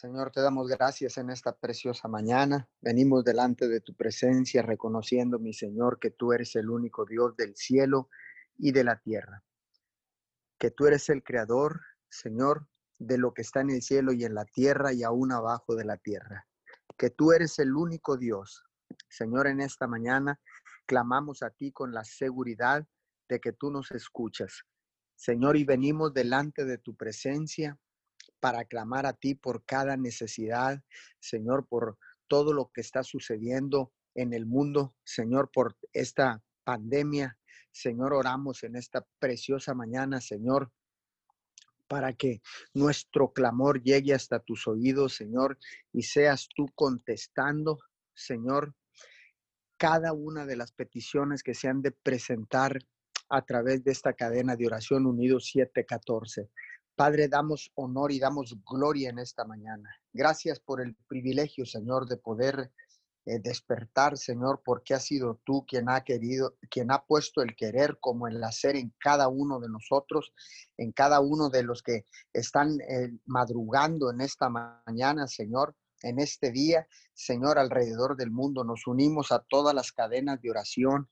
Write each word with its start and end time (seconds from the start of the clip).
Señor, 0.00 0.30
te 0.30 0.40
damos 0.40 0.68
gracias 0.68 1.18
en 1.18 1.28
esta 1.28 1.56
preciosa 1.56 2.06
mañana. 2.06 2.68
Venimos 2.80 3.24
delante 3.24 3.66
de 3.66 3.80
tu 3.80 3.96
presencia 3.96 4.62
reconociendo, 4.62 5.40
mi 5.40 5.52
Señor, 5.52 5.98
que 5.98 6.12
tú 6.12 6.32
eres 6.32 6.54
el 6.54 6.70
único 6.70 7.04
Dios 7.04 7.34
del 7.36 7.56
cielo 7.56 8.08
y 8.56 8.70
de 8.70 8.84
la 8.84 9.00
tierra. 9.00 9.42
Que 10.56 10.70
tú 10.70 10.86
eres 10.86 11.08
el 11.08 11.24
creador, 11.24 11.80
Señor, 12.08 12.68
de 13.00 13.18
lo 13.18 13.34
que 13.34 13.42
está 13.42 13.60
en 13.60 13.70
el 13.70 13.82
cielo 13.82 14.12
y 14.12 14.24
en 14.24 14.34
la 14.34 14.44
tierra 14.44 14.92
y 14.92 15.02
aún 15.02 15.32
abajo 15.32 15.74
de 15.74 15.84
la 15.84 15.96
tierra. 15.96 16.46
Que 16.96 17.10
tú 17.10 17.32
eres 17.32 17.58
el 17.58 17.74
único 17.74 18.16
Dios. 18.16 18.62
Señor, 19.08 19.48
en 19.48 19.60
esta 19.60 19.88
mañana 19.88 20.38
clamamos 20.86 21.42
a 21.42 21.50
ti 21.50 21.72
con 21.72 21.92
la 21.92 22.04
seguridad 22.04 22.86
de 23.28 23.40
que 23.40 23.52
tú 23.52 23.72
nos 23.72 23.90
escuchas. 23.90 24.62
Señor, 25.16 25.56
y 25.56 25.64
venimos 25.64 26.14
delante 26.14 26.64
de 26.64 26.78
tu 26.78 26.94
presencia 26.94 27.76
para 28.40 28.64
clamar 28.64 29.06
a 29.06 29.12
ti 29.12 29.34
por 29.34 29.64
cada 29.64 29.96
necesidad, 29.96 30.82
Señor, 31.20 31.66
por 31.66 31.98
todo 32.28 32.52
lo 32.52 32.70
que 32.72 32.80
está 32.80 33.02
sucediendo 33.02 33.92
en 34.14 34.32
el 34.32 34.46
mundo, 34.46 34.94
Señor, 35.04 35.50
por 35.52 35.76
esta 35.92 36.42
pandemia. 36.64 37.38
Señor, 37.72 38.12
oramos 38.12 38.64
en 38.64 38.76
esta 38.76 39.06
preciosa 39.18 39.74
mañana, 39.74 40.20
Señor, 40.20 40.72
para 41.86 42.12
que 42.12 42.42
nuestro 42.74 43.32
clamor 43.32 43.82
llegue 43.82 44.14
hasta 44.14 44.40
tus 44.40 44.66
oídos, 44.66 45.14
Señor, 45.14 45.58
y 45.92 46.02
seas 46.02 46.48
tú 46.54 46.66
contestando, 46.74 47.78
Señor, 48.14 48.74
cada 49.78 50.12
una 50.12 50.44
de 50.44 50.56
las 50.56 50.72
peticiones 50.72 51.42
que 51.42 51.54
se 51.54 51.68
han 51.68 51.80
de 51.80 51.92
presentar 51.92 52.78
a 53.30 53.44
través 53.44 53.84
de 53.84 53.92
esta 53.92 54.12
cadena 54.12 54.56
de 54.56 54.66
oración 54.66 55.06
unido 55.06 55.40
714. 55.40 56.50
Padre, 56.98 57.28
damos 57.28 57.70
honor 57.76 58.10
y 58.10 58.18
damos 58.18 58.56
gloria 58.68 59.10
en 59.10 59.20
esta 59.20 59.44
mañana. 59.44 59.88
Gracias 60.12 60.58
por 60.58 60.80
el 60.80 60.96
privilegio, 61.06 61.64
Señor, 61.64 62.08
de 62.08 62.16
poder 62.16 62.72
eh, 63.24 63.38
despertar, 63.38 64.18
Señor, 64.18 64.62
porque 64.64 64.94
ha 64.94 64.98
sido 64.98 65.40
tú 65.44 65.64
quien 65.64 65.88
ha 65.88 66.00
querido, 66.02 66.56
quien 66.68 66.90
ha 66.90 67.04
puesto 67.04 67.40
el 67.40 67.54
querer 67.54 67.98
como 68.00 68.26
el 68.26 68.42
hacer 68.42 68.74
en 68.74 68.92
cada 68.98 69.28
uno 69.28 69.60
de 69.60 69.68
nosotros, 69.68 70.32
en 70.76 70.90
cada 70.90 71.20
uno 71.20 71.50
de 71.50 71.62
los 71.62 71.84
que 71.84 72.04
están 72.32 72.80
eh, 72.80 73.12
madrugando 73.26 74.10
en 74.10 74.20
esta 74.20 74.48
mañana, 74.48 75.28
Señor 75.28 75.76
en 76.02 76.18
este 76.18 76.50
día, 76.50 76.86
Señor, 77.14 77.58
alrededor 77.58 78.16
del 78.16 78.30
mundo. 78.32 78.64
Nos 78.64 78.86
unimos 78.86 79.32
a 79.32 79.40
todas 79.40 79.74
las 79.74 79.92
cadenas 79.92 80.40
de 80.40 80.50
oración 80.50 81.08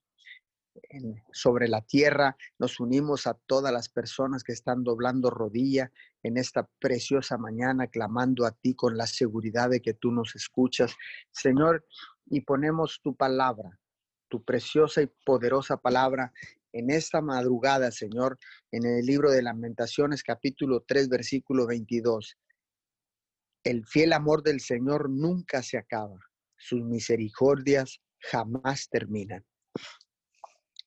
sobre 1.33 1.69
la 1.69 1.83
tierra. 1.83 2.37
Nos 2.59 2.81
unimos 2.81 3.27
a 3.27 3.35
todas 3.35 3.73
las 3.73 3.89
personas 3.89 4.43
que 4.43 4.53
están 4.53 4.85
doblando 4.85 5.31
rodilla 5.31 5.91
en 6.23 6.37
esta 6.37 6.69
preciosa 6.81 7.39
mañana, 7.39 7.87
clamando 7.87 8.47
a 8.47 8.53
ti 8.53 8.75
con 8.75 8.97
la 8.97 9.07
seguridad 9.07 9.71
de 9.71 9.81
que 9.81 9.95
tú 9.95 10.11
nos 10.11 10.35
escuchas, 10.35 10.95
Señor, 11.31 11.85
y 12.27 12.41
ponemos 12.41 13.01
tu 13.03 13.15
palabra, 13.15 13.79
tu 14.29 14.45
preciosa 14.45 15.03
y 15.03 15.11
poderosa 15.25 15.77
palabra 15.77 16.33
en 16.73 16.91
esta 16.91 17.23
madrugada, 17.23 17.91
Señor, 17.91 18.39
en 18.71 18.85
el 18.85 19.07
libro 19.07 19.31
de 19.31 19.43
Lamentaciones, 19.43 20.23
capítulo 20.23 20.85
3, 20.87 21.09
versículo 21.09 21.67
22. 21.67 22.37
El 23.65 23.87
fiel 23.87 24.13
amor 24.13 24.43
del 24.43 24.61
Señor 24.61 25.09
nunca 25.09 25.63
se 25.63 25.79
acaba, 25.79 26.19
sus 26.57 26.83
misericordias 26.83 28.01
jamás 28.21 28.89
terminan. 28.91 29.45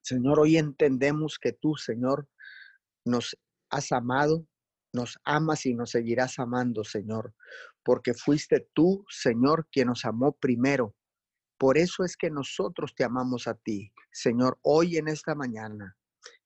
Señor, 0.09 0.39
hoy 0.39 0.57
entendemos 0.57 1.37
que 1.37 1.53
tú, 1.53 1.75
Señor, 1.75 2.27
nos 3.05 3.37
has 3.69 3.91
amado, 3.91 4.47
nos 4.91 5.19
amas 5.23 5.67
y 5.67 5.75
nos 5.75 5.91
seguirás 5.91 6.39
amando, 6.39 6.83
Señor, 6.83 7.35
porque 7.83 8.15
fuiste 8.15 8.67
tú, 8.73 9.05
Señor, 9.07 9.67
quien 9.71 9.89
nos 9.89 10.05
amó 10.05 10.31
primero. 10.31 10.95
Por 11.59 11.77
eso 11.77 12.03
es 12.03 12.17
que 12.17 12.31
nosotros 12.31 12.95
te 12.95 13.03
amamos 13.03 13.47
a 13.47 13.53
ti, 13.53 13.93
Señor, 14.11 14.57
hoy 14.63 14.97
en 14.97 15.09
esta 15.09 15.35
mañana. 15.35 15.95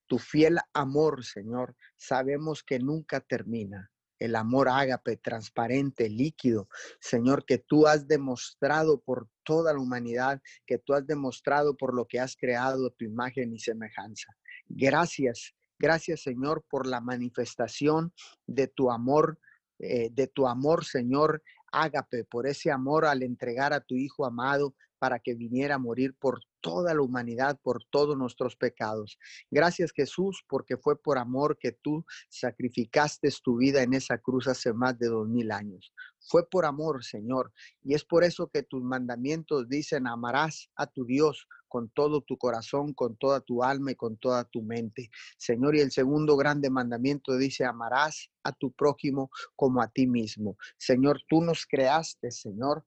Tu 0.08 0.20
fiel 0.20 0.58
amor, 0.74 1.24
Señor, 1.24 1.78
sabemos 1.96 2.64
que 2.64 2.80
nunca 2.80 3.22
termina 3.22 3.90
el 4.20 4.36
amor 4.36 4.68
ágape, 4.68 5.16
transparente, 5.16 6.10
líquido, 6.10 6.68
Señor, 7.00 7.46
que 7.46 7.60
tú 7.60 7.88
has 7.88 8.08
demostrado 8.08 9.00
por 9.00 9.30
toda 9.44 9.74
la 9.74 9.80
humanidad, 9.80 10.42
que 10.66 10.78
tú 10.78 10.94
has 10.94 11.06
demostrado 11.06 11.76
por 11.76 11.94
lo 11.94 12.06
que 12.06 12.20
has 12.20 12.36
creado 12.36 12.90
tu 12.92 13.06
imagen 13.06 13.54
y 13.54 13.60
semejanza. 13.60 14.34
Gracias, 14.68 15.54
gracias 15.80 16.22
Señor 16.22 16.64
por 16.70 16.88
la 16.88 17.02
manifestación 17.02 18.14
de 18.48 18.68
tu 18.68 18.92
amor, 18.92 19.40
eh, 19.80 20.10
de 20.12 20.28
tu 20.28 20.48
amor, 20.48 20.86
Señor, 20.86 21.44
ágape, 21.74 22.24
por 22.24 22.48
ese 22.48 22.72
amor 22.72 23.06
al 23.06 23.24
entregar 23.24 23.74
a 23.74 23.82
tu 23.82 23.96
Hijo 23.96 24.26
amado 24.26 24.74
para 25.04 25.20
que 25.20 25.36
viniera 25.36 25.76
a 25.76 25.80
morir 25.80 26.16
por 26.18 26.40
toda 26.62 26.94
la 26.94 27.02
humanidad, 27.02 27.60
por 27.62 27.84
todos 27.84 28.18
nuestros 28.18 28.56
pecados. 28.56 29.20
Gracias 29.52 29.92
Jesús, 29.92 30.46
porque 30.48 30.78
fue 30.78 30.98
por 30.98 31.18
amor 31.18 31.58
que 31.60 31.74
tú 31.74 32.06
sacrificaste 32.30 33.28
tu 33.44 33.58
vida 33.58 33.84
en 33.84 33.94
esa 33.94 34.18
cruz 34.18 34.48
hace 34.48 34.72
más 34.72 34.98
de 34.98 35.08
dos 35.08 35.28
mil 35.28 35.52
años. 35.52 35.94
Fue 36.22 36.48
por 36.50 36.64
amor, 36.64 37.04
Señor. 37.04 37.52
Y 37.84 37.96
es 37.96 38.06
por 38.06 38.24
eso 38.24 38.48
que 38.48 38.64
tus 38.64 38.82
mandamientos 38.82 39.68
dicen, 39.68 40.08
amarás 40.08 40.70
a 40.78 40.88
tu 40.88 41.04
Dios 41.04 41.50
con 41.74 41.90
todo 41.90 42.22
tu 42.22 42.38
corazón, 42.38 42.94
con 42.94 43.18
toda 43.18 43.42
tu 43.42 43.64
alma 43.64 43.90
y 43.90 43.96
con 43.96 44.18
toda 44.18 44.44
tu 44.44 44.62
mente. 44.62 45.10
Señor, 45.40 45.76
y 45.76 45.80
el 45.80 45.92
segundo 45.92 46.38
grande 46.38 46.70
mandamiento 46.70 47.36
dice, 47.36 47.66
amarás 47.66 48.30
a 48.44 48.52
tu 48.52 48.72
prójimo 48.74 49.32
como 49.56 49.82
a 49.82 49.88
ti 49.88 50.06
mismo. 50.06 50.56
Señor, 50.78 51.22
tú 51.28 51.42
nos 51.42 51.66
creaste, 51.66 52.30
Señor, 52.30 52.86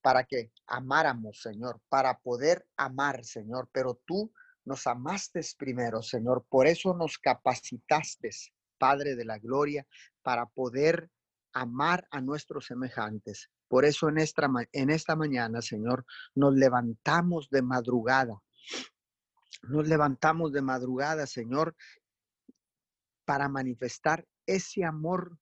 para 0.00 0.24
que 0.24 0.50
amáramos, 0.66 1.42
Señor, 1.42 1.82
para 1.90 2.18
poder 2.20 2.66
amar, 2.78 3.22
Señor, 3.22 3.68
pero 3.70 4.00
tú 4.06 4.32
nos 4.64 4.86
amaste 4.86 5.42
primero, 5.58 6.00
Señor, 6.00 6.46
por 6.48 6.66
eso 6.66 6.94
nos 6.94 7.18
capacitaste, 7.18 8.30
Padre 8.78 9.14
de 9.14 9.26
la 9.26 9.38
Gloria, 9.38 9.86
para 10.22 10.46
poder 10.46 11.10
amar 11.52 12.08
a 12.10 12.22
nuestros 12.22 12.64
semejantes. 12.64 13.50
Por 13.70 13.84
eso 13.84 14.08
en 14.08 14.18
esta, 14.18 14.50
en 14.72 14.90
esta 14.90 15.14
mañana, 15.14 15.62
Señor, 15.62 16.04
nos 16.34 16.56
levantamos 16.56 17.50
de 17.50 17.62
madrugada. 17.62 18.42
Nos 19.62 19.86
levantamos 19.86 20.50
de 20.50 20.60
madrugada, 20.60 21.24
Señor, 21.28 21.76
para 23.24 23.48
manifestar 23.48 24.26
ese 24.44 24.84
amor 24.84 25.38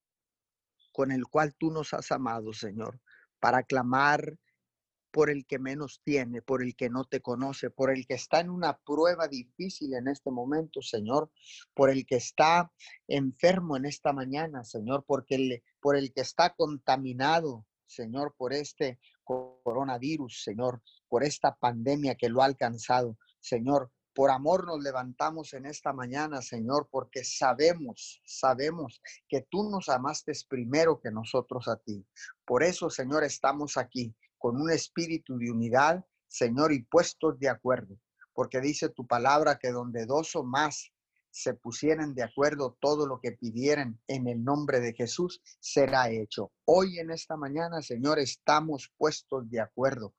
con 0.92 1.10
el 1.10 1.26
cual 1.26 1.54
tú 1.54 1.70
nos 1.70 1.94
has 1.94 2.12
amado, 2.12 2.52
Señor, 2.52 3.00
para 3.40 3.62
clamar 3.62 4.36
por 5.10 5.30
el 5.30 5.46
que 5.46 5.58
menos 5.58 6.02
tiene, 6.04 6.42
por 6.42 6.62
el 6.62 6.76
que 6.76 6.90
no 6.90 7.06
te 7.06 7.22
conoce, 7.22 7.70
por 7.70 7.90
el 7.90 8.06
que 8.06 8.12
está 8.12 8.40
en 8.40 8.50
una 8.50 8.76
prueba 8.76 9.26
difícil 9.26 9.94
en 9.94 10.06
este 10.06 10.30
momento, 10.30 10.82
Señor, 10.82 11.30
por 11.72 11.88
el 11.88 12.04
que 12.04 12.16
está 12.16 12.70
enfermo 13.06 13.78
en 13.78 13.86
esta 13.86 14.12
mañana, 14.12 14.64
Señor, 14.64 15.06
porque 15.06 15.62
por 15.80 15.96
el 15.96 16.12
que 16.12 16.20
está 16.20 16.54
contaminado, 16.54 17.64
Señor, 17.88 18.34
por 18.36 18.52
este 18.52 19.00
coronavirus, 19.24 20.42
Señor, 20.44 20.82
por 21.08 21.24
esta 21.24 21.56
pandemia 21.56 22.14
que 22.14 22.28
lo 22.28 22.42
ha 22.42 22.44
alcanzado, 22.44 23.18
Señor. 23.40 23.90
Por 24.14 24.30
amor 24.30 24.66
nos 24.66 24.82
levantamos 24.82 25.54
en 25.54 25.64
esta 25.64 25.92
mañana, 25.92 26.42
Señor, 26.42 26.88
porque 26.90 27.22
sabemos, 27.22 28.20
sabemos 28.24 29.00
que 29.28 29.46
tú 29.48 29.70
nos 29.70 29.88
amaste 29.88 30.32
primero 30.48 31.00
que 31.00 31.12
nosotros 31.12 31.68
a 31.68 31.76
ti. 31.76 32.04
Por 32.44 32.64
eso, 32.64 32.90
Señor, 32.90 33.22
estamos 33.22 33.76
aquí 33.76 34.12
con 34.36 34.60
un 34.60 34.70
espíritu 34.70 35.38
de 35.38 35.50
unidad, 35.50 36.04
Señor, 36.26 36.72
y 36.72 36.82
puestos 36.82 37.38
de 37.38 37.48
acuerdo, 37.48 37.96
porque 38.32 38.60
dice 38.60 38.88
tu 38.88 39.06
palabra 39.06 39.56
que 39.56 39.70
donde 39.70 40.04
dos 40.04 40.34
o 40.34 40.42
más 40.42 40.92
se 41.30 41.54
pusieran 41.54 42.14
de 42.14 42.22
acuerdo 42.22 42.76
todo 42.80 43.06
lo 43.06 43.20
que 43.20 43.32
pidieran 43.32 44.00
en 44.06 44.28
el 44.28 44.42
nombre 44.42 44.80
de 44.80 44.94
Jesús 44.94 45.40
será 45.60 46.10
hecho. 46.10 46.52
Hoy 46.64 46.98
en 46.98 47.10
esta 47.10 47.36
mañana, 47.36 47.82
Señor, 47.82 48.18
estamos 48.18 48.92
puestos 48.96 49.48
de 49.50 49.60
acuerdo 49.60 50.14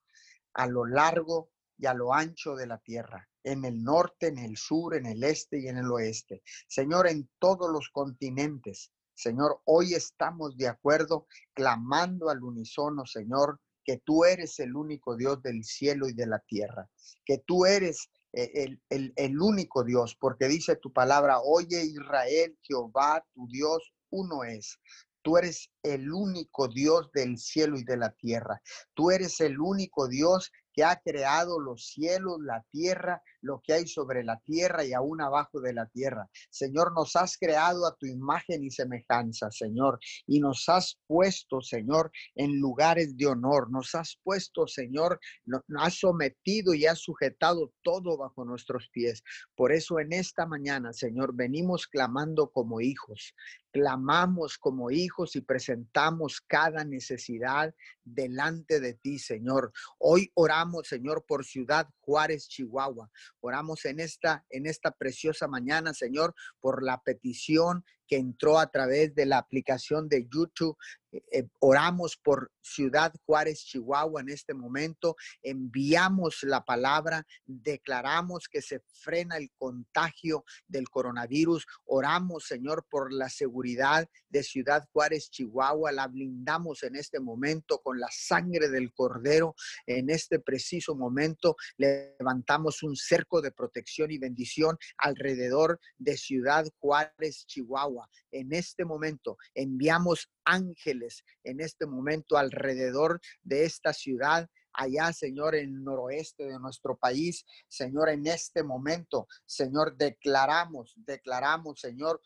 a 0.54 0.68
lo 0.68 0.86
largo 0.86 1.50
y 1.78 1.86
a 1.86 1.94
lo 1.94 2.14
ancho 2.14 2.56
de 2.56 2.68
la 2.68 2.78
tierra, 2.80 3.30
en 3.44 3.64
el 3.66 3.84
norte, 3.84 4.28
en 4.28 4.38
el 4.38 4.58
sur, 4.58 4.96
en 4.96 5.06
el 5.06 5.24
este 5.24 5.60
y 5.60 5.68
en 5.68 5.78
el 5.78 5.92
oeste. 5.92 6.42
Señor, 6.68 7.08
en 7.08 7.30
todos 7.40 7.72
los 7.72 7.90
continentes. 7.90 8.92
Señor, 9.14 9.62
hoy 9.66 9.94
estamos 9.94 10.58
de 10.58 10.68
acuerdo, 10.68 11.28
clamando 11.54 12.30
al 12.30 12.44
unísono, 12.44 13.06
Señor, 13.06 13.60
que 13.84 13.98
tú 13.98 14.24
eres 14.24 14.60
el 14.60 14.76
único 14.76 15.16
Dios 15.16 15.42
del 15.42 15.64
cielo 15.64 16.08
y 16.08 16.14
de 16.14 16.28
la 16.28 16.40
tierra, 16.40 16.90
que 17.26 17.40
tú 17.40 17.66
eres 17.66 18.10
eh, 18.34 18.78
el, 18.90 19.14
el, 19.16 19.42
único 19.42 19.84
Dios, 19.84 20.16
porque 20.16 20.48
dice 20.48 20.76
tu 20.76 20.94
palabra, 20.94 21.40
oye 21.42 21.84
Israel, 21.84 22.58
Jehová, 22.62 23.26
tu 23.34 23.48
Dios, 23.48 23.92
uno 24.12 24.44
es. 24.44 24.80
Tú 25.22 25.38
eres 25.38 25.70
el 25.84 26.12
único 26.12 26.68
Dios 26.68 27.12
del 27.12 27.38
cielo 27.38 27.78
y 27.78 27.84
de 27.84 27.98
la 27.98 28.12
tierra. 28.12 28.62
Tú 28.94 29.12
eres 29.12 29.42
el 29.42 29.60
único 29.60 30.08
Dios 30.08 30.52
que 30.74 30.84
ha 30.84 30.96
creado 30.98 31.60
los 31.60 31.88
cielos, 31.88 32.40
la 32.42 32.64
tierra, 32.72 33.22
lo 33.42 33.62
que 33.64 33.74
hay 33.74 33.88
sobre 33.88 34.24
la 34.24 34.40
tierra 34.40 34.84
y 34.84 34.94
aún 34.94 35.22
abajo 35.22 35.62
de 35.62 35.74
la 35.74 35.86
tierra. 35.88 36.30
Señor, 36.50 36.94
nos 36.94 37.16
has 37.16 37.38
creado 37.38 37.86
a 37.86 37.96
tu 37.96 38.06
imagen 38.06 38.64
y 38.64 38.72
semejanza, 38.72 39.52
Señor, 39.52 40.00
y 40.28 40.40
nos 40.40 40.68
has 40.70 41.00
puesto, 41.08 41.62
Señor, 41.62 42.12
en 42.36 42.60
lugares 42.60 43.18
de 43.18 43.28
honor. 43.28 43.72
Nos 43.72 43.96
has 43.96 44.20
puesto, 44.24 44.68
Señor, 44.68 45.20
nos 45.46 45.62
has 45.78 46.00
sometido 46.00 46.74
y 46.74 46.86
has 46.86 47.00
sujetado 47.00 47.74
todo 47.82 48.18
bajo 48.18 48.46
nuestros 48.46 48.90
pies. 48.92 49.24
Por 49.56 49.72
eso 49.72 50.00
en 50.00 50.14
esta 50.14 50.46
mañana, 50.46 50.94
Señor, 50.94 51.36
venimos 51.36 51.88
clamando 51.88 52.50
como 52.52 52.82
hijos 52.82 53.34
clamamos 53.72 54.58
como 54.58 54.92
hijos 54.92 55.36
y 55.36 55.42
presentamos 55.42 56.42
cada 56.42 56.84
necesidad 56.84 57.74
delante 58.04 58.80
de 58.80 58.96
ti, 58.96 59.20
Señor. 59.20 59.72
Hoy 60.00 60.32
oramos, 60.34 60.88
Señor, 60.88 61.26
por 61.28 61.46
Ciudad 61.46 61.88
Juárez, 62.00 62.48
Chihuahua. 62.48 63.10
Oramos 63.40 63.86
en 63.86 64.00
esta 64.00 64.46
en 64.50 64.66
esta 64.66 64.92
preciosa 64.92 65.48
mañana, 65.48 65.94
Señor, 65.94 66.36
por 66.60 66.84
la 66.84 67.02
petición 67.02 67.86
que 68.10 68.18
entró 68.18 68.60
a 68.60 68.70
través 68.72 69.14
de 69.14 69.28
la 69.28 69.38
aplicación 69.38 70.10
de 70.10 70.28
YouTube. 70.28 70.76
Eh, 71.12 71.22
eh, 71.32 71.48
oramos 71.60 72.18
por 72.18 72.52
Ciudad 72.62 73.14
Juárez, 73.26 73.64
Chihuahua 73.66 74.22
en 74.22 74.30
este 74.30 74.54
momento. 74.54 75.16
Enviamos 75.44 76.44
la 76.44 76.64
palabra, 76.66 77.26
declaramos 77.46 78.48
que 78.48 78.62
se 78.62 78.82
frena 78.92 79.38
el 79.38 79.52
contagio 79.58 80.44
del 80.68 80.90
coronavirus. 80.90 81.66
Oramos, 81.86 82.46
Señor, 82.46 82.86
por 82.90 83.14
la 83.14 83.30
seguridad 83.30 84.08
de 84.30 84.44
Ciudad 84.44 84.88
Juárez, 84.92 85.30
Chihuahua. 85.30 85.92
La 85.92 86.08
blindamos 86.08 86.84
en 86.84 86.96
este 86.96 87.20
momento 87.20 87.80
con 87.80 88.00
la 88.00 88.10
sangre 88.12 88.70
del 88.70 88.92
cordero. 88.92 89.56
En 89.86 90.10
este 90.10 90.40
preciso 90.40 90.96
momento 90.96 91.56
levantamos 91.78 92.82
un 92.82 92.96
cerco 92.96 93.42
de 93.42 93.52
protección 93.52 94.12
y 94.12 94.18
bendición 94.18 94.78
alrededor 94.98 95.80
de 95.98 96.18
Ciudad 96.18 96.66
Juárez, 96.80 97.46
Chihuahua 97.46 97.99
en 98.32 98.54
este 98.54 98.86
momento 98.86 99.38
enviamos 99.54 100.32
ángeles 100.46 101.24
en 101.44 101.60
este 101.60 101.86
momento 101.86 102.38
alrededor 102.38 103.20
de 103.44 103.66
esta 103.66 103.94
ciudad 103.94 104.50
allá, 104.74 105.12
Señor, 105.14 105.56
en 105.56 105.70
el 105.70 105.84
noroeste 105.84 106.46
de 106.46 106.60
nuestro 106.60 106.96
país. 106.98 107.46
Señor, 107.68 108.10
en 108.10 108.28
este 108.28 108.64
momento, 108.64 109.28
Señor, 109.46 109.98
declaramos, 109.98 110.94
declaramos, 110.96 111.80
Señor, 111.82 112.22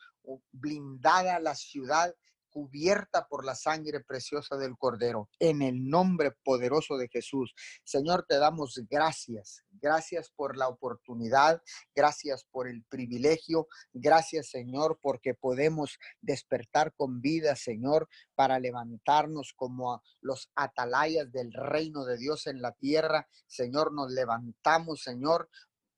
blindada 0.52 1.38
la 1.40 1.54
ciudad 1.54 2.14
cubierta 2.54 3.26
por 3.26 3.44
la 3.44 3.56
sangre 3.56 3.98
preciosa 3.98 4.56
del 4.56 4.76
Cordero, 4.78 5.28
en 5.40 5.60
el 5.60 5.88
nombre 5.88 6.30
poderoso 6.44 6.96
de 6.96 7.08
Jesús. 7.08 7.52
Señor, 7.82 8.26
te 8.28 8.38
damos 8.38 8.80
gracias, 8.88 9.64
gracias 9.72 10.30
por 10.30 10.56
la 10.56 10.68
oportunidad, 10.68 11.60
gracias 11.96 12.44
por 12.52 12.68
el 12.68 12.84
privilegio, 12.84 13.66
gracias 13.92 14.50
Señor, 14.50 15.00
porque 15.02 15.34
podemos 15.34 15.98
despertar 16.20 16.94
con 16.94 17.20
vida, 17.20 17.56
Señor, 17.56 18.08
para 18.36 18.60
levantarnos 18.60 19.52
como 19.56 20.00
los 20.20 20.48
atalayas 20.54 21.32
del 21.32 21.52
reino 21.52 22.04
de 22.04 22.18
Dios 22.18 22.46
en 22.46 22.62
la 22.62 22.70
tierra. 22.70 23.26
Señor, 23.48 23.92
nos 23.92 24.12
levantamos, 24.12 25.02
Señor, 25.02 25.48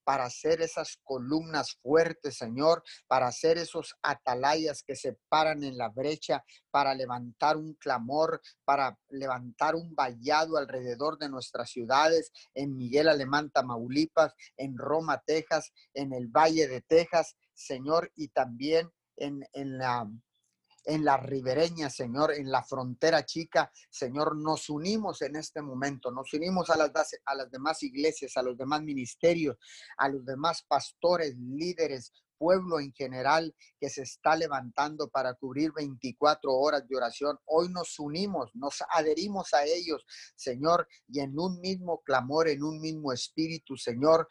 para 0.07 0.27
hacer 0.27 0.63
esas 0.63 1.01
columnas 1.03 1.79
fuertes, 1.83 2.37
Señor, 2.39 2.85
para 3.09 3.27
hacer 3.27 3.59
esos 3.59 3.97
atalayas 4.03 4.85
que 4.85 4.95
se 4.95 5.19
paran 5.29 5.65
en 5.65 5.77
la 5.77 5.89
brecha, 5.89 6.45
para 6.71 6.95
levantar 6.95 7.57
un 7.57 7.75
clamor, 7.75 8.41
para 8.65 8.97
levantar 9.09 9.75
un 9.75 9.97
vallado 9.97 10.59
alrededor 10.59 11.19
de 11.19 11.29
nuestras 11.29 11.71
ciudades, 11.71 12.31
en 12.55 12.77
Miguel 12.77 13.09
Alemán, 13.09 13.51
Tamaulipas, 13.51 14.33
en 14.57 14.79
Roma, 14.79 15.21
Texas, 15.27 15.73
en 15.93 16.13
el 16.13 16.29
Valle 16.29 16.69
de 16.69 16.83
Texas, 16.83 17.37
Señor, 17.53 18.13
y 18.15 18.29
también 18.29 18.89
en, 19.17 19.41
en 19.55 19.77
la 19.77 20.09
en 20.87 21.05
la 21.05 21.17
ribereña, 21.17 21.91
Señor, 21.91 22.33
en 22.33 22.51
la 22.51 22.63
frontera 22.63 23.27
chica, 23.27 23.71
Señor, 23.91 24.37
nos 24.37 24.71
unimos 24.71 25.21
en 25.23 25.37
este 25.37 25.61
momento, 25.61 26.13
nos 26.13 26.33
unimos 26.33 26.71
a 26.71 26.77
las, 26.77 26.91
a 27.25 27.35
las 27.35 27.51
demás 27.51 27.83
iglesias, 27.83 28.37
a 28.37 28.43
los 28.43 28.57
demás 28.57 28.83
ministerios, 28.83 29.57
a 29.99 30.09
los 30.09 30.25
demás 30.25 30.63
pastores, 30.63 31.37
líderes, 31.37 32.13
pueblo 32.39 32.81
en 32.81 32.93
general 32.93 33.55
que 33.81 33.89
se 33.89 34.03
está 34.03 34.37
levantando 34.37 35.09
para 35.09 35.35
cubrir 35.35 35.73
24 35.73 36.53
horas 36.53 36.87
de 36.87 36.97
oración. 36.97 37.39
Hoy 37.47 37.69
nos 37.71 37.99
unimos, 37.99 38.51
nos 38.55 38.83
adherimos 38.91 39.53
a 39.55 39.65
ellos, 39.65 40.05
Señor, 40.37 40.87
y 41.09 41.21
en 41.21 41.39
un 41.39 41.61
mismo 41.61 42.03
clamor, 42.03 42.49
en 42.49 42.63
un 42.63 42.81
mismo 42.81 43.13
espíritu, 43.13 43.77
Señor, 43.77 44.29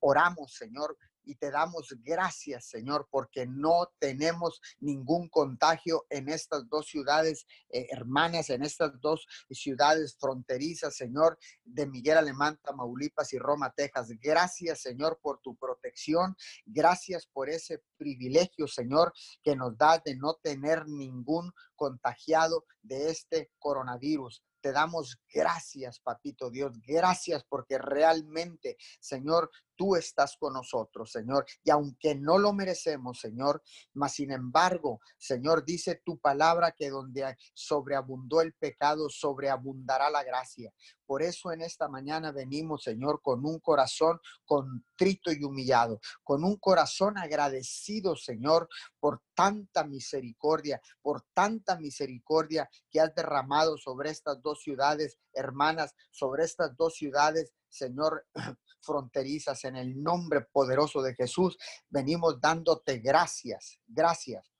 oramos, 0.00 0.54
Señor, 0.54 0.96
y 1.28 1.34
te 1.34 1.50
damos 1.50 1.94
gracias, 2.02 2.64
Señor, 2.64 3.06
porque 3.10 3.46
no 3.46 3.92
tenemos 3.98 4.62
ningún 4.80 5.28
contagio 5.28 6.06
en 6.08 6.30
estas 6.30 6.66
dos 6.70 6.86
ciudades 6.86 7.46
eh, 7.68 7.86
hermanas, 7.90 8.48
en 8.48 8.62
estas 8.62 8.98
dos 9.02 9.26
ciudades 9.50 10.16
fronterizas, 10.18 10.96
Señor, 10.96 11.38
de 11.64 11.86
Miguel 11.86 12.16
Alemán, 12.16 12.58
Tamaulipas 12.62 13.34
y 13.34 13.38
Roma, 13.38 13.74
Texas. 13.76 14.08
Gracias, 14.22 14.80
Señor, 14.80 15.20
por 15.20 15.38
tu 15.40 15.54
protección. 15.54 16.34
Gracias 16.64 17.26
por 17.26 17.50
ese 17.50 17.82
privilegio, 17.98 18.66
Señor, 18.66 19.12
que 19.42 19.54
nos 19.54 19.76
da 19.76 19.98
de 19.98 20.16
no 20.16 20.34
tener 20.42 20.88
ningún 20.88 21.52
contagiado 21.76 22.64
de 22.80 23.10
este 23.10 23.50
coronavirus. 23.58 24.42
Te 24.68 24.72
damos 24.72 25.18
gracias, 25.32 25.98
papito 25.98 26.50
Dios. 26.50 26.78
Gracias 26.86 27.42
porque 27.48 27.78
realmente, 27.78 28.76
Señor, 29.00 29.50
tú 29.74 29.96
estás 29.96 30.36
con 30.36 30.52
nosotros, 30.52 31.10
Señor. 31.10 31.46
Y 31.64 31.70
aunque 31.70 32.14
no 32.14 32.36
lo 32.36 32.52
merecemos, 32.52 33.18
Señor, 33.18 33.62
mas 33.94 34.12
sin 34.12 34.30
embargo, 34.30 35.00
Señor, 35.16 35.64
dice 35.64 36.02
tu 36.04 36.18
palabra 36.18 36.72
que 36.72 36.90
donde 36.90 37.34
sobreabundó 37.54 38.42
el 38.42 38.52
pecado, 38.52 39.08
sobreabundará 39.08 40.10
la 40.10 40.22
gracia. 40.22 40.70
Por 41.08 41.22
eso 41.22 41.50
en 41.52 41.62
esta 41.62 41.88
mañana 41.88 42.32
venimos, 42.32 42.82
Señor, 42.82 43.22
con 43.22 43.46
un 43.46 43.60
corazón 43.60 44.20
contrito 44.44 45.32
y 45.32 45.42
humillado, 45.42 46.00
con 46.22 46.44
un 46.44 46.56
corazón 46.56 47.16
agradecido, 47.16 48.14
Señor, 48.14 48.68
por 49.00 49.22
tanta 49.32 49.84
misericordia, 49.84 50.82
por 51.00 51.22
tanta 51.32 51.78
misericordia 51.78 52.68
que 52.90 53.00
has 53.00 53.14
derramado 53.14 53.78
sobre 53.78 54.10
estas 54.10 54.42
dos 54.42 54.60
ciudades 54.60 55.16
hermanas, 55.32 55.94
sobre 56.10 56.44
estas 56.44 56.76
dos 56.76 56.94
ciudades, 56.96 57.54
Señor, 57.70 58.26
fronterizas, 58.82 59.64
en 59.64 59.76
el 59.76 60.02
nombre 60.02 60.42
poderoso 60.42 61.00
de 61.00 61.14
Jesús, 61.14 61.56
venimos 61.88 62.38
dándote 62.38 62.98
gracias, 62.98 63.80
gracias. 63.86 64.52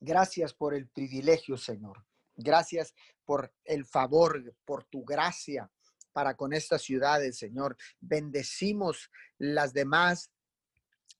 Gracias 0.00 0.52
por 0.52 0.74
el 0.74 0.88
privilegio, 0.88 1.56
Señor. 1.56 2.09
Gracias 2.42 2.94
por 3.24 3.52
el 3.64 3.84
favor, 3.84 4.54
por 4.64 4.84
tu 4.84 5.04
gracia 5.04 5.70
para 6.12 6.34
con 6.34 6.52
estas 6.52 6.82
ciudades, 6.82 7.38
Señor. 7.38 7.76
Bendecimos 8.00 9.10
las 9.38 9.72
demás 9.72 10.30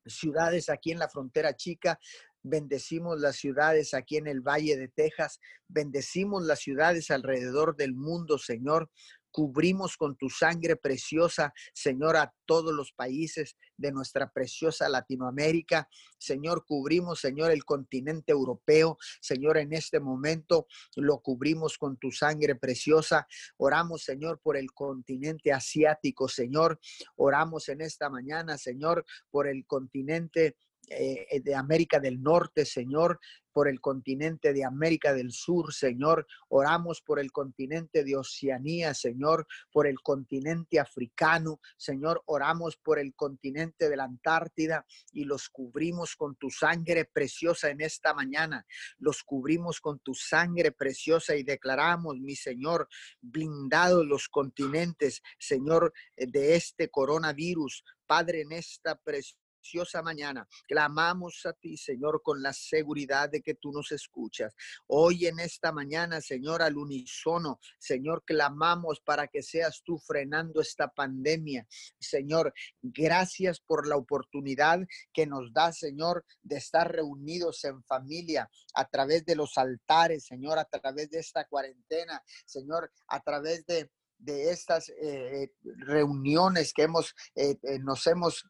ciudades 0.06 0.68
aquí 0.68 0.92
en 0.92 0.98
la 0.98 1.08
frontera 1.08 1.54
chica. 1.54 1.98
Bendecimos 2.42 3.20
las 3.20 3.36
ciudades 3.36 3.92
aquí 3.92 4.16
en 4.16 4.26
el 4.26 4.40
Valle 4.40 4.76
de 4.76 4.88
Texas. 4.88 5.40
Bendecimos 5.68 6.44
las 6.44 6.60
ciudades 6.60 7.10
alrededor 7.10 7.76
del 7.76 7.94
mundo, 7.94 8.38
Señor. 8.38 8.90
Cubrimos 9.30 9.96
con 9.96 10.16
tu 10.16 10.28
sangre 10.28 10.76
preciosa, 10.76 11.52
Señor, 11.72 12.16
a 12.16 12.34
todos 12.46 12.74
los 12.74 12.92
países 12.92 13.56
de 13.76 13.92
nuestra 13.92 14.30
preciosa 14.30 14.88
Latinoamérica. 14.88 15.88
Señor, 16.18 16.64
cubrimos, 16.66 17.20
Señor, 17.20 17.50
el 17.50 17.64
continente 17.64 18.32
europeo. 18.32 18.98
Señor, 19.20 19.58
en 19.58 19.72
este 19.72 20.00
momento 20.00 20.66
lo 20.96 21.20
cubrimos 21.20 21.78
con 21.78 21.96
tu 21.96 22.10
sangre 22.10 22.54
preciosa. 22.56 23.26
Oramos, 23.56 24.02
Señor, 24.02 24.40
por 24.42 24.56
el 24.56 24.72
continente 24.72 25.52
asiático, 25.52 26.28
Señor. 26.28 26.80
Oramos 27.16 27.68
en 27.68 27.80
esta 27.80 28.10
mañana, 28.10 28.58
Señor, 28.58 29.04
por 29.30 29.46
el 29.46 29.64
continente 29.66 30.56
eh, 30.92 31.40
de 31.40 31.54
América 31.54 32.00
del 32.00 32.20
Norte, 32.20 32.64
Señor, 32.64 33.20
por 33.52 33.68
el 33.68 33.80
continente 33.80 34.52
de 34.52 34.64
América 34.64 35.12
del 35.12 35.30
Sur, 35.30 35.72
Señor. 35.72 36.26
Oramos 36.48 37.00
por 37.00 37.20
el 37.20 37.30
continente 37.30 38.02
de 38.02 38.16
Oceanía, 38.16 38.92
Señor, 38.92 39.46
por 39.72 39.86
el 39.86 40.00
continente 40.00 40.80
africano, 40.80 41.60
Señor. 41.76 42.22
Oramos 42.26 42.76
por 42.76 42.98
el 42.98 43.14
continente 43.14 43.88
de 43.88 43.96
la 43.96 44.04
Antártida 44.04 44.84
y 45.12 45.24
los 45.24 45.48
cubrimos 45.48 46.16
con 46.16 46.34
tu 46.34 46.50
sangre 46.50 47.04
preciosa 47.04 47.70
en 47.70 47.80
esta 47.80 48.12
mañana. 48.12 48.66
Los 48.98 49.22
cubrimos 49.22 49.80
con 49.80 50.00
tu 50.00 50.14
sangre 50.14 50.72
preciosa 50.72 51.36
y 51.36 51.44
declaramos, 51.44 52.18
mi 52.18 52.34
Señor, 52.34 52.88
blindados 53.20 54.04
los 54.04 54.28
continentes, 54.28 55.22
Señor, 55.38 55.92
de 56.16 56.56
este 56.56 56.88
coronavirus. 56.88 57.84
Padre, 58.06 58.40
en 58.40 58.50
esta 58.50 58.96
preciosa 58.96 59.39
preciosa 59.60 60.02
mañana. 60.02 60.48
Clamamos 60.66 61.44
a 61.44 61.52
ti, 61.52 61.76
Señor, 61.76 62.22
con 62.22 62.42
la 62.42 62.52
seguridad 62.52 63.28
de 63.28 63.42
que 63.42 63.54
tú 63.54 63.72
nos 63.72 63.92
escuchas. 63.92 64.54
Hoy 64.86 65.26
en 65.26 65.38
esta 65.38 65.70
mañana, 65.70 66.20
Señor, 66.20 66.62
al 66.62 66.76
unísono, 66.76 67.60
Señor, 67.78 68.24
clamamos 68.24 69.00
para 69.00 69.28
que 69.28 69.42
seas 69.42 69.82
tú 69.84 69.98
frenando 69.98 70.60
esta 70.60 70.88
pandemia. 70.88 71.66
Señor, 71.98 72.54
gracias 72.82 73.60
por 73.60 73.86
la 73.86 73.96
oportunidad 73.96 74.80
que 75.12 75.26
nos 75.26 75.52
da, 75.52 75.72
Señor, 75.72 76.24
de 76.42 76.56
estar 76.56 76.90
reunidos 76.90 77.62
en 77.64 77.82
familia 77.84 78.50
a 78.74 78.88
través 78.88 79.24
de 79.26 79.36
los 79.36 79.58
altares, 79.58 80.24
Señor, 80.24 80.58
a 80.58 80.64
través 80.64 81.10
de 81.10 81.18
esta 81.18 81.44
cuarentena, 81.44 82.22
Señor, 82.46 82.90
a 83.08 83.20
través 83.20 83.66
de 83.66 83.90
de 84.20 84.50
estas 84.50 84.90
eh, 85.00 85.50
reuniones 85.62 86.72
que 86.72 86.82
hemos, 86.82 87.14
eh, 87.34 87.56
eh, 87.62 87.78
nos 87.78 88.06
hemos 88.06 88.44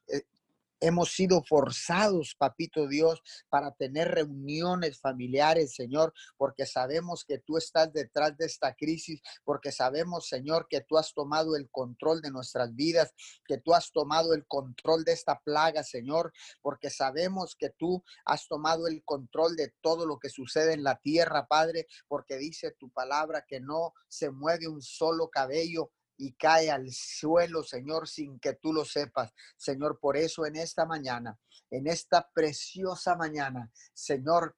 Hemos 0.81 1.13
sido 1.13 1.43
forzados, 1.43 2.35
papito 2.39 2.89
Dios, 2.89 3.23
para 3.51 3.73
tener 3.73 4.09
reuniones 4.09 4.99
familiares, 4.99 5.75
Señor, 5.75 6.15
porque 6.39 6.65
sabemos 6.65 7.25
que 7.25 7.39
tú 7.39 7.59
estás 7.59 7.93
detrás 7.93 8.37
de 8.39 8.47
esta 8.47 8.75
crisis, 8.75 9.21
porque 9.45 9.73
sabemos, 9.73 10.27
Señor, 10.27 10.67
que 10.71 10.81
tú 10.81 10.97
has 10.97 11.13
tomado 11.13 11.55
el 11.55 11.69
control 11.71 12.23
de 12.23 12.31
nuestras 12.31 12.75
vidas, 12.75 13.13
que 13.47 13.59
tú 13.59 13.75
has 13.75 13.93
tomado 13.93 14.33
el 14.33 14.47
control 14.47 15.05
de 15.05 15.13
esta 15.13 15.39
plaga, 15.41 15.85
Señor, 15.85 16.33
porque 16.63 16.89
sabemos 16.89 17.57
que 17.57 17.69
tú 17.71 18.03
has 18.25 18.49
tomado 18.49 18.87
el 18.87 19.05
control 19.05 19.57
de 19.57 19.75
todo 19.83 20.07
lo 20.07 20.19
que 20.19 20.31
sucede 20.31 20.73
en 20.73 20.83
la 20.83 20.97
tierra, 20.97 21.47
Padre, 21.47 21.87
porque 22.09 22.37
dice 22.39 22.71
tu 22.79 22.91
palabra 22.91 23.45
que 23.47 23.61
no 23.61 23.93
se 24.09 24.31
mueve 24.31 24.67
un 24.67 24.81
solo 24.81 25.29
cabello 25.29 25.91
y 26.21 26.35
cae 26.35 26.71
al 26.71 26.93
suelo, 26.93 27.63
Señor, 27.63 28.07
sin 28.07 28.39
que 28.39 28.53
tú 28.53 28.75
lo 28.75 28.85
sepas. 28.85 29.33
Señor, 29.57 29.99
por 29.99 30.19
eso 30.19 30.45
en 30.45 30.57
esta 30.57 30.85
mañana, 30.85 31.39
en 31.71 31.87
esta 31.87 32.31
preciosa 32.35 33.17
mañana, 33.17 33.73
Señor, 33.95 34.55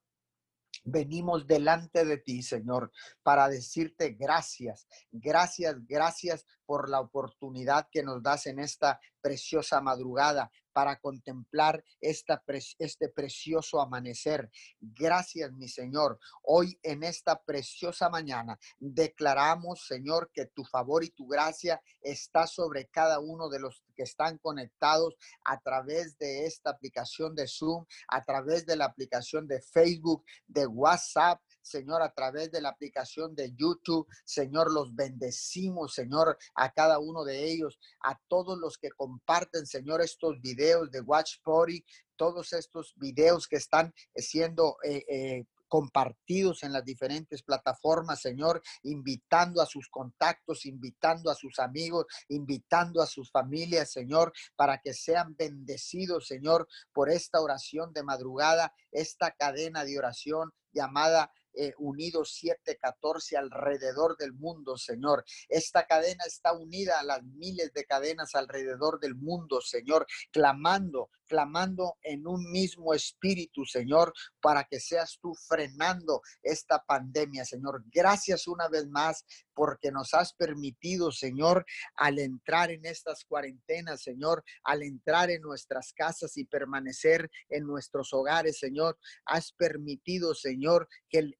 venimos 0.85 1.47
delante 1.47 2.05
de 2.05 2.19
ti, 2.19 2.43
Señor, 2.43 2.91
para 3.23 3.49
decirte 3.49 4.11
gracias, 4.19 4.89
gracias, 5.13 5.77
gracias 5.87 6.45
por 6.67 6.89
la 6.89 7.01
oportunidad 7.01 7.89
que 7.91 8.03
nos 8.03 8.23
das 8.23 8.47
en 8.47 8.59
esta 8.59 9.01
preciosa 9.21 9.81
madrugada 9.81 10.51
para 10.73 10.99
contemplar 10.99 11.85
esta, 12.01 12.43
este 12.79 13.09
precioso 13.09 13.81
amanecer. 13.81 14.51
Gracias, 14.81 15.53
mi 15.53 15.69
Señor. 15.69 16.19
Hoy 16.43 16.79
en 16.83 17.03
esta 17.03 17.41
preciosa 17.43 18.09
mañana 18.09 18.59
declaramos, 18.79 19.87
Señor, 19.87 20.31
que 20.33 20.47
tu 20.47 20.65
favor 20.65 21.05
y 21.05 21.11
tu 21.11 21.27
gracia 21.27 21.81
está 22.01 22.47
sobre 22.47 22.87
cada 22.87 23.21
uno 23.21 23.49
de 23.49 23.61
los 23.61 23.83
que 23.95 24.03
están 24.03 24.39
conectados 24.39 25.15
a 25.45 25.61
través 25.61 26.17
de 26.19 26.47
esta 26.47 26.71
aplicación 26.71 27.35
de 27.35 27.47
Zoom, 27.47 27.85
a 28.09 28.25
través 28.25 28.67
de 28.67 28.77
la 28.77 28.87
aplicación 28.87 29.47
de 29.47 29.61
Facebook, 29.61 30.25
de 30.47 30.67
WhatsApp, 30.67 31.41
Señor, 31.63 32.03
a 32.03 32.13
través 32.13 32.51
de 32.51 32.61
la 32.61 32.71
aplicación 32.71 33.35
de 33.35 33.53
YouTube. 33.55 34.07
Señor, 34.25 34.73
los 34.73 34.95
bendecimos, 34.95 35.95
Señor, 35.95 36.37
a 36.55 36.73
cada 36.73 36.99
uno 36.99 37.25
de 37.25 37.51
ellos, 37.51 37.79
a 38.05 38.19
todos 38.29 38.59
los 38.59 38.79
que 38.79 38.91
comparten, 38.91 39.67
Señor, 39.67 40.03
estos 40.03 40.41
videos 40.41 40.91
de 40.91 41.01
Watch 41.01 41.37
Party, 41.43 41.85
todos 42.17 42.53
estos 42.53 42.95
videos 42.97 43.49
que 43.49 43.57
están 43.57 43.93
siendo 44.15 44.77
eh, 44.85 45.05
eh, 45.09 45.45
compartidos 45.73 46.65
en 46.65 46.73
las 46.75 46.85
diferentes 46.85 47.43
plataformas, 47.43 48.21
Señor, 48.21 48.61
invitando 48.83 49.63
a 49.63 49.65
sus 49.65 49.89
contactos, 49.89 50.67
invitando 50.67 51.31
a 51.31 51.35
sus 51.35 51.59
amigos, 51.59 52.05
invitando 52.29 53.01
a 53.01 53.07
sus 53.07 53.31
familias, 53.31 53.91
Señor, 53.91 54.35
para 54.55 54.83
que 54.83 54.93
sean 54.93 55.35
bendecidos, 55.35 56.27
Señor, 56.27 56.69
por 56.93 57.09
esta 57.09 57.41
oración 57.41 57.91
de 57.95 58.03
madrugada, 58.03 58.75
esta 58.91 59.31
cadena 59.31 59.83
de 59.87 59.97
oración 59.97 60.53
llamada 60.75 61.33
eh, 61.55 61.75
unidos 61.79 62.35
714 62.35 63.37
alrededor 63.37 64.17
del 64.17 64.33
mundo, 64.33 64.77
Señor. 64.77 65.25
Esta 65.49 65.87
cadena 65.87 66.25
está 66.27 66.53
unida 66.53 66.99
a 67.01 67.05
las 67.05 67.23
miles 67.23 67.73
de 67.73 67.85
cadenas 67.85 68.35
alrededor 68.35 69.01
del 69.01 69.15
mundo, 69.15 69.61
Señor, 69.61 70.07
clamando, 70.31 71.11
clamando 71.33 71.97
en 72.03 72.27
un 72.27 72.51
mismo 72.51 72.93
espíritu, 72.93 73.65
Señor, 73.65 74.13
para 74.43 74.65
que 74.65 74.79
seas 74.79 75.19
tú 75.19 75.35
frenando 75.49 76.21
esta 76.43 76.85
pandemia, 76.85 77.47
Señor. 77.47 77.83
Gracias 77.91 78.47
una 78.47 78.69
vez 78.69 78.87
más 78.89 79.25
porque 79.55 79.91
nos 79.91 80.13
has 80.13 80.35
permitido, 80.35 81.11
Señor, 81.11 81.65
al 81.97 82.19
entrar 82.19 82.71
en 82.71 82.85
estas 82.85 83.25
cuarentenas, 83.25 84.03
Señor, 84.03 84.45
al 84.65 84.83
entrar 84.83 85.31
en 85.31 85.41
nuestras 85.41 85.95
casas 85.95 86.37
y 86.37 86.45
permanecer 86.45 87.31
en 87.49 87.67
nuestros 87.67 88.13
hogares, 88.13 88.59
Señor, 88.59 88.99
has 89.25 89.53
permitido, 89.53 90.35
Señor, 90.35 90.87
que 91.09 91.31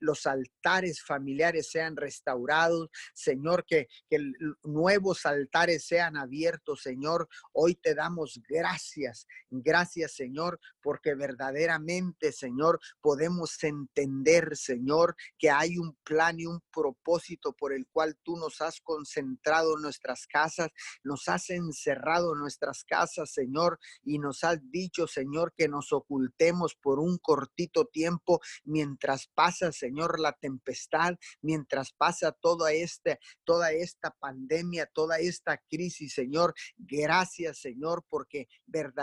los 0.00 0.26
altares 0.26 1.02
familiares 1.02 1.70
sean 1.70 1.96
restaurados, 1.96 2.90
Señor, 3.14 3.64
que, 3.66 3.88
que 4.10 4.18
nuevos 4.64 5.24
altares 5.24 5.86
sean 5.86 6.18
abiertos, 6.18 6.82
Señor. 6.82 7.26
Hoy 7.52 7.74
te 7.74 7.94
damos 7.94 8.40
gracias, 8.48 9.13
gracias, 9.50 10.14
Señor, 10.14 10.60
porque 10.82 11.14
verdaderamente, 11.14 12.32
Señor, 12.32 12.80
podemos 13.00 13.62
entender, 13.62 14.56
Señor, 14.56 15.16
que 15.38 15.50
hay 15.50 15.78
un 15.78 15.96
plan 16.04 16.38
y 16.38 16.46
un 16.46 16.60
propósito 16.72 17.52
por 17.52 17.72
el 17.72 17.86
cual 17.88 18.16
tú 18.22 18.36
nos 18.36 18.60
has 18.60 18.80
concentrado 18.80 19.76
en 19.76 19.82
nuestras 19.82 20.26
casas, 20.26 20.68
nos 21.02 21.28
has 21.28 21.50
encerrado 21.50 22.34
en 22.34 22.40
nuestras 22.40 22.84
casas, 22.84 23.32
Señor, 23.32 23.78
y 24.02 24.18
nos 24.18 24.44
has 24.44 24.58
dicho, 24.70 25.06
Señor, 25.06 25.54
que 25.56 25.68
nos 25.68 25.92
ocultemos 25.92 26.74
por 26.74 26.98
un 26.98 27.18
cortito 27.18 27.86
tiempo 27.86 28.40
mientras 28.64 29.28
pasa, 29.34 29.72
Señor, 29.72 30.20
la 30.20 30.32
tempestad, 30.32 31.14
mientras 31.40 31.92
pasa 31.92 32.32
toda, 32.32 32.72
este, 32.72 33.18
toda 33.44 33.72
esta 33.72 34.10
pandemia, 34.10 34.86
toda 34.86 35.18
esta 35.18 35.58
crisis, 35.70 36.14
Señor. 36.14 36.54
Gracias, 36.76 37.58
Señor, 37.58 38.04
porque 38.08 38.48
verdaderamente, 38.66 38.93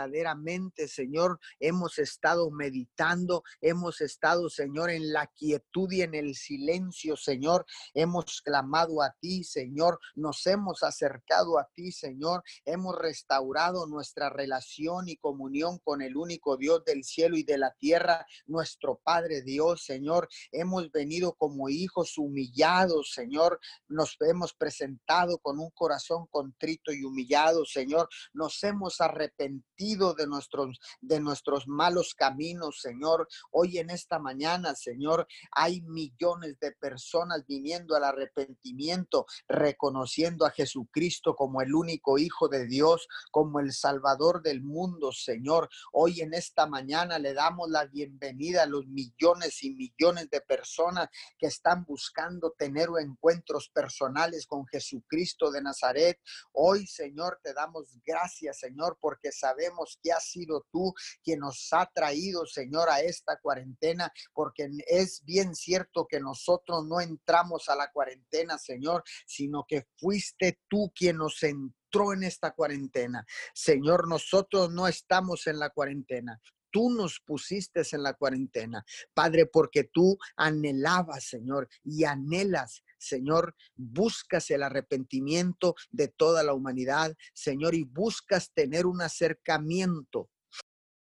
Señor, 0.88 1.38
hemos 1.60 1.98
estado 1.98 2.50
meditando, 2.50 3.42
hemos 3.60 4.00
estado, 4.00 4.48
Señor, 4.48 4.90
en 4.90 5.12
la 5.12 5.26
quietud 5.26 5.90
y 5.92 6.02
en 6.02 6.14
el 6.14 6.34
silencio, 6.34 7.16
Señor. 7.16 7.66
Hemos 7.94 8.40
clamado 8.40 9.02
a 9.02 9.14
ti, 9.20 9.44
Señor, 9.44 9.98
nos 10.14 10.46
hemos 10.46 10.82
acercado 10.82 11.58
a 11.58 11.68
ti, 11.74 11.92
Señor, 11.92 12.42
hemos 12.64 12.98
restaurado 12.98 13.86
nuestra 13.86 14.30
relación 14.30 15.08
y 15.08 15.16
comunión 15.16 15.78
con 15.84 16.02
el 16.02 16.16
único 16.16 16.56
Dios 16.56 16.84
del 16.84 17.04
cielo 17.04 17.36
y 17.36 17.42
de 17.42 17.58
la 17.58 17.72
tierra, 17.74 18.26
nuestro 18.46 19.00
Padre 19.04 19.42
Dios, 19.42 19.84
Señor. 19.84 20.28
Hemos 20.50 20.90
venido 20.90 21.34
como 21.34 21.68
hijos 21.68 22.16
humillados, 22.18 23.12
Señor. 23.12 23.60
Nos 23.88 24.16
hemos 24.20 24.54
presentado 24.54 25.38
con 25.38 25.58
un 25.58 25.70
corazón 25.70 26.26
contrito 26.30 26.92
y 26.92 27.04
humillado, 27.04 27.64
Señor. 27.64 28.08
Nos 28.32 28.62
hemos 28.64 29.00
arrepentido 29.00 29.81
de 29.82 30.26
nuestros 30.28 30.78
de 31.00 31.18
nuestros 31.18 31.66
malos 31.66 32.14
caminos, 32.14 32.80
Señor. 32.80 33.26
Hoy 33.50 33.78
en 33.78 33.90
esta 33.90 34.20
mañana, 34.20 34.76
Señor, 34.76 35.26
hay 35.50 35.82
millones 35.82 36.56
de 36.60 36.70
personas 36.70 37.44
viniendo 37.48 37.96
a 37.96 38.00
la 38.00 38.10
arrepentimiento, 38.10 39.26
reconociendo 39.48 40.46
a 40.46 40.50
Jesucristo 40.50 41.34
como 41.34 41.62
el 41.62 41.74
único 41.74 42.18
Hijo 42.18 42.48
de 42.48 42.66
Dios, 42.66 43.08
como 43.32 43.58
el 43.58 43.72
Salvador 43.72 44.42
del 44.42 44.62
mundo, 44.62 45.10
Señor. 45.10 45.68
Hoy 45.92 46.20
en 46.20 46.34
esta 46.34 46.66
mañana 46.66 47.18
le 47.18 47.34
damos 47.34 47.68
la 47.68 47.86
bienvenida 47.86 48.62
a 48.62 48.66
los 48.66 48.86
millones 48.86 49.64
y 49.64 49.70
millones 49.74 50.30
de 50.30 50.42
personas 50.42 51.08
que 51.38 51.48
están 51.48 51.84
buscando 51.84 52.52
tener 52.56 52.88
encuentros 53.00 53.68
personales 53.70 54.46
con 54.46 54.64
Jesucristo 54.66 55.50
de 55.50 55.62
Nazaret. 55.62 56.20
Hoy, 56.52 56.86
Señor, 56.86 57.40
te 57.42 57.52
damos 57.52 57.98
gracias, 58.04 58.60
Señor, 58.60 58.98
porque 59.00 59.32
sabemos 59.32 59.71
que 60.02 60.12
has 60.12 60.30
sido 60.30 60.66
tú 60.70 60.92
quien 61.24 61.40
nos 61.40 61.68
ha 61.72 61.90
traído, 61.94 62.46
Señor, 62.46 62.90
a 62.90 63.00
esta 63.00 63.38
cuarentena, 63.40 64.12
porque 64.34 64.68
es 64.86 65.24
bien 65.24 65.54
cierto 65.54 66.06
que 66.06 66.20
nosotros 66.20 66.86
no 66.86 67.00
entramos 67.00 67.68
a 67.68 67.76
la 67.76 67.90
cuarentena 67.90 68.02
cuarentena, 68.02 68.58
Señor, 68.58 69.04
sino 69.26 69.64
que 69.66 69.86
fuiste 69.96 70.60
tú 70.68 70.92
quien 70.94 71.18
nos 71.18 71.42
entró 71.42 72.12
en 72.12 72.24
esta 72.24 72.52
cuarentena. 72.52 73.24
Señor, 73.54 74.08
nosotros 74.08 74.72
no 74.72 74.88
estamos 74.88 75.46
en 75.46 75.58
la 75.58 75.70
cuarentena 75.70 76.40
tú 76.74 76.88
nos 76.88 77.20
pusiste 77.20 77.82
en 77.92 78.02
la 78.02 78.14
cuarentena, 78.14 78.82
Padre, 79.12 79.44
porque 79.44 79.84
tú 79.84 80.16
anhelabas, 80.36 81.24
Señor, 81.24 81.68
y 81.84 82.04
anhelas, 82.04 82.82
Señor, 83.02 83.54
buscas 83.76 84.50
el 84.50 84.62
arrepentimiento 84.62 85.74
de 85.90 86.08
toda 86.08 86.42
la 86.42 86.54
humanidad, 86.54 87.14
Señor, 87.34 87.74
y 87.74 87.84
buscas 87.84 88.52
tener 88.52 88.86
un 88.86 89.02
acercamiento 89.02 90.30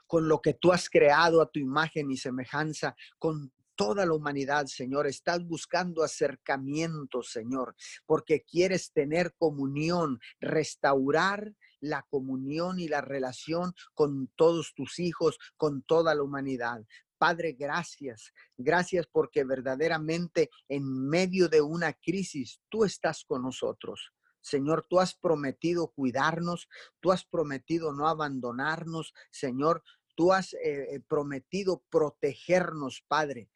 con 0.07 0.29
lo 0.29 0.41
que 0.41 0.55
tú 0.55 0.73
has 0.73 0.91
creado 0.91 1.41
a 1.41 1.51
tu 1.51 1.61
imagen 1.61 2.11
y 2.11 2.17
semejanza, 2.17 2.97
con 3.19 3.53
toda 3.77 4.05
la 4.05 4.13
humanidad, 4.13 4.67
Señor. 4.67 5.07
Estás 5.07 5.43
buscando 5.47 6.03
acercamiento, 6.03 7.23
Señor, 7.23 7.77
porque 8.05 8.43
quieres 8.43 8.93
tener 8.93 9.35
comunión, 9.39 10.19
restaurar 10.41 11.55
la 11.81 12.05
comunión 12.11 12.79
y 12.79 12.89
la 12.89 13.01
relación 13.01 13.73
con 13.95 14.31
todos 14.37 14.75
tus 14.75 14.99
hijos, 14.99 15.39
con 15.57 15.83
toda 15.83 16.15
la 16.15 16.23
humanidad. 16.23 16.85
Padre, 17.21 17.53
gracias. 17.53 18.33
Gracias 18.57 19.07
porque 19.07 19.45
verdaderamente 19.45 20.49
en 20.71 21.07
medio 21.07 21.51
de 21.51 21.61
una 21.61 21.93
crisis 21.93 22.63
tú 22.71 22.87
estás 22.87 23.27
con 23.27 23.43
nosotros. 23.43 24.11
Señor, 24.41 24.87
tú 24.89 25.01
has 25.01 25.15
prometido 25.15 25.89
cuidarnos, 25.89 26.67
tú 26.99 27.13
has 27.13 27.27
prometido 27.27 27.93
no 27.93 28.09
abandonarnos, 28.09 29.13
Señor, 29.31 29.83
tú 30.17 30.33
has 30.33 30.55
eh, 30.55 30.95
eh, 30.95 31.01
prometido 31.07 31.85
protegernos, 31.91 33.05
Padre. 33.07 33.51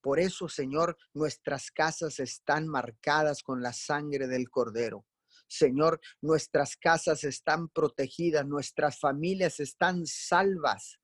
Por 0.00 0.20
eso, 0.20 0.48
Señor, 0.48 0.96
nuestras 1.12 1.72
casas 1.72 2.20
están 2.20 2.68
marcadas 2.68 3.42
con 3.42 3.60
la 3.60 3.72
sangre 3.72 4.28
del 4.28 4.48
Cordero. 4.50 5.04
Señor, 5.48 6.00
nuestras 6.22 6.76
casas 6.76 7.24
están 7.24 7.68
protegidas, 7.70 8.46
nuestras 8.46 9.00
familias 9.00 9.58
están 9.58 10.06
salvas. 10.06 11.00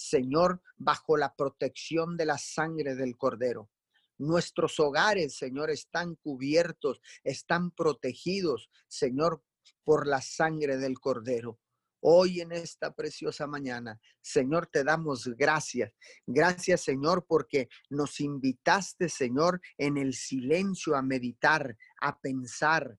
Señor, 0.00 0.62
bajo 0.78 1.18
la 1.18 1.34
protección 1.34 2.16
de 2.16 2.24
la 2.24 2.38
sangre 2.38 2.94
del 2.94 3.18
Cordero. 3.18 3.70
Nuestros 4.16 4.80
hogares, 4.80 5.36
Señor, 5.36 5.70
están 5.70 6.14
cubiertos, 6.16 7.02
están 7.22 7.70
protegidos, 7.70 8.70
Señor, 8.88 9.42
por 9.84 10.06
la 10.06 10.22
sangre 10.22 10.78
del 10.78 10.98
Cordero. 10.98 11.60
Hoy 12.02 12.40
en 12.40 12.52
esta 12.52 12.94
preciosa 12.94 13.46
mañana, 13.46 14.00
Señor, 14.22 14.68
te 14.68 14.84
damos 14.84 15.26
gracias. 15.36 15.92
Gracias, 16.26 16.80
Señor, 16.80 17.26
porque 17.28 17.68
nos 17.90 18.20
invitaste, 18.20 19.10
Señor, 19.10 19.60
en 19.76 19.98
el 19.98 20.14
silencio 20.14 20.96
a 20.96 21.02
meditar, 21.02 21.76
a 22.00 22.18
pensar 22.18 22.98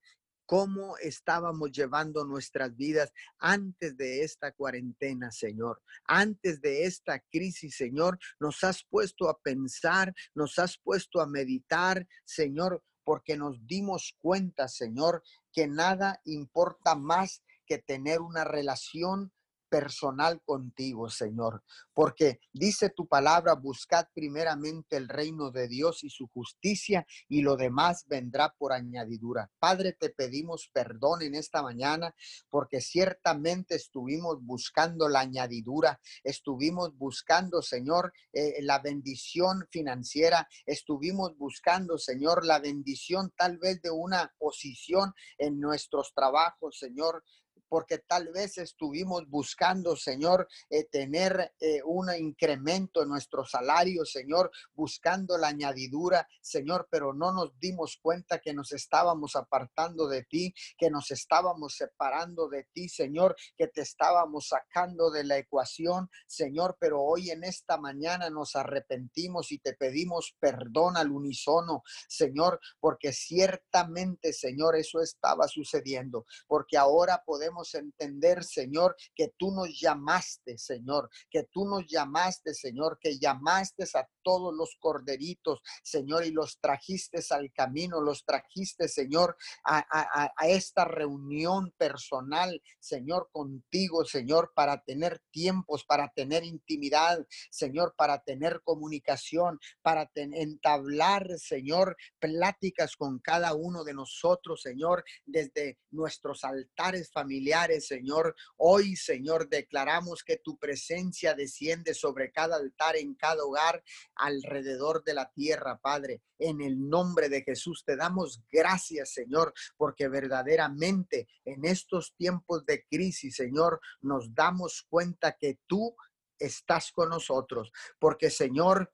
cómo 0.52 0.98
estábamos 0.98 1.72
llevando 1.72 2.26
nuestras 2.26 2.76
vidas 2.76 3.14
antes 3.40 3.96
de 3.96 4.22
esta 4.24 4.52
cuarentena, 4.52 5.32
Señor. 5.32 5.82
Antes 6.04 6.60
de 6.60 6.84
esta 6.84 7.22
crisis, 7.22 7.78
Señor, 7.78 8.20
nos 8.38 8.62
has 8.66 8.84
puesto 8.84 9.30
a 9.30 9.40
pensar, 9.40 10.14
nos 10.36 10.60
has 10.60 10.78
puesto 10.78 11.22
a 11.22 11.26
meditar, 11.26 12.06
Señor, 12.26 12.84
porque 13.06 13.38
nos 13.38 13.66
dimos 13.66 14.14
cuenta, 14.20 14.68
Señor, 14.68 15.24
que 15.54 15.70
nada 15.70 16.20
importa 16.26 16.96
más 16.96 17.42
que 17.66 17.78
tener 17.78 18.20
una 18.20 18.44
relación 18.44 19.32
personal 19.72 20.42
contigo, 20.44 21.10
Señor, 21.10 21.64
porque 21.94 22.42
dice 22.52 22.90
tu 22.90 23.08
palabra, 23.08 23.54
buscad 23.54 24.06
primeramente 24.14 24.98
el 24.98 25.08
reino 25.08 25.50
de 25.50 25.70
Dios 25.70 26.04
y 26.04 26.10
su 26.10 26.28
justicia 26.28 27.08
y 27.30 27.42
lo 27.42 27.56
demás 27.56 28.04
vendrá 28.08 28.54
por 28.58 28.74
añadidura. 28.74 29.50
Padre, 29.60 29.94
te 29.94 30.10
pedimos 30.10 30.70
perdón 30.74 31.22
en 31.22 31.36
esta 31.36 31.64
mañana 31.64 32.14
porque 32.50 32.82
ciertamente 32.82 33.76
estuvimos 33.76 34.44
buscando 34.44 35.08
la 35.08 35.22
añadidura, 35.22 36.02
estuvimos 36.26 36.98
buscando, 36.98 37.62
Señor, 37.62 38.12
eh, 38.34 38.62
la 38.64 38.80
bendición 38.80 39.66
financiera, 39.72 40.50
estuvimos 40.66 41.38
buscando, 41.38 41.98
Señor, 41.98 42.46
la 42.46 42.60
bendición 42.60 43.32
tal 43.38 43.58
vez 43.58 43.82
de 43.82 43.92
una 43.92 44.34
posición 44.38 45.14
en 45.38 45.62
nuestros 45.62 46.14
trabajos, 46.14 46.78
Señor, 46.78 47.24
porque 47.72 48.00
tal 48.00 48.28
vez 48.34 48.58
estuvimos 48.58 49.30
buscando, 49.30 49.96
Señor, 49.96 50.46
eh, 50.70 50.90
tener 50.92 51.54
eh, 51.58 51.82
un 51.86 52.14
incremento 52.14 53.02
en 53.02 53.08
nuestro 53.08 53.46
salario, 53.46 54.04
Señor, 54.04 54.52
buscando 54.74 55.38
la 55.38 55.48
añadidura, 55.48 56.28
Señor, 56.42 56.90
pero 56.92 57.14
no 57.14 57.32
nos 57.32 57.58
dimos 57.60 57.98
cuenta 58.02 58.40
que 58.40 58.54
nos 58.54 58.74
estábamos 58.74 59.38
apartando 59.38 60.10
de 60.10 60.24
ti, 60.26 60.54
que 60.78 60.90
nos 60.90 61.12
estábamos 61.12 61.78
separando 61.78 62.50
de 62.50 62.66
ti, 62.74 62.90
Señor, 62.90 63.38
que 63.56 63.70
te 63.70 63.84
estábamos 63.84 64.50
sacando 64.50 65.10
de 65.10 65.24
la 65.24 65.38
ecuación, 65.38 66.10
Señor, 66.28 66.76
pero 66.78 67.02
hoy 67.02 67.30
en 67.30 67.46
esta 67.46 67.78
mañana 67.78 68.30
nos 68.30 68.58
arrepentimos 68.58 69.50
y 69.54 69.60
te 69.60 69.76
pedimos 69.76 70.36
perdón 70.42 70.98
al 70.98 71.10
unísono, 71.10 71.84
Señor, 72.10 72.60
porque 72.82 73.14
ciertamente, 73.14 74.34
Señor, 74.34 74.76
eso 74.76 75.00
estaba 75.00 75.48
sucediendo, 75.48 76.26
porque 76.50 76.78
ahora 76.78 77.24
podemos 77.26 77.61
entender, 77.74 78.44
Señor, 78.44 78.96
que 79.16 79.34
tú 79.38 79.52
nos 79.52 79.80
llamaste, 79.80 80.58
Señor, 80.58 81.10
que 81.30 81.44
tú 81.52 81.66
nos 81.66 81.86
llamaste, 81.88 82.54
Señor, 82.54 82.98
que 83.00 83.20
llamaste 83.20 83.84
a 83.94 84.08
todos 84.24 84.54
los 84.54 84.76
corderitos, 84.80 85.62
Señor, 85.84 86.26
y 86.26 86.32
los 86.32 86.60
trajiste 86.60 87.20
al 87.30 87.52
camino, 87.52 88.02
los 88.02 88.26
trajiste, 88.26 88.88
Señor, 88.88 89.36
a, 89.66 90.32
esta 90.48 90.86
reunión 90.86 91.72
personal, 91.78 92.62
Señor, 92.80 93.30
contigo, 93.32 94.06
Señor, 94.06 94.52
para 94.56 94.82
tener 94.84 95.22
tiempos, 95.32 95.86
para 95.86 96.10
tener 96.10 96.44
intimidad, 96.44 97.26
Señor, 97.50 97.94
para 97.98 98.22
tener 98.24 98.62
comunicación, 98.64 99.60
para 99.82 100.10
entablar, 100.16 101.28
Señor, 101.38 101.96
pláticas 102.20 102.96
con 102.96 103.20
cada 103.20 103.54
uno 103.54 103.84
de 103.84 103.94
nosotros, 103.94 104.62
Señor, 104.62 105.04
desde 105.26 105.78
nuestros 105.92 106.44
altares 106.44 107.12
familiares 107.12 107.51
Señor. 107.82 108.34
Hoy, 108.58 108.96
Señor, 108.96 109.50
declaramos 109.50 110.24
que 110.24 110.38
tu 110.38 110.58
presencia 110.58 111.34
desciende 111.34 111.94
sobre 111.94 112.32
cada 112.32 112.56
altar, 112.56 112.96
en 112.96 113.14
cada 113.16 113.44
hogar, 113.44 113.84
alrededor 114.16 115.04
de 115.04 115.14
la 115.14 115.30
tierra, 115.32 115.78
Padre. 115.78 116.22
En 116.40 116.62
el 116.62 116.90
nombre 116.90 117.28
de 117.28 117.44
Jesús 117.44 117.84
te 117.86 117.98
damos 117.98 118.42
gracias, 118.50 119.14
Señor, 119.14 119.54
porque 119.76 120.08
verdaderamente 120.08 121.28
en 121.44 121.66
estos 121.66 122.16
tiempos 122.16 122.66
de 122.66 122.86
crisis, 122.90 123.36
Señor, 123.36 123.82
nos 124.00 124.34
damos 124.34 124.86
cuenta 124.90 125.36
que 125.38 125.60
tú 125.68 125.94
estás 126.40 126.94
con 126.94 127.10
nosotros, 127.10 127.72
porque, 128.00 128.30
Señor, 128.30 128.94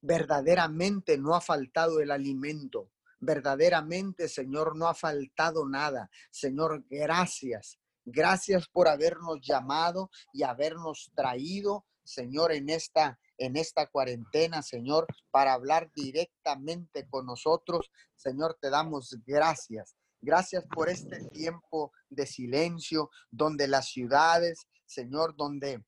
verdaderamente 0.00 1.18
no 1.18 1.36
ha 1.36 1.40
faltado 1.40 2.00
el 2.00 2.10
alimento 2.10 2.90
verdaderamente, 3.22 4.28
Señor, 4.28 4.76
no 4.76 4.88
ha 4.88 4.94
faltado 4.94 5.66
nada. 5.66 6.10
Señor, 6.30 6.84
gracias. 6.90 7.78
Gracias 8.04 8.68
por 8.68 8.88
habernos 8.88 9.38
llamado 9.40 10.10
y 10.32 10.42
habernos 10.42 11.12
traído, 11.14 11.86
Señor, 12.04 12.52
en 12.52 12.68
esta 12.68 13.18
en 13.38 13.56
esta 13.56 13.88
cuarentena, 13.88 14.62
Señor, 14.62 15.06
para 15.32 15.54
hablar 15.54 15.90
directamente 15.96 17.08
con 17.08 17.26
nosotros. 17.26 17.90
Señor, 18.14 18.56
te 18.60 18.70
damos 18.70 19.16
gracias. 19.26 19.96
Gracias 20.20 20.64
por 20.72 20.88
este 20.88 21.24
tiempo 21.30 21.92
de 22.08 22.26
silencio 22.26 23.10
donde 23.30 23.66
las 23.66 23.88
ciudades, 23.88 24.68
Señor, 24.86 25.34
donde 25.34 25.82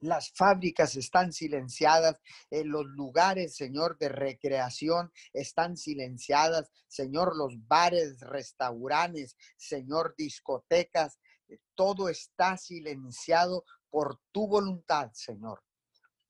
las 0.00 0.30
fábricas 0.32 0.96
están 0.96 1.32
silenciadas, 1.32 2.20
en 2.50 2.70
los 2.70 2.86
lugares, 2.86 3.54
Señor, 3.54 3.98
de 3.98 4.08
recreación 4.08 5.12
están 5.32 5.76
silenciadas, 5.76 6.70
Señor, 6.88 7.36
los 7.36 7.54
bares, 7.68 8.20
restaurantes, 8.20 9.36
Señor, 9.56 10.14
discotecas, 10.16 11.18
eh, 11.48 11.58
todo 11.74 12.08
está 12.08 12.56
silenciado 12.56 13.64
por 13.90 14.18
tu 14.32 14.48
voluntad, 14.48 15.10
Señor, 15.12 15.62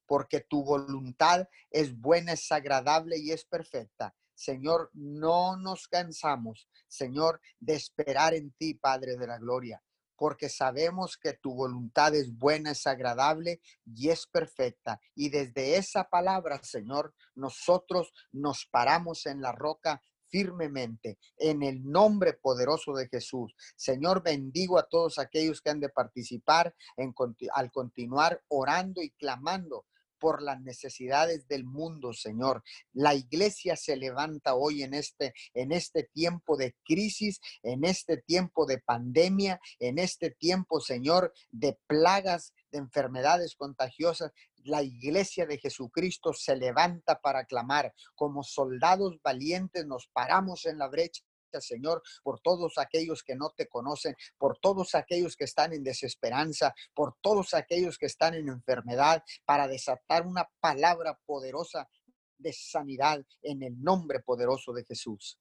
porque 0.07 0.41
tu 0.41 0.65
voluntad 0.65 1.49
es 1.71 1.97
buena, 1.97 2.33
es 2.33 2.51
agradable 2.51 3.19
y 3.19 3.31
es 3.31 3.45
perfecta. 3.45 4.15
Señor, 4.35 4.91
no 4.95 5.57
nos 5.57 5.87
cansamos, 5.87 6.67
Señor, 6.89 7.41
de 7.59 7.75
esperar 7.75 8.35
en 8.35 8.51
ti, 8.53 8.75
Padre 8.75 9.17
de 9.17 9.27
la 9.27 9.39
Gloria 9.39 9.83
porque 10.21 10.51
sabemos 10.51 11.17
que 11.17 11.33
tu 11.33 11.55
voluntad 11.55 12.15
es 12.15 12.37
buena, 12.37 12.73
es 12.73 12.87
agradable 12.87 13.63
y 13.87 14.11
es 14.11 14.27
perfecta. 14.27 15.01
Y 15.15 15.31
desde 15.31 15.79
esa 15.79 16.11
palabra, 16.11 16.63
Señor, 16.63 17.15
nosotros 17.35 18.13
nos 18.31 18.67
paramos 18.71 19.25
en 19.25 19.41
la 19.41 19.53
roca 19.53 20.03
firmemente 20.29 21.19
en 21.39 21.63
el 21.63 21.83
nombre 21.83 22.35
poderoso 22.35 22.93
de 22.93 23.09
Jesús. 23.09 23.55
Señor, 23.77 24.23
bendigo 24.23 24.79
a 24.79 24.87
todos 24.87 25.19
aquellos 25.19 25.63
que 25.63 25.71
han 25.71 25.81
de 25.81 25.89
participar 25.89 26.75
en, 26.99 27.15
al 27.55 27.73
continuar 27.73 28.43
orando 28.49 29.01
y 29.01 29.13
clamando 29.13 29.87
por 30.21 30.43
las 30.43 30.61
necesidades 30.61 31.49
del 31.49 31.65
mundo, 31.65 32.13
Señor. 32.13 32.63
La 32.93 33.15
iglesia 33.15 33.75
se 33.75 33.97
levanta 33.97 34.55
hoy 34.55 34.85
en 34.85 34.95
este 34.95 35.33
en 35.55 35.73
este 35.73 36.05
tiempo 36.05 36.57
de 36.57 36.77
crisis, 36.85 37.41
en 37.63 37.85
este 37.85 38.19
tiempo 38.19 38.67
de 38.67 38.79
pandemia, 38.79 39.61
en 39.79 39.99
este 39.99 40.31
tiempo, 40.31 40.81
Señor, 40.81 41.33
de 41.51 41.79
plagas, 41.87 42.53
de 42.71 42.79
enfermedades 42.79 43.57
contagiosas. 43.57 44.33
La 44.63 44.83
iglesia 44.83 45.47
de 45.47 45.59
Jesucristo 45.59 46.35
se 46.35 46.55
levanta 46.55 47.21
para 47.21 47.47
clamar. 47.47 47.95
Como 48.15 48.43
soldados 48.43 49.19
valientes 49.23 49.87
nos 49.87 50.07
paramos 50.09 50.67
en 50.67 50.79
la 50.79 50.89
brecha 50.89 51.23
Señor, 51.59 52.03
por 52.23 52.41
todos 52.41 52.77
aquellos 52.77 53.23
que 53.23 53.35
no 53.35 53.51
te 53.57 53.67
conocen, 53.67 54.15
por 54.37 54.59
todos 54.59 54.95
aquellos 54.95 55.37
que 55.37 55.45
están 55.45 55.73
en 55.73 55.83
desesperanza, 55.83 56.75
por 56.95 57.17
todos 57.23 57.55
aquellos 57.55 57.97
que 57.97 58.07
están 58.07 58.35
en 58.35 58.49
enfermedad, 58.49 59.25
para 59.47 59.67
desatar 59.67 60.27
una 60.27 60.47
palabra 60.61 61.19
poderosa 61.25 61.89
de 62.37 62.53
sanidad 62.53 63.25
en 63.43 63.63
el 63.63 63.83
nombre 63.83 64.21
poderoso 64.21 64.73
de 64.73 64.85
Jesús. 64.85 65.39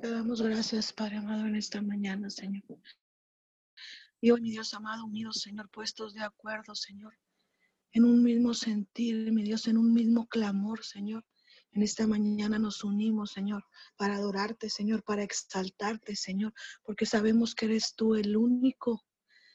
Te 0.00 0.10
damos 0.10 0.42
gracias, 0.42 0.92
Padre 0.92 1.18
amado, 1.18 1.46
en 1.46 1.56
esta 1.56 1.80
mañana, 1.82 2.30
Señor. 2.30 2.64
Y 4.20 4.32
mi 4.32 4.50
Dios 4.50 4.72
amado, 4.74 5.04
unidos, 5.04 5.40
Señor, 5.40 5.68
puestos 5.70 6.14
de 6.14 6.22
acuerdo, 6.22 6.74
Señor, 6.74 7.12
en 7.92 8.04
un 8.04 8.22
mismo 8.22 8.54
sentir, 8.54 9.32
mi 9.32 9.42
Dios, 9.42 9.66
en 9.66 9.76
un 9.76 9.92
mismo 9.92 10.26
clamor, 10.28 10.84
Señor. 10.84 11.24
En 11.72 11.82
esta 11.82 12.06
mañana 12.06 12.58
nos 12.58 12.84
unimos, 12.84 13.32
Señor, 13.32 13.64
para 13.96 14.16
adorarte, 14.16 14.68
Señor, 14.68 15.02
para 15.02 15.22
exaltarte, 15.22 16.16
Señor, 16.16 16.52
porque 16.82 17.06
sabemos 17.06 17.54
que 17.54 17.66
eres 17.66 17.94
tú 17.94 18.14
el 18.14 18.36
único 18.36 19.04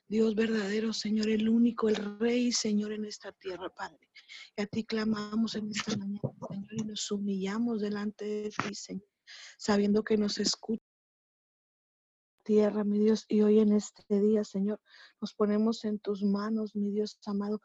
Dios 0.09 0.35
verdadero, 0.35 0.93
Señor, 0.93 1.29
el 1.29 1.49
único, 1.49 1.89
el 1.89 2.19
Rey, 2.19 2.51
Señor, 2.51 2.93
en 2.93 3.05
esta 3.05 3.33
tierra, 3.33 3.69
Padre. 3.69 4.09
Y 4.55 4.61
a 4.61 4.65
ti 4.65 4.85
clamamos 4.85 5.55
en 5.55 5.69
esta 5.69 5.97
mañana, 5.97 6.21
Señor, 6.49 6.73
y 6.73 6.83
nos 6.85 7.11
humillamos 7.11 7.81
delante 7.81 8.25
de 8.25 8.49
ti, 8.49 8.73
Señor, 8.73 9.07
sabiendo 9.57 10.03
que 10.03 10.17
nos 10.17 10.39
escucha 10.39 10.83
tierra, 12.43 12.85
mi 12.85 12.97
Dios, 12.97 13.25
y 13.27 13.41
hoy 13.41 13.59
en 13.59 13.73
este 13.73 14.21
día, 14.21 14.45
Señor, 14.45 14.79
nos 15.19 15.33
ponemos 15.33 15.83
en 15.83 15.99
tus 15.99 16.23
manos, 16.23 16.73
mi 16.73 16.89
Dios 16.91 17.19
amado, 17.25 17.61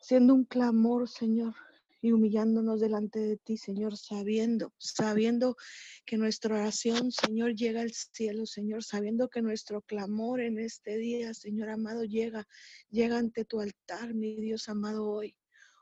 siendo 0.00 0.34
un 0.34 0.44
clamor, 0.44 1.08
Señor, 1.08 1.54
y 2.02 2.10
humillándonos 2.10 2.80
delante 2.80 3.20
de 3.20 3.36
ti, 3.36 3.56
Señor, 3.56 3.96
sabiendo, 3.96 4.74
sabiendo 4.76 5.56
que 6.04 6.18
nuestra 6.18 6.56
oración, 6.56 7.12
Señor, 7.12 7.54
llega 7.54 7.80
al 7.80 7.92
cielo, 7.92 8.44
Señor, 8.44 8.82
sabiendo 8.82 9.28
que 9.28 9.40
nuestro 9.40 9.82
clamor 9.82 10.40
en 10.40 10.58
este 10.58 10.98
día, 10.98 11.32
Señor 11.32 11.70
amado, 11.70 12.02
llega, 12.02 12.48
llega 12.90 13.18
ante 13.18 13.44
tu 13.44 13.60
altar, 13.60 14.14
mi 14.14 14.34
Dios 14.40 14.68
amado, 14.68 15.08
hoy. 15.08 15.36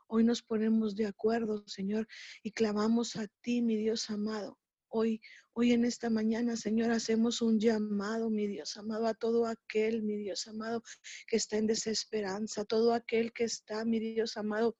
Hoy 0.05 0.23
nos 0.23 0.43
ponemos 0.43 0.95
de 0.95 1.07
acuerdo, 1.07 1.67
Señor, 1.67 2.07
y 2.43 2.51
clamamos 2.51 3.15
a 3.15 3.27
ti, 3.41 3.63
mi 3.63 3.75
Dios 3.75 4.07
amado. 4.11 4.59
Hoy, 4.89 5.21
hoy 5.53 5.71
en 5.71 5.85
esta 5.85 6.11
mañana, 6.11 6.55
Señor, 6.55 6.91
hacemos 6.91 7.41
un 7.41 7.59
llamado, 7.59 8.29
mi 8.29 8.45
Dios 8.45 8.77
amado, 8.77 9.07
a 9.07 9.15
todo 9.15 9.47
aquel, 9.47 10.03
mi 10.03 10.17
Dios 10.17 10.47
amado, 10.47 10.83
que 11.27 11.37
está 11.37 11.57
en 11.57 11.65
desesperanza, 11.65 12.63
todo 12.63 12.93
aquel 12.93 13.33
que 13.33 13.45
está, 13.45 13.85
mi 13.85 13.99
Dios 13.99 14.37
amado, 14.37 14.77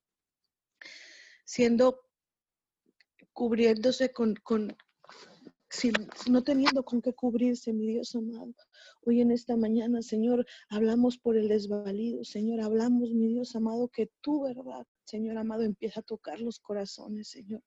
siendo, 1.51 1.99
cubriéndose 3.33 4.13
con, 4.13 4.35
con 4.35 4.73
no 6.29 6.43
teniendo 6.43 6.83
con 6.83 7.01
qué 7.01 7.13
cubrirse, 7.13 7.73
mi 7.73 7.87
Dios 7.87 8.15
amado. 8.15 8.53
Hoy 9.05 9.19
en 9.19 9.31
esta 9.31 9.57
mañana, 9.57 10.01
Señor, 10.01 10.45
hablamos 10.69 11.17
por 11.17 11.35
el 11.35 11.49
desvalido, 11.49 12.23
Señor, 12.23 12.61
hablamos, 12.61 13.11
mi 13.11 13.27
Dios 13.27 13.53
amado, 13.57 13.89
que 13.89 14.09
tu 14.21 14.43
verdad, 14.43 14.85
Señor 15.03 15.37
amado, 15.37 15.63
empieza 15.63 15.99
a 15.99 16.03
tocar 16.03 16.39
los 16.39 16.59
corazones, 16.59 17.27
Señor. 17.27 17.61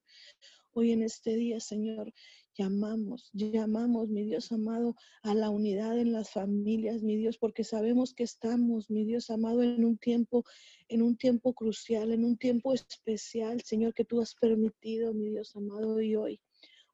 Hoy 0.73 0.93
en 0.93 1.03
este 1.03 1.37
día, 1.37 1.61
Señor, 1.61 2.11
llamamos, 2.57 3.31
llamamos, 3.33 4.09
mi 4.09 4.25
Dios 4.25 4.53
amado, 4.53 4.97
a 5.23 5.35
la 5.35 5.51
unidad 5.51 5.99
en 5.99 6.13
las 6.13 6.31
familias, 6.31 7.03
mi 7.03 7.17
Dios, 7.17 7.39
porque 7.39 7.65
sabemos 7.65 8.15
que 8.15 8.23
estamos, 8.23 8.91
mi 8.91 9.05
Dios 9.05 9.31
amado, 9.31 9.63
en 9.63 9.85
un 9.85 9.99
tiempo, 9.99 10.45
en 10.89 11.03
un 11.03 11.17
tiempo 11.17 11.55
crucial, 11.55 12.13
en 12.13 12.25
un 12.25 12.37
tiempo 12.37 12.73
especial, 12.73 13.63
Señor, 13.63 13.95
que 13.95 14.05
tú 14.05 14.21
has 14.21 14.35
permitido, 14.35 15.15
mi 15.15 15.31
Dios 15.31 15.55
amado, 15.57 16.01
y 16.01 16.17
hoy, 16.17 16.41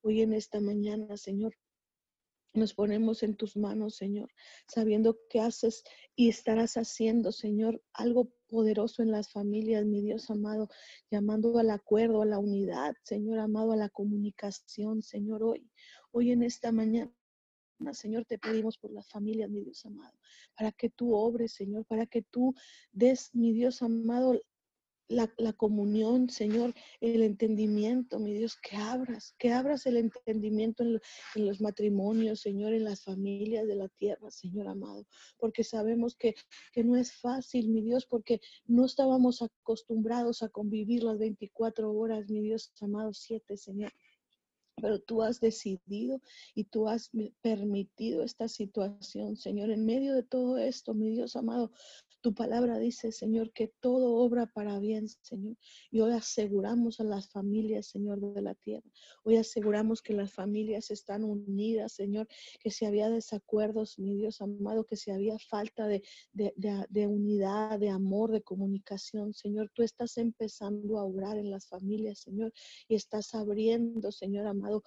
hoy 0.02 0.22
en 0.22 0.32
esta 0.32 0.60
mañana, 0.60 1.16
Señor, 1.16 1.54
nos 2.52 2.74
ponemos 2.74 3.22
en 3.22 3.36
tus 3.36 3.56
manos, 3.56 3.96
Señor, 3.96 4.30
sabiendo 4.66 5.18
que 5.28 5.40
haces 5.40 5.84
y 6.16 6.28
estarás 6.28 6.76
haciendo, 6.76 7.32
Señor, 7.32 7.82
algo 7.92 8.32
poderoso 8.50 9.02
en 9.02 9.10
las 9.10 9.30
familias, 9.30 9.86
mi 9.86 10.02
Dios 10.02 10.28
amado, 10.30 10.68
llamando 11.10 11.58
al 11.58 11.70
acuerdo, 11.70 12.22
a 12.22 12.26
la 12.26 12.38
unidad, 12.38 12.94
Señor 13.04 13.38
amado, 13.38 13.72
a 13.72 13.76
la 13.76 13.88
comunicación, 13.88 15.02
Señor, 15.02 15.42
hoy, 15.42 15.70
hoy 16.10 16.32
en 16.32 16.42
esta 16.42 16.72
mañana. 16.72 17.12
Señor, 17.92 18.26
te 18.26 18.38
pedimos 18.38 18.76
por 18.76 18.92
las 18.92 19.08
familias, 19.08 19.48
mi 19.48 19.62
Dios 19.62 19.86
amado, 19.86 20.18
para 20.54 20.70
que 20.70 20.90
tú 20.90 21.14
obres, 21.14 21.54
Señor, 21.54 21.86
para 21.86 22.04
que 22.04 22.20
tú 22.20 22.54
des, 22.92 23.34
mi 23.34 23.54
Dios 23.54 23.80
amado, 23.80 24.38
la, 25.10 25.52
comunión, 25.52 26.30
Señor, 26.30 26.72
el 27.00 27.22
entendimiento, 27.22 28.20
mi 28.20 28.32
Dios, 28.32 28.56
que 28.56 28.76
abras, 28.76 29.34
que 29.38 29.52
abras 29.52 29.84
el 29.86 29.96
entendimiento 29.96 30.84
en, 30.84 31.00
los 31.34 31.60
matrimonios, 31.60 32.40
Señor, 32.40 32.72
en 32.72 32.84
las 32.84 33.02
familias 33.02 33.66
de 33.66 33.74
la 33.74 33.88
tierra, 33.88 34.30
Señor 34.30 34.68
amado, 34.68 35.06
porque 35.38 35.64
sabemos 35.64 36.14
que, 36.14 36.34
que 36.72 36.84
no 36.84 36.96
es 36.96 37.12
fácil, 37.12 37.68
mi 37.68 37.82
Dios, 37.82 38.06
porque 38.06 38.40
no 38.66 38.84
estábamos 38.84 39.42
acostumbrados 39.42 40.42
a 40.42 40.48
convivir 40.48 41.02
las 41.02 41.18
24 41.18 41.92
horas, 41.92 42.30
mi 42.30 42.40
Dios 42.40 42.72
amado, 42.80 43.12
siete, 43.12 43.56
Señor 43.56 43.92
pero 44.80 44.98
tú 44.98 45.22
has 45.22 45.40
decidido 45.40 46.22
y 46.54 46.64
tú 46.64 46.88
has 46.88 47.10
permitido 47.42 48.22
esta 48.22 48.48
situación, 48.48 49.36
Señor. 49.36 49.70
En 49.70 49.84
medio 49.84 50.14
de 50.14 50.22
todo 50.22 50.56
esto, 50.56 50.94
mi 50.94 51.10
Dios 51.10 51.36
amado, 51.36 51.70
tu 52.20 52.34
palabra 52.34 52.78
dice, 52.78 53.12
Señor, 53.12 53.52
que 53.52 53.68
todo 53.80 54.14
obra 54.14 54.46
para 54.46 54.78
bien, 54.78 55.08
Señor. 55.08 55.56
Y 55.90 56.00
hoy 56.00 56.12
aseguramos 56.12 57.00
a 57.00 57.04
las 57.04 57.28
familias, 57.28 57.86
Señor, 57.86 58.20
de 58.20 58.42
la 58.42 58.54
tierra. 58.54 58.88
Hoy 59.24 59.36
aseguramos 59.36 60.02
que 60.02 60.12
las 60.12 60.32
familias 60.32 60.90
están 60.90 61.24
unidas, 61.24 61.92
Señor, 61.92 62.28
que 62.60 62.70
si 62.70 62.84
había 62.84 63.08
desacuerdos, 63.08 63.98
mi 63.98 64.14
Dios 64.14 64.40
amado, 64.40 64.84
que 64.84 64.96
si 64.96 65.10
había 65.10 65.38
falta 65.38 65.86
de, 65.86 66.02
de, 66.32 67.06
unidad, 67.06 67.78
de 67.78 67.88
amor, 67.88 68.32
de 68.32 68.42
comunicación, 68.42 69.32
Señor, 69.32 69.70
tú 69.74 69.82
estás 69.82 70.18
empezando 70.18 70.98
a 70.98 71.04
obrar 71.04 71.38
en 71.38 71.50
las 71.50 71.66
familias, 71.66 72.20
Señor, 72.20 72.52
y 72.88 72.94
estás 72.96 73.34
abriendo, 73.34 74.12
Señor 74.12 74.46
amado, 74.46 74.82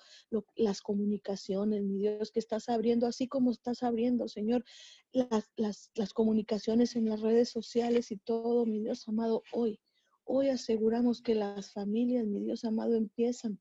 las 0.56 0.82
comunicaciones, 0.82 1.84
mi 1.84 1.98
Dios, 1.98 2.32
que 2.32 2.40
estás 2.40 2.70
abriendo, 2.70 3.08
así 3.08 3.28
como 3.28 3.52
estás 3.52 3.82
abriendo, 3.84 4.28
Señor, 4.28 4.64
las, 5.14 5.92
las, 5.96 6.14
comunicaciones 6.14 6.96
en 6.96 7.10
las 7.10 7.22
redes 7.22 7.50
sociales 7.50 8.12
y 8.12 8.18
todo, 8.18 8.66
mi 8.66 8.80
Dios 8.82 9.08
amado, 9.08 9.44
hoy. 9.52 9.80
Hoy 10.26 10.50
aseguramos 10.50 11.22
que 11.22 11.36
las 11.36 11.72
familias, 11.72 12.26
mi 12.26 12.42
Dios 12.42 12.64
amado, 12.64 12.96
empiezan 12.96 13.60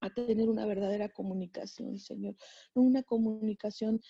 a 0.00 0.12
tener 0.12 0.48
una 0.48 0.66
verdadera 0.66 1.08
comunicación, 1.08 1.98
Señor. 1.98 2.36
No 2.74 2.82
una 2.82 3.02
comunicación 3.02 4.00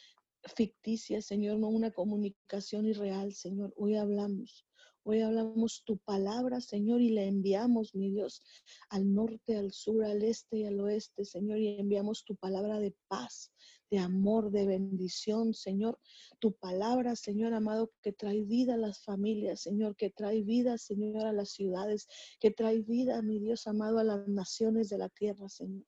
ficticia, 0.56 1.20
Señor, 1.20 1.58
no 1.58 1.68
una 1.68 1.90
comunicación 1.90 2.86
irreal, 2.86 3.34
Señor. 3.34 3.72
Hoy 3.76 3.96
hablamos. 3.96 4.66
Hoy 5.06 5.20
hablamos 5.20 5.82
tu 5.84 5.98
palabra, 5.98 6.62
Señor, 6.62 7.02
y 7.02 7.10
la 7.10 7.24
enviamos, 7.24 7.94
mi 7.94 8.10
Dios, 8.10 8.42
al 8.88 9.12
norte, 9.12 9.54
al 9.54 9.70
sur, 9.70 10.02
al 10.02 10.22
este 10.22 10.60
y 10.60 10.64
al 10.64 10.80
oeste, 10.80 11.26
Señor, 11.26 11.58
y 11.58 11.78
enviamos 11.78 12.24
tu 12.24 12.36
palabra 12.36 12.80
de 12.80 12.96
paz, 13.06 13.52
de 13.94 14.00
amor, 14.00 14.50
de 14.50 14.66
bendición, 14.66 15.54
Señor. 15.54 16.00
Tu 16.40 16.52
palabra, 16.52 17.14
Señor 17.14 17.54
amado, 17.54 17.92
que 18.02 18.12
trae 18.12 18.42
vida 18.42 18.74
a 18.74 18.76
las 18.76 19.04
familias, 19.04 19.60
Señor, 19.60 19.94
que 19.94 20.10
trae 20.10 20.42
vida, 20.42 20.78
Señor, 20.78 21.24
a 21.24 21.32
las 21.32 21.50
ciudades, 21.50 22.08
que 22.40 22.50
trae 22.50 22.80
vida, 22.80 23.22
mi 23.22 23.38
Dios 23.38 23.68
amado, 23.68 23.98
a 23.98 24.04
las 24.04 24.26
naciones 24.26 24.88
de 24.88 24.98
la 24.98 25.10
tierra, 25.10 25.48
Señor. 25.48 25.84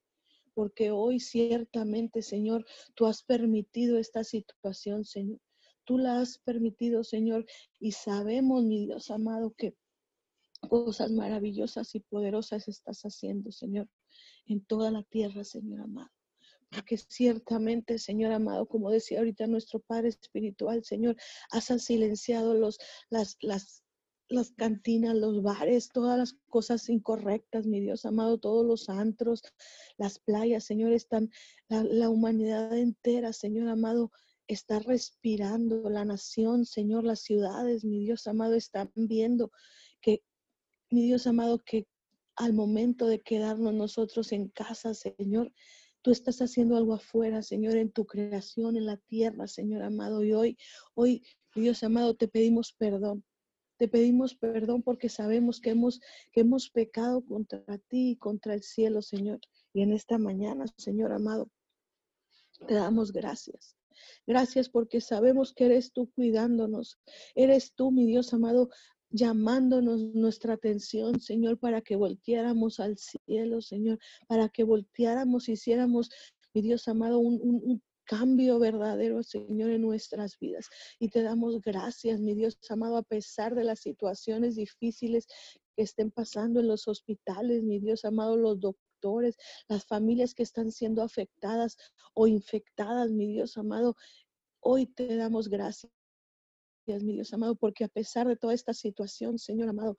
Porque 0.55 0.93
hoy 0.93 1.19
ciertamente, 1.19 2.23
Señor, 2.23 2.65
tú 2.95 3.07
has 3.07 3.25
permitido 3.25 3.99
esta 3.99 4.23
situación, 4.23 5.05
Señor. 5.05 5.41
Tú 5.85 5.99
la 5.99 6.21
has 6.21 6.39
permitido, 6.39 7.03
Señor, 7.03 7.45
y 7.81 7.91
sabemos, 7.91 8.63
mi 8.63 8.87
Dios 8.87 9.11
amado, 9.11 9.53
que 9.59 9.75
cosas 10.69 11.11
maravillosas 11.11 11.93
y 11.97 12.01
poderosas 12.01 12.69
estás 12.69 13.03
haciendo, 13.03 13.51
Señor, 13.51 13.89
en 14.47 14.65
toda 14.65 14.93
la 14.93 15.03
tierra, 15.03 15.43
Señor 15.43 15.81
amado 15.81 16.16
porque 16.77 16.99
ciertamente, 16.99 17.99
Señor 17.99 18.33
amado, 18.33 18.67
como 18.67 18.91
decía 18.91 19.19
ahorita 19.19 19.47
nuestro 19.47 19.81
Padre 19.81 20.11
Espiritual, 20.11 20.85
Señor, 20.85 21.17
has 21.51 21.65
silenciado 21.83 22.53
los, 22.53 22.79
las, 23.09 23.39
las, 23.41 23.83
las 24.29 24.51
cantinas, 24.53 25.17
los 25.17 25.43
bares, 25.43 25.89
todas 25.89 26.19
las 26.19 26.35
cosas 26.51 26.91
incorrectas, 26.91 27.67
mi 27.67 27.81
Dios 27.81 28.05
amado, 28.05 28.39
todos 28.39 28.67
los 28.67 28.91
antros, 28.91 29.41
las 29.97 30.19
playas, 30.19 30.65
Señor, 30.65 30.93
están, 30.93 31.31
la, 31.69 31.83
la 31.83 32.11
humanidad 32.11 32.77
entera, 32.77 33.33
Señor 33.33 33.69
amado, 33.69 34.13
está 34.47 34.79
respirando, 34.79 35.89
la 35.89 36.05
nación, 36.05 36.67
Señor, 36.67 37.05
las 37.05 37.21
ciudades, 37.21 37.87
mi 37.87 38.01
Dios 38.01 38.27
amado, 38.27 38.53
están 38.53 38.93
viendo 38.95 39.51
que, 40.03 40.23
mi 40.91 41.03
Dios 41.07 41.27
amado, 41.27 41.59
que 41.59 41.87
al 42.37 42.53
momento 42.53 43.07
de 43.07 43.23
quedarnos 43.23 43.73
nosotros 43.73 44.31
en 44.33 44.49
casa, 44.49 44.93
Señor, 44.93 45.51
Tú 46.07 46.13
estás 46.13 46.41
haciendo 46.41 46.77
algo 46.77 46.95
afuera, 46.95 47.43
Señor, 47.43 47.75
en 47.77 47.91
tu 47.91 48.07
creación, 48.07 48.77
en 48.77 48.87
la 48.87 48.97
tierra, 48.97 49.49
Señor 49.49 49.83
amado. 49.83 50.23
Y 50.23 50.35
hoy, 50.35 50.57
hoy, 50.95 51.27
Dios 51.53 51.83
amado, 51.83 52.15
te 52.15 52.29
pedimos 52.29 52.73
perdón. 52.73 53.25
Te 53.77 53.89
pedimos 53.89 54.37
perdón 54.37 54.85
porque 54.85 55.09
sabemos 55.09 55.61
que 55.61 55.71
hemos, 55.71 56.01
que 56.31 56.43
hemos 56.43 56.71
pecado 56.71 57.25
contra 57.27 57.79
ti 57.89 58.11
y 58.11 58.17
contra 58.19 58.55
el 58.55 58.63
cielo, 58.63 59.03
Señor. 59.03 59.41
Y 59.73 59.83
en 59.83 59.93
esta 59.93 60.17
mañana, 60.17 60.67
Señor 60.77 61.13
amado, 61.13 61.51
te 62.69 62.75
damos 62.75 63.11
gracias. 63.11 63.75
Gracias 64.29 64.69
porque 64.69 65.01
sabemos 65.01 65.53
que 65.53 65.65
eres 65.65 65.93
tú 65.93 66.13
cuidándonos. 66.13 67.01
Eres 67.35 67.75
tú, 67.75 67.91
mi 67.91 68.07
Dios 68.07 68.33
amado, 68.33 68.71
llamándonos 69.11 70.01
nuestra 70.15 70.55
atención, 70.55 71.21
Señor, 71.21 71.59
para 71.59 71.81
que 71.81 71.97
volteáramos 71.97 72.81
al 72.81 72.97
cielo, 72.99 73.61
Señor, 73.61 73.99
para 74.27 74.49
que 74.49 74.65
volteáramos, 74.65 75.49
hiciéramos, 75.49 76.11
mi 76.55 76.63
Dios 76.63 76.89
amado, 76.89 77.19
un, 77.19 77.83
cambio 78.09 78.61
verdadero, 78.61 79.23
Señor, 79.25 79.71
en 79.71 79.83
nuestras 79.83 80.39
vidas. 80.39 80.69
Y 81.01 81.09
te 81.09 81.23
damos 81.23 81.61
gracias, 81.61 82.21
mi 82.21 82.35
Dios 82.35 82.57
amado, 82.71 82.97
a 82.97 83.03
pesar 83.03 83.57
de 83.57 83.65
las 83.65 83.81
situaciones 83.81 84.55
difíciles 84.55 85.27
que 85.75 85.83
estén 85.83 86.13
pasando 86.13 86.61
en 86.61 86.69
los 86.69 86.87
hospitales, 86.87 87.65
mi 87.65 87.81
Dios 87.81 88.05
amado, 88.05 88.37
los 88.37 88.61
doctores, 88.61 89.37
las 89.69 89.85
familias 89.87 90.35
que 90.35 90.45
están 90.45 90.71
siendo 90.71 91.03
afectadas 91.03 91.77
o 92.15 92.29
infectadas, 92.29 93.11
mi 93.11 93.27
Dios 93.27 93.57
amado. 93.57 93.97
Hoy 94.61 94.87
te 94.87 95.17
damos 95.17 95.49
gracias, 95.49 95.93
mi 96.87 97.15
Dios 97.15 97.33
amado, 97.33 97.57
porque 97.57 97.85
a 97.85 97.89
pesar 97.89 98.29
de 98.29 98.37
toda 98.37 98.55
esta 98.55 98.75
situación, 98.75 99.39
Señor 99.39 99.69
amado, 99.69 99.97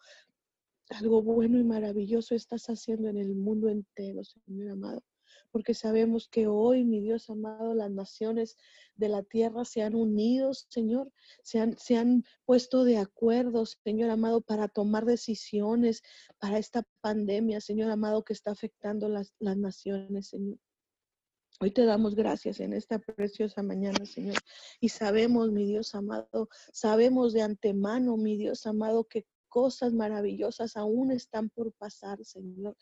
algo 0.90 1.22
bueno 1.22 1.60
y 1.60 1.64
maravilloso 1.64 2.36
estás 2.36 2.68
haciendo 2.68 3.10
en 3.10 3.18
el 3.18 3.36
mundo 3.36 3.70
entero, 3.70 4.24
Señor 4.24 4.72
amado 4.72 5.04
porque 5.52 5.74
sabemos 5.74 6.28
que 6.28 6.48
hoy, 6.48 6.84
mi 6.84 7.02
Dios 7.02 7.30
amado, 7.30 7.74
las 7.74 7.92
naciones 7.92 8.58
de 8.96 9.10
la 9.10 9.24
tierra 9.24 9.66
se 9.66 9.82
han 9.82 9.96
unido, 9.96 10.54
Señor, 10.54 11.12
se 11.44 11.60
han, 11.60 11.78
se 11.78 11.98
han 11.98 12.24
puesto 12.46 12.84
de 12.84 12.98
acuerdo, 12.98 13.66
Señor 13.66 14.10
amado, 14.10 14.42
para 14.42 14.68
tomar 14.68 15.06
decisiones 15.06 16.02
para 16.40 16.58
esta 16.58 16.84
pandemia, 17.02 17.62
Señor 17.62 17.92
amado, 17.92 18.24
que 18.24 18.34
está 18.34 18.52
afectando 18.52 19.10
las, 19.10 19.34
las 19.40 19.58
naciones, 19.58 20.28
Señor. 20.28 20.60
Hoy 21.60 21.72
te 21.72 21.86
damos 21.86 22.14
gracias 22.14 22.60
en 22.60 22.72
esta 22.74 23.00
preciosa 23.00 23.64
mañana, 23.64 24.06
Señor. 24.06 24.36
Y 24.80 24.90
sabemos, 24.90 25.52
mi 25.52 25.66
Dios 25.66 25.96
amado, 25.96 26.50
sabemos 26.72 27.34
de 27.34 27.42
antemano, 27.42 28.16
mi 28.16 28.38
Dios 28.38 28.68
amado, 28.68 29.06
que 29.06 29.26
cosas 29.50 29.92
maravillosas 29.92 30.78
aún 30.78 31.12
están 31.12 31.50
por 31.50 31.74
pasar, 31.74 32.24
Señor. 32.24 32.78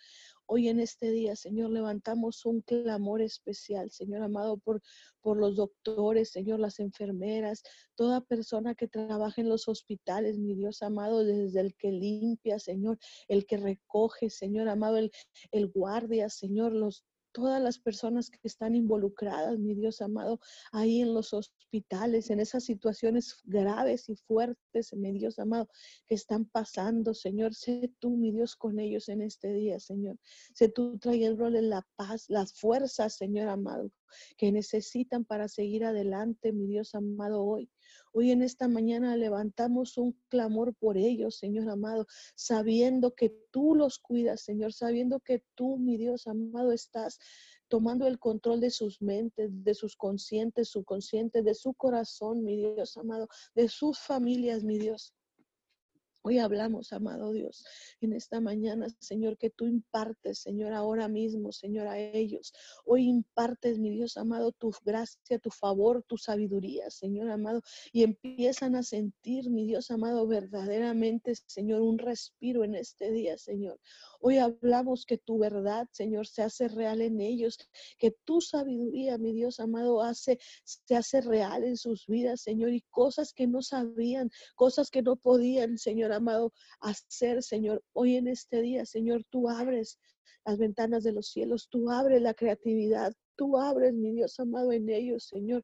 Hoy 0.46 0.68
en 0.68 0.82
este 0.82 1.10
día, 1.12 1.38
Señor, 1.38 1.70
levantamos 1.70 2.46
un 2.46 2.60
clamor 2.60 3.22
especial, 3.22 3.92
Señor 3.92 4.22
amado, 4.24 4.58
por, 4.58 4.82
por 5.22 5.38
los 5.38 5.56
doctores, 5.56 6.32
Señor, 6.32 6.60
las 6.60 6.80
enfermeras, 6.80 7.64
toda 7.96 8.20
persona 8.20 8.76
que 8.76 8.90
trabaja 8.90 9.40
en 9.40 9.48
los 9.48 9.70
hospitales, 9.70 10.38
mi 10.38 10.54
Dios 10.54 10.82
amado, 10.82 11.24
desde 11.24 11.62
el 11.62 11.76
que 11.76 11.94
limpia, 11.94 12.60
Señor, 12.60 13.00
el 13.30 13.46
que 13.46 13.56
recoge, 13.56 14.30
Señor 14.30 14.68
amado, 14.68 14.98
el, 14.98 15.14
el 15.52 15.68
guardia, 15.68 16.30
Señor, 16.30 16.74
los 16.74 17.06
todas 17.36 17.62
las 17.62 17.78
personas 17.80 18.30
que 18.30 18.40
están 18.44 18.76
involucradas, 18.76 19.60
mi 19.60 19.76
Dios 19.76 20.02
amado, 20.02 20.40
ahí 20.72 21.02
en 21.02 21.14
los 21.14 21.34
hospitales, 21.34 22.30
en 22.30 22.40
esas 22.40 22.64
situaciones 22.64 23.42
graves 23.44 24.08
y 24.08 24.16
fuertes, 24.16 24.94
mi 24.94 25.12
Dios 25.12 25.38
amado, 25.38 25.68
que 26.08 26.16
están 26.16 26.46
pasando, 26.46 27.14
Señor. 27.14 27.54
Sé 27.54 27.92
tú, 28.00 28.16
mi 28.16 28.32
Dios, 28.32 28.56
con 28.56 28.80
ellos 28.80 29.10
en 29.10 29.22
este 29.22 29.52
día, 29.52 29.82
Señor. 29.82 30.18
Sé 30.54 30.70
tú 30.70 30.98
trayéndole 30.98 31.62
la 31.62 31.86
paz, 31.98 32.24
las 32.30 32.54
fuerzas, 32.54 33.18
Señor 33.18 33.50
amado, 33.50 33.92
que 34.38 34.54
necesitan 34.54 35.26
para 35.26 35.50
seguir 35.50 35.84
adelante, 35.84 36.54
mi 36.54 36.68
Dios 36.68 36.96
amado, 36.96 37.44
hoy. 37.44 37.70
Hoy 38.14 38.32
en 38.32 38.42
esta 38.42 38.68
mañana 38.68 39.16
levantamos 39.18 39.98
un 39.98 40.18
clamor 40.30 40.74
por 40.76 40.98
ellos, 40.98 41.38
Señor 41.38 41.70
amado, 41.70 42.08
sabiendo 42.36 43.14
que 43.14 43.36
tú 43.52 43.76
los 43.76 44.00
cuidas, 44.00 44.42
Señor, 44.42 44.74
sabiendo 44.74 45.20
que 45.20 45.44
tú, 45.56 45.78
mi 45.78 45.98
Dios 45.98 46.28
amado, 46.28 46.72
estás 46.72 47.20
tomando 47.68 48.08
el 48.08 48.20
control 48.20 48.60
de 48.60 48.70
sus 48.70 49.02
mentes, 49.02 49.50
de 49.52 49.74
sus 49.74 49.96
conscientes, 49.96 50.70
su 50.70 50.84
consciente, 50.84 51.42
de 51.42 51.54
su 51.54 51.74
corazón, 51.74 52.44
mi 52.44 52.58
Dios 52.58 52.98
amado, 52.98 53.28
de 53.54 53.68
sus 53.68 54.00
familias, 54.00 54.64
mi 54.64 54.78
Dios. 54.78 55.14
Hoy 56.28 56.40
hablamos, 56.40 56.92
amado 56.92 57.34
Dios, 57.34 57.64
en 58.02 58.12
esta 58.14 58.42
mañana, 58.42 58.88
Señor, 58.98 59.38
que 59.38 59.52
tú 59.52 59.68
impartes, 59.68 60.40
Señor, 60.40 60.74
ahora 60.74 61.08
mismo, 61.08 61.52
Señor, 61.52 61.86
a 61.86 62.00
ellos. 62.00 62.52
Hoy 62.84 63.04
impartes, 63.04 63.78
mi 63.78 63.92
Dios 63.92 64.18
amado, 64.18 64.52
tu 64.52 64.72
gracia, 64.84 65.38
tu 65.38 65.52
favor, 65.52 66.04
tu 66.08 66.18
sabiduría, 66.18 66.90
Señor 66.90 67.30
amado, 67.30 67.62
y 67.92 68.02
empiezan 68.02 68.76
a 68.76 68.82
sentir, 68.82 69.52
mi 69.52 69.68
Dios 69.68 69.92
amado, 69.92 70.26
verdaderamente, 70.26 71.36
Señor, 71.46 71.82
un 71.82 72.00
respiro 72.00 72.64
en 72.64 72.74
este 72.74 73.12
día, 73.12 73.38
Señor. 73.38 73.80
Hoy 74.20 74.40
hablamos 74.40 75.06
que 75.06 75.20
tu 75.20 75.38
verdad, 75.38 75.88
Señor, 75.92 76.26
se 76.26 76.42
hace 76.42 76.68
real 76.70 77.02
en 77.02 77.22
ellos, 77.22 77.60
que 78.00 78.16
tu 78.24 78.42
sabiduría, 78.42 79.20
mi 79.20 79.32
Dios 79.32 79.60
amado, 79.60 80.02
hace, 80.02 80.40
se 80.64 80.96
hace 80.96 81.22
real 81.22 81.64
en 81.64 81.78
sus 81.78 82.08
vidas, 82.08 82.42
Señor, 82.42 82.74
y 82.74 82.82
cosas 82.90 83.32
que 83.32 83.46
no 83.46 83.62
sabían, 83.62 84.32
cosas 84.56 84.90
que 84.90 85.04
no 85.04 85.18
podían, 85.18 85.78
Señor 85.78 86.15
amado, 86.16 86.54
hacer, 86.80 87.44
Señor. 87.44 87.84
Hoy 87.94 88.16
en 88.16 88.28
este 88.28 88.62
día, 88.62 88.86
Señor, 88.86 89.24
tú 89.30 89.50
abres 89.50 90.00
las 90.46 90.58
ventanas 90.58 91.04
de 91.04 91.12
los 91.12 91.28
cielos, 91.28 91.68
tú 91.70 91.90
abres 91.90 92.22
la 92.22 92.34
creatividad, 92.34 93.14
tú 93.36 93.58
abres, 93.58 93.94
mi 93.94 94.12
Dios 94.12 94.40
amado, 94.40 94.72
en 94.72 94.90
ellos, 94.90 95.26
Señor 95.26 95.64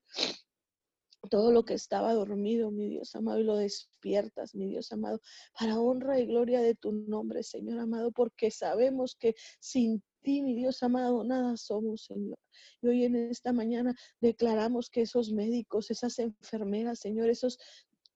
todo 1.29 1.51
lo 1.51 1.63
que 1.63 1.75
estaba 1.75 2.13
dormido, 2.13 2.71
mi 2.71 2.89
Dios 2.89 3.15
amado, 3.15 3.39
y 3.39 3.43
lo 3.43 3.57
despiertas, 3.57 4.55
mi 4.55 4.67
Dios 4.67 4.91
amado, 4.91 5.21
para 5.57 5.79
honra 5.79 6.19
y 6.19 6.25
gloria 6.25 6.61
de 6.61 6.75
tu 6.75 6.91
nombre, 6.91 7.43
Señor 7.43 7.79
amado, 7.79 8.11
porque 8.11 8.49
sabemos 8.49 9.15
que 9.15 9.35
sin 9.59 10.01
ti, 10.21 10.41
mi 10.41 10.55
Dios 10.55 10.81
amado, 10.83 11.23
nada 11.23 11.57
somos, 11.57 12.05
Señor. 12.05 12.37
Y 12.81 12.87
hoy 12.87 13.05
en 13.05 13.15
esta 13.15 13.53
mañana 13.53 13.95
declaramos 14.19 14.89
que 14.89 15.01
esos 15.01 15.31
médicos, 15.31 15.91
esas 15.91 16.17
enfermeras, 16.19 16.99
Señor, 16.99 17.29
esos 17.29 17.59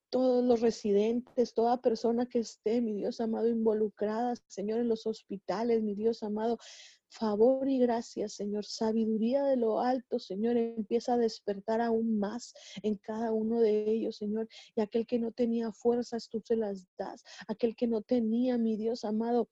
todos 0.10 0.44
los 0.44 0.62
residentes, 0.62 1.54
toda 1.54 1.82
persona 1.82 2.26
que 2.26 2.40
esté, 2.40 2.82
mi 2.82 2.94
Dios 2.94 3.22
amado, 3.22 3.48
involucrada, 3.48 4.36
Señor, 4.48 4.80
en 4.80 4.90
los 4.90 5.06
hospitales, 5.08 5.84
mi 5.84 5.96
Dios 5.96 6.24
amado, 6.24 6.58
favor 7.10 7.70
y 7.70 7.80
gracia, 7.80 8.28
Señor, 8.28 8.66
sabiduría 8.66 9.44
de 9.44 9.56
lo 9.56 9.80
alto, 9.80 10.20
Señor, 10.20 10.58
empieza 10.58 11.14
a 11.14 11.18
despertar 11.18 11.82
aún 11.82 12.20
más 12.20 12.54
en 12.84 12.96
cada 12.96 13.32
uno 13.32 13.62
de 13.62 13.90
ellos, 13.90 14.18
Señor. 14.18 14.48
Y 14.76 14.82
aquel 14.82 15.06
que 15.06 15.20
no 15.20 15.32
tenía 15.32 15.72
fuerzas, 15.72 16.30
tú 16.30 16.42
se 16.46 16.56
las 16.56 16.86
das. 16.98 17.24
Aquel 17.48 17.76
que 17.76 17.88
no 17.88 18.02
tenía, 18.02 18.58
mi 18.58 18.76
Dios 18.76 19.06
amado, 19.06 19.50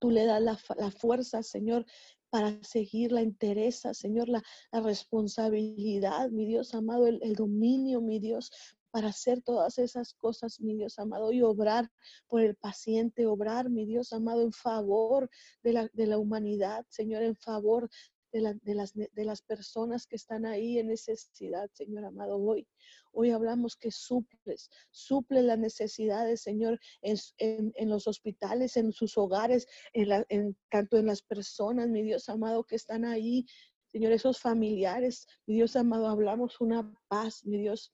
tú 0.00 0.10
le 0.10 0.24
das 0.24 0.42
la, 0.42 0.56
fuerza, 0.90 1.42
Señor, 1.42 1.84
para 2.30 2.62
seguir 2.62 3.12
la 3.12 3.22
interesa, 3.22 3.94
Señor, 3.94 4.28
la, 4.28 4.42
responsabilidad, 4.72 6.30
mi 6.30 6.46
Dios 6.46 6.74
amado, 6.74 7.06
el, 7.06 7.34
dominio, 7.34 8.00
mi 8.00 8.18
Dios, 8.18 8.50
para 8.90 9.08
hacer 9.08 9.42
todas 9.42 9.78
esas 9.78 10.14
cosas, 10.14 10.60
mi 10.60 10.74
Dios 10.74 10.98
amado, 10.98 11.32
y 11.32 11.42
obrar 11.42 11.90
por 12.28 12.40
el 12.40 12.56
paciente, 12.56 13.26
obrar, 13.26 13.70
mi 13.70 13.86
Dios 13.86 14.12
amado, 14.12 14.42
en 14.42 14.52
favor 14.52 15.30
de 15.62 15.72
la, 15.72 15.90
de 15.92 16.06
la 16.06 16.18
humanidad, 16.18 16.84
Señor, 16.88 17.22
en 17.22 17.36
favor 17.36 17.88
de, 18.32 18.58
de, 18.62 18.74
las, 18.74 18.94
de, 18.94 19.24
las, 19.24 19.42
personas 19.42 20.06
que 20.06 20.16
están 20.16 20.46
ahí 20.46 20.78
en 20.78 20.88
necesidad, 20.88 21.70
Señor 21.72 22.04
amado, 22.04 22.36
hoy. 22.36 22.66
Hoy 23.12 23.30
hablamos 23.30 23.76
que 23.76 23.90
suples, 23.90 24.70
suple 24.90 25.42
las 25.42 25.58
necesidades, 25.58 26.42
Señor, 26.42 26.78
en, 27.00 27.16
en, 27.38 27.88
los 27.88 28.06
hospitales, 28.06 28.76
en 28.76 28.92
sus 28.92 29.16
hogares, 29.16 29.66
en, 29.94 30.24
en 30.28 30.56
tanto 30.70 30.98
en 30.98 31.06
las 31.06 31.22
personas, 31.22 31.88
mi 31.88 32.02
Dios 32.02 32.28
amado, 32.28 32.64
que 32.64 32.76
están 32.76 33.04
ahí. 33.04 33.46
Señor, 33.90 34.12
esos 34.12 34.38
familiares, 34.38 35.26
mi 35.46 35.54
Dios 35.54 35.76
amado, 35.76 36.08
hablamos 36.08 36.60
una 36.60 36.92
paz, 37.08 37.46
mi 37.46 37.58
Dios, 37.58 37.90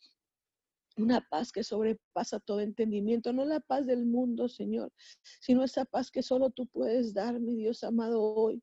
una 0.96 1.20
paz 1.28 1.52
que 1.52 1.64
sobrepasa 1.64 2.40
todo 2.40 2.60
entendimiento, 2.60 3.32
no 3.32 3.44
la 3.44 3.60
paz 3.60 3.86
del 3.86 4.04
mundo, 4.04 4.48
Señor, 4.48 4.92
sino 5.40 5.64
esa 5.64 5.84
paz 5.84 6.10
que 6.10 6.22
solo 6.22 6.50
tú 6.50 6.66
puedes 6.66 7.14
dar, 7.14 7.40
mi 7.40 7.56
Dios 7.56 7.84
amado, 7.84 8.22
hoy. 8.22 8.62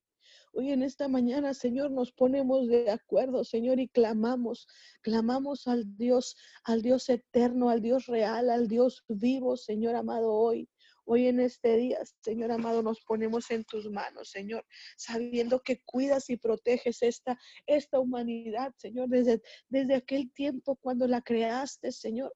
Hoy 0.53 0.71
en 0.71 0.81
esta 0.83 1.07
mañana, 1.07 1.53
Señor, 1.53 1.91
nos 1.91 2.11
ponemos 2.11 2.67
de 2.67 2.89
acuerdo, 2.89 3.43
Señor, 3.43 3.79
y 3.79 3.87
clamamos, 3.87 4.67
clamamos 5.01 5.67
al 5.67 5.95
Dios, 5.95 6.35
al 6.63 6.81
Dios 6.81 7.09
eterno, 7.09 7.69
al 7.69 7.81
Dios 7.81 8.07
real, 8.07 8.49
al 8.49 8.67
Dios 8.67 9.03
vivo, 9.07 9.57
Señor 9.57 9.95
amado, 9.95 10.33
hoy. 10.33 10.67
Hoy 11.11 11.25
en 11.25 11.39
este 11.39 11.75
día, 11.75 11.97
Señor 12.21 12.51
amado, 12.51 12.83
nos 12.83 13.01
ponemos 13.01 13.49
en 13.49 13.63
tus 13.63 13.89
manos, 13.89 14.29
Señor, 14.29 14.63
sabiendo 14.95 15.63
que 15.63 15.81
cuidas 15.81 16.29
y 16.29 16.37
proteges 16.37 17.01
esta, 17.01 17.35
esta 17.65 17.99
humanidad, 17.99 18.75
Señor, 18.77 19.09
desde, 19.09 19.41
desde 19.69 19.95
aquel 19.95 20.31
tiempo 20.31 20.75
cuando 20.75 21.07
la 21.07 21.23
creaste, 21.23 21.91
Señor. 21.91 22.31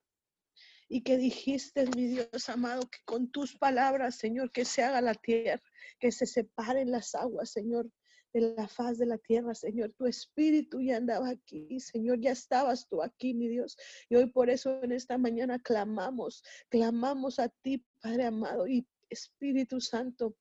Y 0.89 1.03
que 1.03 1.17
dijiste, 1.17 1.85
mi 1.95 2.07
Dios 2.07 2.49
amado, 2.49 2.81
que 2.89 2.97
con 3.05 3.29
tus 3.29 3.55
palabras, 3.55 4.15
Señor, 4.15 4.51
que 4.51 4.65
se 4.65 4.81
haga 4.81 5.01
la 5.01 5.13
tierra, 5.13 5.61
que 5.99 6.11
se 6.11 6.25
separen 6.25 6.89
las 6.89 7.13
aguas, 7.13 7.51
Señor, 7.51 7.91
de 8.33 8.53
la 8.55 8.67
faz 8.67 8.97
de 8.97 9.05
la 9.05 9.17
tierra, 9.17 9.53
Señor. 9.53 9.93
Tu 9.97 10.07
espíritu 10.07 10.81
ya 10.81 10.97
andaba 10.97 11.29
aquí, 11.29 11.79
Señor, 11.79 12.19
ya 12.19 12.31
estabas 12.31 12.87
tú 12.87 13.01
aquí, 13.01 13.33
mi 13.33 13.47
Dios. 13.47 13.77
Y 14.09 14.15
hoy 14.15 14.25
por 14.27 14.49
eso 14.49 14.83
en 14.83 14.91
esta 14.91 15.17
mañana 15.17 15.59
clamamos, 15.59 16.43
clamamos 16.69 17.39
a 17.39 17.49
ti, 17.49 17.85
Padre 18.01 18.25
amado 18.25 18.67
y 18.67 18.87
Espíritu 19.09 19.79
Santo. 19.79 20.35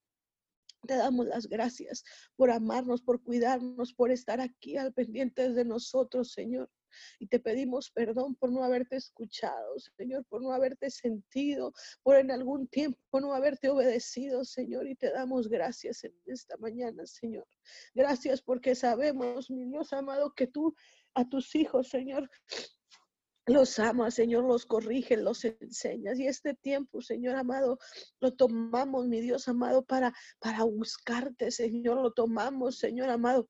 Te 0.87 0.97
damos 0.97 1.27
las 1.27 1.47
gracias 1.47 2.03
por 2.35 2.51
amarnos, 2.51 3.03
por 3.03 3.23
cuidarnos, 3.23 3.93
por 3.95 4.11
estar 4.11 4.41
aquí 4.41 4.77
al 4.77 4.93
pendiente 4.93 5.51
de 5.51 5.65
nosotros, 5.65 6.33
Señor. 6.33 6.69
Y 7.19 7.27
te 7.27 7.41
pedimos 7.41 7.91
perdón 7.91 8.35
por 8.35 8.51
no 8.53 8.65
haberte 8.65 8.97
escuchado, 8.97 9.79
Señor, 9.97 10.25
por 10.27 10.43
no 10.43 10.53
haberte 10.53 10.91
sentido, 10.91 11.73
por 12.03 12.17
en 12.17 12.31
algún 12.31 12.67
tiempo 12.69 13.21
no 13.21 13.35
haberte 13.35 13.69
obedecido, 13.69 14.45
Señor. 14.45 14.89
Y 14.89 14.95
te 14.95 15.11
damos 15.11 15.49
gracias 15.49 16.05
en 16.05 16.15
esta 16.27 16.57
mañana, 16.57 17.07
Señor. 17.07 17.47
Gracias 17.95 18.43
porque 18.43 18.75
sabemos, 18.75 19.51
mi 19.51 19.65
Dios 19.65 19.93
amado, 19.93 20.35
que 20.35 20.47
tú 20.47 20.75
a 21.15 21.29
tus 21.29 21.55
hijos, 21.55 21.89
Señor, 21.89 22.31
los 23.47 23.79
amas, 23.79 24.15
Señor, 24.15 24.45
los 24.45 24.67
corrige, 24.67 25.17
los 25.17 25.45
enseñas. 25.45 26.19
Y 26.19 26.27
este 26.27 26.55
tiempo, 26.55 27.01
Señor 27.03 27.37
amado, 27.37 27.79
lo 28.21 28.33
tomamos, 28.35 29.09
mi 29.09 29.21
Dios 29.21 29.49
amado, 29.49 29.85
para, 29.85 30.15
para 30.39 30.65
buscarte, 30.65 31.51
Señor. 31.51 32.01
Lo 32.01 32.13
tomamos, 32.13 32.79
Señor 32.79 33.11
amado, 33.11 33.49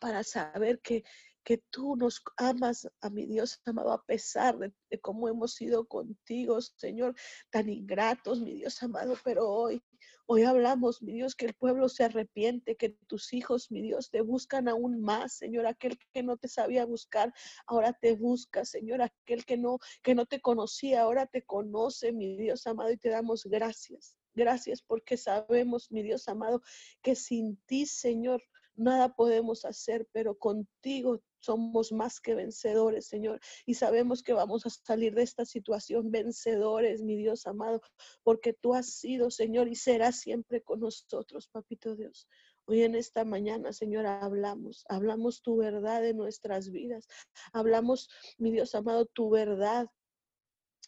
para 0.00 0.22
saber 0.22 0.80
que, 0.80 1.02
que 1.44 1.58
tú 1.70 1.96
nos 1.96 2.22
amas 2.36 2.88
a 3.00 3.10
mi 3.10 3.26
Dios 3.26 3.60
amado 3.64 3.92
a 3.92 4.04
pesar 4.04 4.58
de, 4.58 4.72
cómo 5.00 5.28
hemos 5.28 5.54
sido 5.54 5.86
contigo, 5.86 6.60
Señor, 6.60 7.14
tan 7.50 7.68
ingratos, 7.68 8.40
mi 8.40 8.54
Dios 8.54 8.82
amado, 8.82 9.14
pero 9.24 9.48
hoy, 9.48 9.82
hoy 10.26 10.42
hablamos, 10.42 11.02
mi 11.02 11.12
Dios, 11.12 11.34
que 11.34 11.46
el 11.46 11.54
pueblo 11.54 11.88
se 11.88 12.04
arrepiente, 12.04 12.76
que 12.76 12.90
tus 13.06 13.32
hijos, 13.32 13.70
mi 13.70 13.82
Dios, 13.82 14.10
te 14.10 14.20
buscan 14.20 14.68
aún 14.68 15.00
más, 15.00 15.34
Señor, 15.34 15.66
aquel 15.66 15.98
que 16.12 16.22
no 16.22 16.36
te 16.36 16.48
sabía 16.48 16.84
buscar, 16.84 17.32
ahora 17.66 17.92
te 17.92 18.14
busca, 18.14 18.64
Señor, 18.64 19.02
aquel 19.02 19.44
que 19.44 19.56
no, 19.56 19.78
que 20.02 20.14
no 20.14 20.26
te 20.26 20.40
conocía, 20.40 21.02
ahora 21.02 21.26
te 21.26 21.44
conoce, 21.44 22.12
mi 22.12 22.36
Dios 22.36 22.66
amado, 22.66 22.90
y 22.90 22.96
te 22.96 23.08
damos 23.08 23.44
gracias. 23.44 24.16
Gracias 24.32 24.80
porque 24.80 25.16
sabemos, 25.16 25.90
mi 25.90 26.02
Dios 26.02 26.28
amado, 26.28 26.62
que 27.02 27.16
sin 27.16 27.56
ti, 27.66 27.84
Señor, 27.86 28.40
nada 28.76 29.14
podemos 29.14 29.64
hacer, 29.64 30.08
pero 30.12 30.38
contigo 30.38 31.20
somos 31.40 31.92
más 31.92 32.20
que 32.20 32.34
vencedores, 32.34 33.06
Señor. 33.06 33.40
Y 33.66 33.74
sabemos 33.74 34.22
que 34.22 34.32
vamos 34.32 34.66
a 34.66 34.70
salir 34.70 35.14
de 35.14 35.22
esta 35.22 35.44
situación 35.44 36.10
vencedores, 36.10 37.02
mi 37.02 37.16
Dios 37.16 37.46
amado, 37.46 37.80
porque 38.22 38.52
tú 38.52 38.74
has 38.74 38.86
sido, 38.86 39.30
Señor, 39.30 39.68
y 39.68 39.74
serás 39.74 40.20
siempre 40.20 40.62
con 40.62 40.80
nosotros, 40.80 41.48
Papito 41.48 41.96
Dios. 41.96 42.28
Hoy 42.66 42.82
en 42.82 42.94
esta 42.94 43.24
mañana, 43.24 43.72
Señor, 43.72 44.06
hablamos, 44.06 44.84
hablamos 44.88 45.42
tu 45.42 45.56
verdad 45.56 46.06
en 46.06 46.16
nuestras 46.16 46.70
vidas. 46.70 47.08
Hablamos, 47.52 48.08
mi 48.38 48.52
Dios 48.52 48.74
amado, 48.74 49.06
tu 49.06 49.28
verdad 49.30 49.88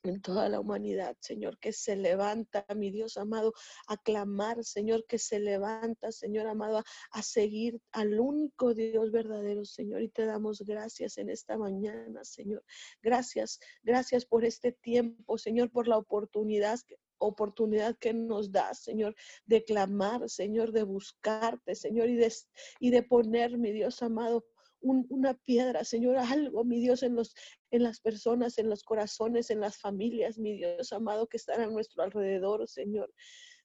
en 0.05 0.21
toda 0.21 0.49
la 0.49 0.61
humanidad, 0.61 1.17
Señor, 1.21 1.59
que 1.59 1.73
se 1.73 1.97
levanta, 1.97 2.67
mi 2.75 2.91
Dios 2.91 3.17
amado, 3.17 3.53
a 3.87 3.97
clamar, 3.97 4.65
Señor, 4.65 5.07
que 5.07 5.19
se 5.19 5.39
levanta, 5.39 6.11
Señor 6.11 6.47
amado, 6.47 6.83
a, 7.11 7.23
seguir 7.23 7.81
al 7.93 8.19
único 8.19 8.75
Dios 8.75 9.13
verdadero, 9.13 9.65
Señor. 9.65 10.03
Y 10.03 10.09
te 10.09 10.27
damos 10.27 10.63
gracias 10.63 11.19
en 11.19 11.31
esta 11.31 11.57
mañana, 11.57 12.25
Señor. 12.25 12.65
Gracias, 13.01 13.61
gracias 13.83 14.27
por 14.27 14.45
este 14.45 14.73
tiempo, 14.73 15.39
Señor, 15.39 15.71
por 15.71 15.89
la 15.89 15.99
oportunidad 15.99 16.81
oportunidad 17.25 17.97
que 17.99 18.13
nos 18.13 18.51
da, 18.51 18.75
Señor, 18.75 19.15
de 19.47 19.63
clamar, 19.63 20.29
Señor, 20.29 20.73
de 20.73 20.83
buscarte, 20.83 21.77
Señor, 21.77 22.09
y 22.09 22.17
de, 22.17 22.33
y 22.81 22.91
de 22.91 23.05
poner, 23.05 23.59
mi 23.59 23.71
Dios 23.71 24.03
amado, 24.03 24.45
una 24.83 25.35
piedra, 25.35 25.85
Señor, 25.85 26.17
algo, 26.19 26.65
mi 26.65 26.81
Dios, 26.81 27.03
en, 27.03 27.15
los, 27.15 27.35
en 27.71 27.83
las 27.83 28.01
personas, 28.01 28.59
en 28.59 28.69
los 28.69 28.83
corazones, 28.83 29.51
en 29.51 29.61
las 29.61 29.79
familias, 29.79 30.39
mi 30.39 30.57
Dios 30.57 30.93
amado, 30.93 31.27
que 31.27 31.37
están 31.37 31.61
a 31.61 31.67
nuestro 31.67 32.03
alrededor, 32.03 32.69
Señor. 32.69 33.13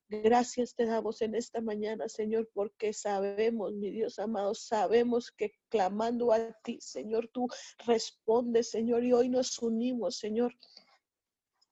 Gracias 0.09 0.73
te 0.73 0.85
damos 0.85 1.21
en 1.21 1.35
esta 1.35 1.59
mañana, 1.59 2.07
Señor, 2.07 2.49
porque 2.53 2.93
sabemos, 2.93 3.73
mi 3.73 3.91
Dios 3.91 4.19
amado, 4.19 4.55
sabemos 4.55 5.31
que 5.31 5.51
clamando 5.67 6.31
a 6.31 6.53
ti, 6.63 6.77
Señor, 6.79 7.29
tú 7.33 7.47
respondes, 7.85 8.69
Señor, 8.69 9.03
y 9.03 9.11
hoy 9.11 9.27
nos 9.27 9.59
unimos, 9.59 10.17
Señor, 10.17 10.55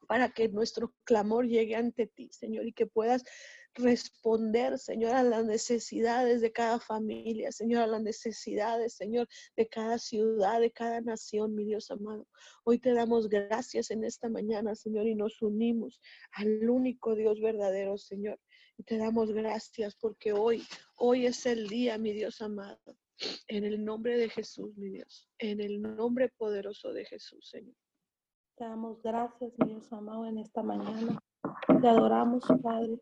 para 0.07 0.29
que 0.33 0.49
nuestro 0.49 0.93
clamor 1.05 1.47
llegue 1.47 1.75
ante 1.75 2.07
ti, 2.07 2.29
Señor, 2.29 2.67
y 2.67 2.73
que 2.73 2.85
puedas 2.87 3.23
responder, 3.75 4.79
Señor, 4.79 5.13
a 5.13 5.23
las 5.23 5.45
necesidades 5.45 6.41
de 6.41 6.51
cada 6.51 6.79
familia, 6.79 7.51
Señor, 7.51 7.83
a 7.83 7.87
las 7.87 8.01
necesidades, 8.01 8.93
Señor, 8.93 9.27
de 9.55 9.67
cada 9.67 9.97
ciudad, 9.97 10.59
de 10.61 10.71
cada 10.71 11.01
nación, 11.01 11.53
mi 11.55 11.65
Dios 11.65 11.91
amado. 11.91 12.27
Hoy 12.63 12.79
te 12.79 12.93
damos 12.93 13.27
gracias 13.29 13.91
en 13.91 14.03
esta 14.03 14.29
mañana, 14.29 14.75
Señor, 14.75 15.07
y 15.07 15.15
nos 15.15 15.41
unimos 15.41 16.01
al 16.31 16.69
único 16.69 17.15
Dios 17.15 17.39
verdadero, 17.41 17.97
Señor. 17.97 18.39
Y 18.77 18.83
te 18.83 18.97
damos 18.97 19.31
gracias 19.31 19.95
porque 19.95 20.33
hoy, 20.33 20.63
hoy 20.95 21.25
es 21.25 21.45
el 21.45 21.67
día, 21.67 21.97
mi 21.97 22.13
Dios 22.13 22.41
amado. 22.41 22.97
En 23.47 23.63
el 23.63 23.83
nombre 23.83 24.17
de 24.17 24.29
Jesús, 24.29 24.75
mi 24.77 24.89
Dios. 24.89 25.29
En 25.37 25.61
el 25.61 25.81
nombre 25.81 26.29
poderoso 26.37 26.91
de 26.91 27.05
Jesús, 27.05 27.49
Señor. 27.49 27.75
Te 28.57 28.63
damos 28.63 29.01
gracias, 29.01 29.53
mi 29.59 29.69
Dios 29.69 29.91
amado, 29.91 30.25
en 30.25 30.37
esta 30.37 30.63
mañana. 30.63 31.19
Te 31.81 31.87
adoramos, 31.87 32.43
Padre. 32.61 32.99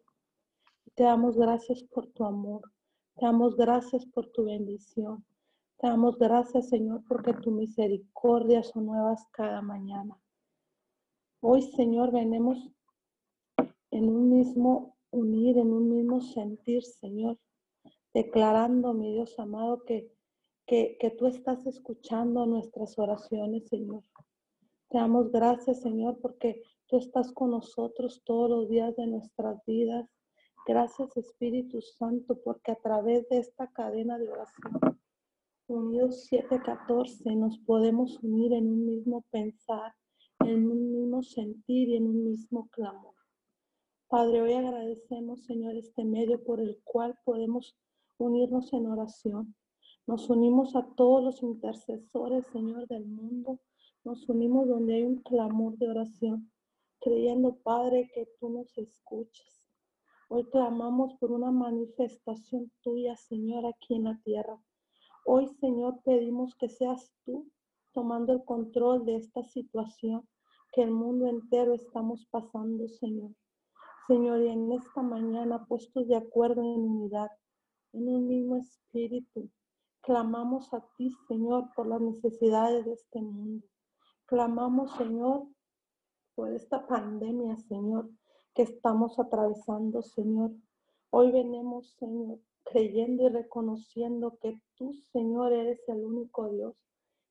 Te 0.95 1.03
damos 1.03 1.36
gracias 1.36 1.82
por 1.84 2.06
tu 2.08 2.23
amor. 2.23 2.71
Te 3.15 3.25
damos 3.25 3.56
gracias 3.56 4.06
por 4.06 4.27
tu 4.27 4.45
bendición. 4.45 5.25
Te 5.77 5.88
damos 5.88 6.19
gracias, 6.19 6.69
Señor, 6.69 7.03
porque 7.08 7.34
tu 7.34 7.49
misericordia 7.49 8.62
son 8.62 8.86
nuevas 8.86 9.25
cada 9.32 9.63
mañana. 9.63 10.15
Hoy, 11.41 11.63
Señor, 11.63 12.12
venimos 12.12 12.69
en 13.89 14.08
un 14.08 14.29
mismo 14.29 14.95
unir, 15.10 15.58
en 15.58 15.73
un 15.73 15.89
mismo 15.89 16.21
sentir, 16.21 16.84
Señor, 16.84 17.39
declarando, 18.13 18.93
mi 18.93 19.13
Dios 19.13 19.38
amado, 19.39 19.84
que, 19.86 20.12
que, 20.67 20.97
que 20.99 21.10
tú 21.10 21.25
estás 21.25 21.65
escuchando 21.65 22.45
nuestras 22.45 22.99
oraciones, 22.99 23.67
Señor. 23.67 24.03
Te 24.89 24.99
damos 24.99 25.32
gracias, 25.32 25.82
Señor, 25.82 26.19
porque 26.21 26.62
tú 26.86 26.97
estás 26.97 27.32
con 27.32 27.49
nosotros 27.49 28.21
todos 28.23 28.47
los 28.47 28.69
días 28.69 28.95
de 28.95 29.08
nuestras 29.08 29.65
vidas. 29.65 30.08
Gracias 30.65 31.17
Espíritu 31.17 31.82
Santo, 31.82 32.39
porque 32.41 32.71
a 32.71 32.76
través 32.76 33.28
de 33.28 33.39
esta 33.39 33.69
cadena 33.73 34.17
de 34.17 34.30
oración, 34.30 34.97
unidos 35.67 36.23
714, 36.28 37.36
nos 37.36 37.58
podemos 37.60 38.17
unir 38.23 38.54
en 38.54 38.69
un 38.69 38.86
mismo 38.86 39.26
pensar, 39.30 39.93
en 40.39 40.71
un 40.71 40.93
mismo 40.93 41.21
sentir 41.21 41.89
y 41.89 41.97
en 41.97 42.08
un 42.08 42.23
mismo 42.23 42.69
clamor. 42.69 43.13
Padre, 44.08 44.39
hoy 44.39 44.54
agradecemos, 44.54 45.43
Señor, 45.43 45.76
este 45.76 46.06
medio 46.06 46.41
por 46.41 46.62
el 46.62 46.80
cual 46.86 47.19
podemos 47.26 47.76
unirnos 48.17 48.71
en 48.71 48.88
oración. 48.88 49.54
Nos 50.08 50.30
unimos 50.30 50.78
a 50.78 50.88
todos 50.95 51.21
los 51.26 51.43
intercesores, 51.43 52.47
Señor, 52.54 52.88
del 52.88 53.06
mundo. 53.06 53.60
Nos 54.06 54.30
unimos 54.30 54.69
donde 54.69 54.95
hay 54.95 55.04
un 55.04 55.17
clamor 55.23 55.78
de 55.78 55.89
oración, 55.89 56.49
creyendo, 57.02 57.58
Padre, 57.58 58.10
que 58.15 58.30
tú 58.39 58.47
nos 58.47 58.78
escuches 58.78 59.62
Hoy 60.36 60.46
clamamos 60.46 61.13
por 61.19 61.32
una 61.32 61.52
manifestación 61.52 62.72
tuya, 62.82 63.15
Señor, 63.15 63.67
aquí 63.67 63.93
en 63.93 64.06
la 64.06 64.19
tierra. 64.24 64.60
Hoy, 65.26 65.48
Señor, 65.60 66.02
pedimos 66.04 66.56
que 66.56 66.69
seas 66.69 67.13
tú 67.24 67.52
tomando 67.91 68.34
el 68.34 68.43
control 68.43 69.06
de 69.06 69.17
esta 69.17 69.43
situación 69.43 70.28
que 70.72 70.82
el 70.82 70.89
mundo 70.89 71.28
entero 71.28 71.76
estamos 71.76 72.26
pasando, 72.32 72.88
Señor. 72.88 73.30
Señor, 74.08 74.41
y 74.41 74.48
en 74.48 74.72
esta 74.72 75.04
mañana, 75.04 75.67
puestos 75.67 76.08
de 76.08 76.15
acuerdo 76.15 76.62
en 76.63 76.82
unidad, 76.82 77.30
en 77.91 78.10
un 78.10 78.28
mismo 78.28 78.56
espíritu, 78.56 79.52
clamamos 80.02 80.74
a 80.74 80.84
ti, 80.98 81.12
Señor, 81.28 81.69
por 81.76 81.86
las 81.86 82.02
necesidades 82.02 82.86
de 82.86 82.93
este 82.93 83.22
mundo. 83.22 83.67
Clamamos, 84.26 84.96
Señor, 84.96 85.46
por 86.34 86.52
esta 86.52 86.88
pandemia, 86.88 87.56
Señor, 87.56 88.10
que 88.54 88.63
estamos 88.63 89.20
atravesando, 89.20 90.02
Señor. 90.02 90.52
Hoy 91.10 91.32
venimos, 91.32 91.96
Señor, 91.98 92.39
creyendo 92.63 93.24
y 93.24 93.30
reconociendo 93.30 94.38
que 94.39 94.60
tú, 94.76 94.94
Señor, 95.12 95.54
eres 95.54 95.82
el 95.89 96.04
único 96.04 96.50
Dios 96.50 96.76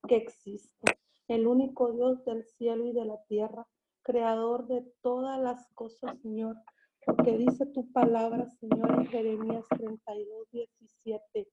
que 0.09 0.17
existe, 0.17 0.99
el 1.29 1.47
único 1.47 1.93
Dios 1.93 2.25
del 2.25 2.45
cielo 2.45 2.87
y 2.87 2.93
de 2.93 3.05
la 3.05 3.23
tierra, 3.25 3.67
creador 4.03 4.67
de 4.67 4.83
todas 5.01 5.41
las 5.41 5.69
cosas, 5.75 6.19
Señor. 6.23 6.57
Porque 7.05 7.37
dice 7.37 7.67
tu 7.67 7.91
palabra, 7.93 8.49
Señor, 8.61 8.91
en 8.91 9.07
Jeremías 9.07 9.65
32, 9.77 10.51
17. 10.51 11.49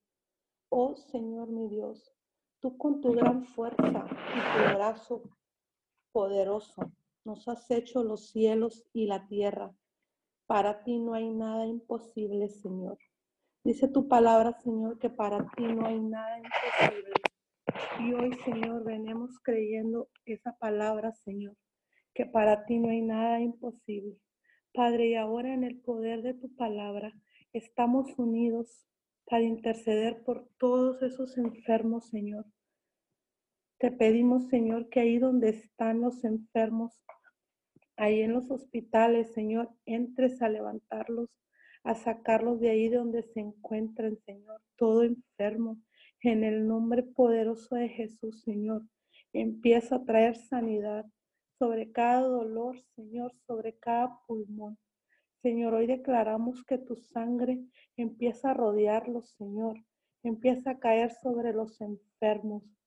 Oh 0.70 0.96
Señor 0.96 1.50
mi 1.50 1.68
Dios, 1.68 2.12
tú 2.60 2.78
con 2.78 3.02
tu 3.02 3.14
gran 3.14 3.44
fuerza 3.44 3.82
y 3.82 4.70
tu 4.70 4.76
brazo 4.76 5.24
poderoso 6.12 6.92
nos 7.26 7.48
has 7.48 7.70
hecho 7.72 8.04
los 8.04 8.30
cielos 8.32 8.86
y 8.94 9.08
la 9.08 9.28
tierra. 9.28 9.74
Para 10.48 10.84
ti 10.84 11.00
no 11.00 11.14
hay 11.14 11.30
nada 11.30 11.66
imposible, 11.66 12.50
Señor. 12.50 12.98
Dice 13.64 13.88
tu 13.88 14.08
palabra, 14.08 14.54
Señor, 14.64 14.98
que 15.00 15.10
para 15.10 15.48
ti 15.56 15.64
no 15.64 15.86
hay 15.86 16.00
nada 16.00 16.38
imposible. 16.38 17.14
Y 18.00 18.14
hoy, 18.14 18.34
Señor, 18.46 18.84
venimos 18.84 19.38
creyendo 19.44 20.10
esa 20.26 20.58
palabra, 20.58 21.12
Señor, 21.12 21.56
que 22.14 22.26
para 22.26 22.66
ti 22.66 22.80
no 22.80 22.90
hay 22.90 23.02
nada 23.02 23.42
imposible. 23.42 24.18
Padre, 24.74 25.10
y 25.10 25.16
ahora 25.16 25.54
en 25.54 25.64
el 25.64 25.80
poder 25.82 26.22
de 26.22 26.34
tu 26.34 26.56
palabra, 26.56 27.14
estamos 27.54 28.18
unidos 28.18 28.88
para 29.26 29.44
interceder 29.44 30.24
por 30.24 30.48
todos 30.58 31.02
esos 31.04 31.38
enfermos, 31.38 32.08
Señor. 32.10 32.46
Te 33.80 33.92
pedimos, 33.92 34.50
Señor, 34.50 34.90
que 34.90 35.00
ahí 35.00 35.20
donde 35.20 35.52
están 35.52 36.02
los 36.02 36.26
enfermos, 36.26 37.02
ahí 37.96 38.20
en 38.20 38.34
los 38.34 38.52
hospitales, 38.52 39.32
Señor, 39.32 39.70
entres 39.86 40.42
a 40.42 40.50
levantarlos, 40.50 41.30
a 41.86 41.96
sacarlos 41.96 42.60
de 42.60 42.72
ahí 42.72 42.90
donde 42.90 43.24
se 43.24 43.40
encuentran, 43.40 44.18
Señor, 44.26 44.62
todo 44.76 45.04
enfermo. 45.04 45.78
En 46.22 46.44
el 46.44 46.68
nombre 46.68 47.04
poderoso 47.04 47.76
de 47.76 47.88
Jesús, 47.88 48.42
Señor, 48.42 48.84
empieza 49.32 49.96
a 49.96 50.04
traer 50.04 50.36
sanidad 50.36 51.06
sobre 51.58 51.94
cada 51.94 52.20
dolor, 52.20 52.78
Señor, 52.98 53.34
sobre 53.48 53.78
cada 53.78 54.20
pulmón. 54.28 54.78
Señor, 55.42 55.74
hoy 55.74 55.88
declaramos 55.88 56.66
que 56.66 56.80
tu 56.80 56.98
sangre 56.98 57.64
empieza 57.96 58.52
a 58.52 58.56
rodearlos, 58.56 59.30
Señor, 59.38 59.78
empieza 60.22 60.72
a 60.72 60.80
caer 60.80 61.14
sobre 61.14 61.54
los 61.54 61.80
enfermos. 61.80 62.79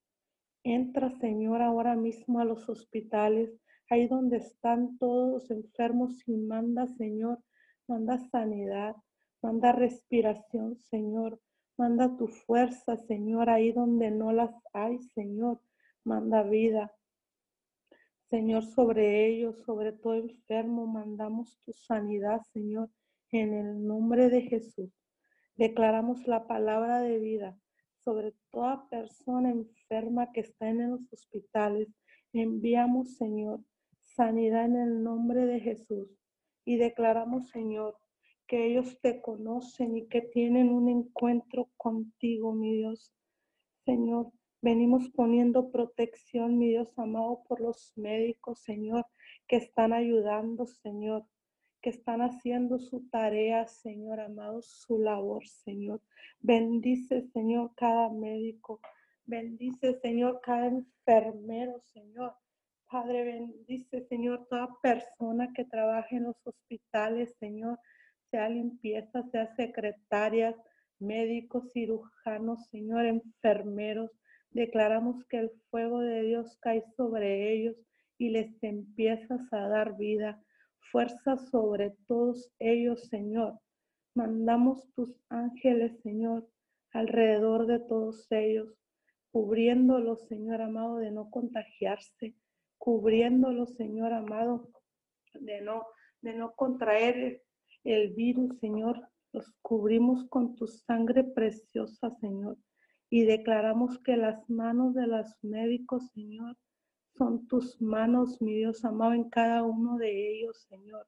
Entra, 0.64 1.10
Señor, 1.18 1.60
ahora 1.60 1.96
mismo 1.96 2.38
a 2.38 2.44
los 2.44 2.68
hospitales, 2.68 3.50
ahí 3.90 4.06
donde 4.06 4.36
están 4.36 4.96
todos 4.96 5.50
enfermos 5.50 6.22
y 6.28 6.36
manda, 6.36 6.86
Señor, 6.86 7.42
manda 7.88 8.18
sanidad, 8.30 8.94
manda 9.42 9.72
respiración, 9.72 10.76
Señor, 10.76 11.40
manda 11.76 12.16
tu 12.16 12.28
fuerza, 12.28 12.96
Señor, 12.96 13.50
ahí 13.50 13.72
donde 13.72 14.12
no 14.12 14.32
las 14.32 14.54
hay, 14.72 15.00
Señor, 15.00 15.60
manda 16.04 16.44
vida. 16.44 16.92
Señor, 18.30 18.64
sobre 18.64 19.26
ellos, 19.26 19.58
sobre 19.64 19.92
todo 19.92 20.14
enfermo, 20.14 20.86
mandamos 20.86 21.58
tu 21.64 21.72
sanidad, 21.72 22.40
Señor, 22.52 22.88
en 23.32 23.52
el 23.52 23.84
nombre 23.84 24.28
de 24.30 24.42
Jesús. 24.42 24.92
Declaramos 25.56 26.24
la 26.28 26.46
palabra 26.46 27.00
de 27.00 27.18
vida 27.18 27.58
sobre 28.04 28.34
toda 28.50 28.88
persona 28.88 29.50
enferma 29.50 30.32
que 30.32 30.40
está 30.40 30.68
en 30.68 30.90
los 30.90 31.12
hospitales. 31.12 31.88
Enviamos, 32.32 33.16
Señor, 33.16 33.60
sanidad 34.02 34.66
en 34.66 34.76
el 34.76 35.02
nombre 35.02 35.46
de 35.46 35.60
Jesús. 35.60 36.08
Y 36.64 36.76
declaramos, 36.76 37.48
Señor, 37.48 37.96
que 38.46 38.66
ellos 38.66 39.00
te 39.00 39.20
conocen 39.20 39.96
y 39.96 40.06
que 40.08 40.22
tienen 40.22 40.70
un 40.70 40.88
encuentro 40.88 41.70
contigo, 41.76 42.52
mi 42.52 42.76
Dios. 42.76 43.12
Señor, 43.84 44.32
Venimos 44.64 45.08
poniendo 45.08 45.72
protección, 45.72 46.56
mi 46.56 46.68
Dios 46.68 46.96
amado, 46.96 47.42
por 47.48 47.60
los 47.60 47.92
médicos, 47.96 48.60
Señor, 48.60 49.04
que 49.48 49.56
están 49.56 49.92
ayudando, 49.92 50.66
Señor, 50.66 51.26
que 51.82 51.90
están 51.90 52.22
haciendo 52.22 52.78
su 52.78 53.08
tarea, 53.10 53.66
Señor 53.66 54.20
amado, 54.20 54.62
su 54.62 54.98
labor, 54.98 55.46
Señor. 55.46 56.00
Bendice, 56.40 57.22
Señor, 57.32 57.72
cada 57.74 58.08
médico. 58.08 58.80
Bendice, 59.26 59.94
Señor, 60.00 60.40
cada 60.42 60.68
enfermero, 60.68 61.80
Señor. 61.92 62.34
Padre, 62.88 63.24
bendice, 63.24 64.02
Señor, 64.02 64.46
toda 64.48 64.68
persona 64.82 65.52
que 65.54 65.64
trabaje 65.64 66.16
en 66.16 66.24
los 66.24 66.36
hospitales, 66.46 67.34
Señor, 67.40 67.78
sea 68.30 68.48
limpieza, 68.48 69.22
sea 69.30 69.46
secretarias, 69.56 70.54
médicos, 70.98 71.72
cirujanos, 71.72 72.66
Señor, 72.68 73.06
enfermeros. 73.06 74.10
Declaramos 74.50 75.24
que 75.24 75.38
el 75.38 75.50
fuego 75.70 76.00
de 76.00 76.22
Dios 76.22 76.56
cae 76.60 76.84
sobre 76.96 77.52
ellos 77.52 77.76
y 78.18 78.30
les 78.30 78.62
empiezas 78.62 79.52
a 79.52 79.68
dar 79.68 79.96
vida, 79.96 80.42
fuerza 80.90 81.36
sobre 81.36 81.94
todos 82.06 82.50
ellos, 82.58 83.08
Señor. 83.08 83.58
Mandamos 84.14 84.88
tus 84.94 85.14
ángeles, 85.28 86.00
Señor, 86.02 86.48
alrededor 86.92 87.66
de 87.66 87.78
todos 87.80 88.26
ellos, 88.30 88.74
cubriéndolos, 89.30 90.26
Señor 90.28 90.60
amado, 90.60 90.96
de 90.96 91.10
no 91.10 91.30
contagiarse, 91.30 92.34
cubriéndolos, 92.78 93.74
Señor 93.76 94.12
amado, 94.12 94.70
de 95.34 95.60
no, 95.62 95.86
de 96.20 96.34
no 96.34 96.52
contraer 96.52 97.42
el 97.84 98.12
virus, 98.12 98.58
Señor. 98.58 99.08
Los 99.32 99.50
cubrimos 99.62 100.26
con 100.28 100.56
tu 100.56 100.66
sangre 100.66 101.24
preciosa, 101.24 102.10
Señor 102.20 102.58
y 103.12 103.26
declaramos 103.26 103.98
que 103.98 104.16
las 104.16 104.48
manos 104.48 104.94
de 104.94 105.06
los 105.06 105.26
médicos, 105.42 106.08
Señor, 106.14 106.56
son 107.22 107.46
tus 107.46 107.80
manos, 107.80 108.42
mi 108.42 108.52
Dios 108.52 108.84
amado, 108.84 109.12
en 109.12 109.30
cada 109.30 109.62
uno 109.62 109.96
de 109.96 110.32
ellos, 110.32 110.66
Señor. 110.68 111.06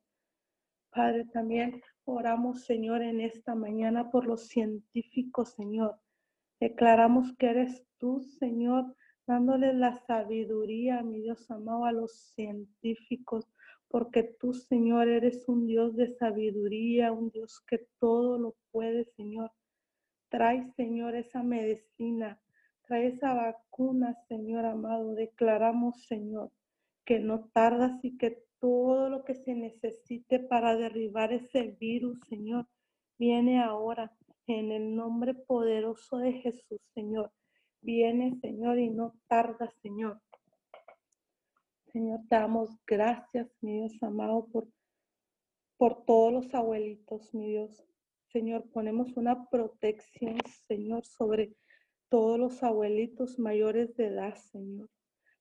Padre, 0.91 1.25
también 1.25 1.83
oramos, 2.05 2.63
Señor, 2.67 3.03
en 3.03 3.21
esta 3.21 3.57
mañana 3.57 4.13
por 4.13 4.25
los 4.25 4.47
científicos, 4.47 5.55
Señor. 5.55 5.99
Declaramos 6.61 7.35
que 7.37 7.47
eres 7.47 7.85
tú, 7.99 8.21
Señor, 8.21 8.95
dándole 9.27 9.75
la 9.75 9.93
sabiduría, 10.07 11.03
mi 11.03 11.21
Dios 11.21 11.51
amado, 11.51 11.85
a 11.85 11.91
los 11.91 12.13
científicos, 12.37 13.49
porque 13.89 14.23
tú, 14.23 14.55
Señor, 14.55 15.09
eres 15.09 15.49
un 15.49 15.67
Dios 15.67 15.97
de 15.97 16.07
sabiduría, 16.07 17.11
un 17.11 17.31
Dios 17.31 17.61
que 17.67 17.89
todo 17.99 18.39
lo 18.39 18.55
puede, 18.71 19.05
Señor. 19.17 19.51
Trae, 20.29 20.65
Señor, 20.77 21.17
esa 21.17 21.43
medicina, 21.43 22.41
trae 22.87 23.09
esa 23.09 23.35
vacuna, 23.35 24.15
Señor 24.29 24.65
amado. 24.65 25.15
Declaramos, 25.15 26.05
Señor, 26.07 26.51
que 27.05 27.19
no 27.19 27.47
tardas 27.53 28.05
y 28.05 28.17
que 28.17 28.45
todo 28.61 29.11
lo 29.11 29.25
que 29.25 29.35
se 29.35 29.55
necesite 29.55 30.41
para 30.41 30.77
derribar 30.77 31.33
ese 31.33 31.77
virus, 31.79 32.19
Señor, 32.29 32.67
viene 33.19 33.63
ahora 33.63 34.13
en 34.47 34.73
el 34.73 34.95
nombre 34.95 35.35
poderoso 35.35 36.19
de 36.19 36.33
Jesús, 36.33 36.81
Señor. 36.95 37.33
Viene, 37.81 38.39
Señor, 38.41 38.79
y 38.79 38.91
no 38.91 39.15
tarda, 39.27 39.71
Señor. 39.83 40.21
Señor, 41.93 42.21
te 42.29 42.37
damos 42.37 42.71
gracias, 42.87 43.49
mi 43.61 43.75
Dios 43.81 44.03
amado, 44.03 44.47
por, 44.47 44.67
por 45.77 46.05
todos 46.05 46.33
los 46.33 46.55
abuelitos, 46.55 47.33
mi 47.35 47.51
Dios, 47.51 47.87
Señor, 48.35 48.69
ponemos 48.73 49.17
una 49.17 49.49
protección, 49.49 50.39
Señor, 50.67 51.07
sobre 51.07 51.55
todos 52.15 52.39
los 52.39 52.63
abuelitos 52.63 53.41
mayores 53.41 53.97
de 53.97 54.07
edad, 54.07 54.37
Señor. 54.37 54.89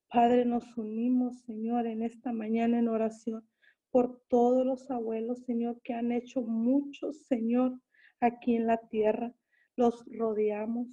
Padre, 0.10 0.44
nos 0.44 0.76
unimos, 0.76 1.44
Señor, 1.44 1.86
en 1.86 2.02
esta 2.02 2.34
mañana 2.34 2.80
en 2.80 2.88
oración 2.88 3.48
por 3.92 4.24
todos 4.28 4.66
los 4.66 4.90
abuelos, 4.90 5.44
Señor, 5.46 5.80
que 5.84 5.94
han 5.94 6.12
hecho 6.12 6.42
mucho, 6.42 7.14
Señor, 7.14 7.80
aquí 8.22 8.56
en 8.56 8.66
la 8.66 8.78
tierra. 8.90 9.36
Los 9.76 10.04
rodeamos, 10.18 10.88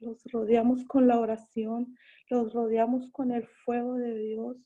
los 0.00 0.24
rodeamos 0.24 0.84
con 0.86 1.06
la 1.06 1.20
oración, 1.20 1.96
los 2.28 2.52
rodeamos 2.52 3.08
con 3.12 3.30
el 3.30 3.46
fuego 3.64 3.94
de 3.94 4.18
Dios, 4.18 4.56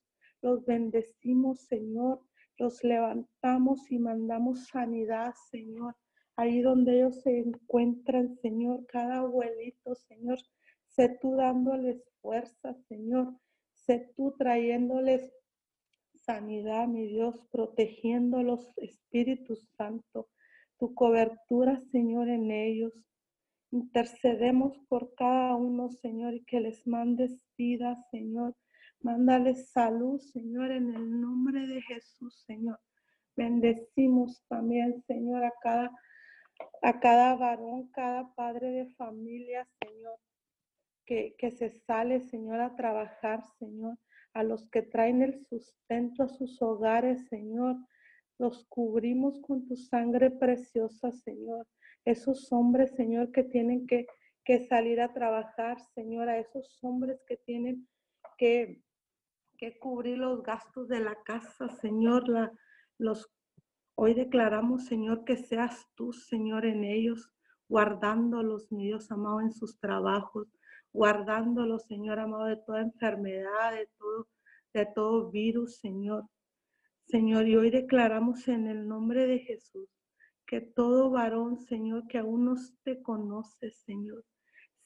los 0.41 0.65
bendecimos, 0.65 1.67
Señor, 1.67 2.23
los 2.57 2.83
levantamos 2.83 3.93
y 3.93 3.99
mandamos 3.99 4.69
sanidad, 4.69 5.35
Señor 5.51 5.95
ahí 6.37 6.61
donde 6.61 6.99
ellos 6.99 7.23
se 7.23 7.39
encuentran, 7.39 8.37
Señor, 8.37 8.87
cada 8.87 9.19
abuelito, 9.19 9.95
Señor, 9.95 10.39
sé 10.89 11.19
tú 11.21 11.37
dándoles 11.37 12.03
fuerza, 12.21 12.75
Señor, 12.89 13.35
sé 13.75 14.13
tú 14.17 14.35
trayéndoles 14.39 15.33
sanidad, 16.15 16.89
mi 16.89 17.07
Dios, 17.07 17.41
protegiéndolos, 17.51 18.73
Espíritu 18.77 19.57
Santo, 19.77 20.29
tu 20.79 20.95
cobertura, 20.95 21.81
Señor, 21.93 22.29
en 22.29 22.51
ellos. 22.51 22.93
Intercedemos 23.71 24.77
por 24.89 25.15
cada 25.15 25.55
uno, 25.55 25.91
Señor, 25.91 26.35
y 26.35 26.45
que 26.45 26.61
les 26.61 26.87
mandes 26.87 27.41
vida, 27.57 27.97
Señor. 28.11 28.55
Mándales 29.01 29.71
salud, 29.71 30.19
Señor, 30.21 30.73
en 30.73 30.95
el 30.95 31.21
nombre 31.21 31.67
de 31.67 31.81
Jesús, 31.83 32.43
Señor. 32.47 32.79
Bendecimos 33.37 34.43
también, 34.49 35.03
Señor, 35.07 35.45
a 35.45 35.53
cada 35.61 35.93
a 36.83 37.01
cada 37.01 37.35
varón, 37.35 37.89
cada 37.91 38.35
padre 38.35 38.71
de 38.71 38.87
familia, 38.95 39.67
Señor, 39.83 40.19
que, 41.05 41.35
que 41.39 41.51
se 41.51 41.71
sale, 41.71 42.21
Señor, 42.21 42.61
a 42.61 42.77
trabajar, 42.77 43.43
Señor, 43.59 43.99
a 44.35 44.43
los 44.43 44.69
que 44.71 44.83
traen 44.83 45.23
el 45.23 45.45
sustento 45.47 46.23
a 46.23 46.29
sus 46.29 46.61
hogares, 46.61 47.27
Señor. 47.29 47.77
Los 48.39 48.67
cubrimos 48.67 49.41
con 49.41 49.67
tu 49.67 49.77
sangre 49.77 50.31
preciosa, 50.31 51.11
Señor. 51.11 51.67
Esos 52.05 52.53
hombres, 52.53 52.95
Señor, 52.95 53.33
que 53.33 53.45
tienen 53.45 53.87
que, 53.87 54.07
que 54.45 54.67
salir 54.67 55.01
a 55.01 55.13
trabajar, 55.13 55.81
Señor, 55.95 56.29
a 56.29 56.39
esos 56.39 56.79
hombres 56.83 57.23
que 57.27 57.37
tienen 57.39 57.89
que, 58.37 58.83
que 59.57 59.79
cubrir 59.79 60.19
los 60.19 60.43
gastos 60.43 60.89
de 60.89 61.01
la 61.01 61.17
casa, 61.25 61.69
Señor, 61.69 62.29
la, 62.29 62.53
los 62.99 63.33
Hoy 63.99 64.13
declaramos, 64.13 64.85
Señor, 64.85 65.25
que 65.25 65.39
seas 65.39 65.89
tú, 65.95 66.13
Señor, 66.13 66.67
en 66.67 66.85
ellos, 66.85 67.31
guardándolos, 67.67 68.71
mi 68.71 68.85
Dios 68.85 69.11
amado, 69.11 69.41
en 69.41 69.51
sus 69.51 69.79
trabajos, 69.81 70.49
guardándolos, 70.93 71.87
Señor 71.87 72.19
amado, 72.19 72.45
de 72.45 72.59
toda 72.59 72.83
enfermedad, 72.83 73.73
de 73.73 73.89
todo, 74.95 75.25
de 75.25 75.33
virus, 75.33 75.79
Señor. 75.79 76.29
Señor, 77.07 77.49
y 77.49 77.57
hoy 77.57 77.71
declaramos 77.71 78.47
en 78.49 78.67
el 78.67 78.87
nombre 78.87 79.27
de 79.27 79.39
Jesús 79.39 79.89
que 80.47 80.61
todo 80.61 81.09
varón, 81.09 81.59
Señor, 81.59 82.07
que 82.07 82.19
aún 82.19 82.45
no 82.45 82.55
te 82.83 83.03
conoce, 83.03 83.71
Señor, 83.71 84.27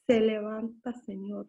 se 0.07 0.21
levanta, 0.21 0.93
Señor. 0.93 1.49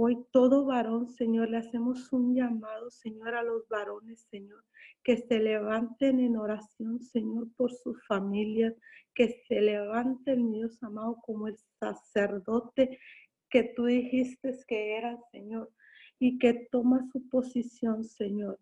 Hoy 0.00 0.24
todo 0.30 0.64
varón, 0.64 1.08
Señor, 1.08 1.50
le 1.50 1.56
hacemos 1.56 2.12
un 2.12 2.32
llamado, 2.32 2.88
Señor, 2.88 3.34
a 3.34 3.42
los 3.42 3.66
varones, 3.66 4.28
Señor, 4.30 4.64
que 5.02 5.16
se 5.16 5.40
levanten 5.40 6.20
en 6.20 6.36
oración, 6.36 7.00
Señor, 7.00 7.48
por 7.56 7.72
sus 7.72 8.06
familias, 8.06 8.74
que 9.12 9.42
se 9.48 9.60
levanten, 9.60 10.52
mi 10.52 10.58
Dios 10.58 10.80
amado, 10.84 11.16
como 11.20 11.48
el 11.48 11.56
sacerdote 11.80 13.00
que 13.50 13.64
tú 13.74 13.86
dijiste 13.86 14.56
que 14.68 14.96
era, 14.96 15.18
Señor, 15.32 15.72
y 16.20 16.38
que 16.38 16.68
toma 16.70 17.04
su 17.10 17.28
posición, 17.28 18.04
Señor, 18.04 18.60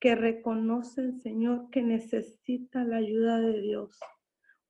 que 0.00 0.14
reconocen, 0.14 1.20
Señor, 1.20 1.68
que 1.68 1.82
necesita 1.82 2.84
la 2.84 2.96
ayuda 2.96 3.38
de 3.38 3.60
Dios. 3.60 4.00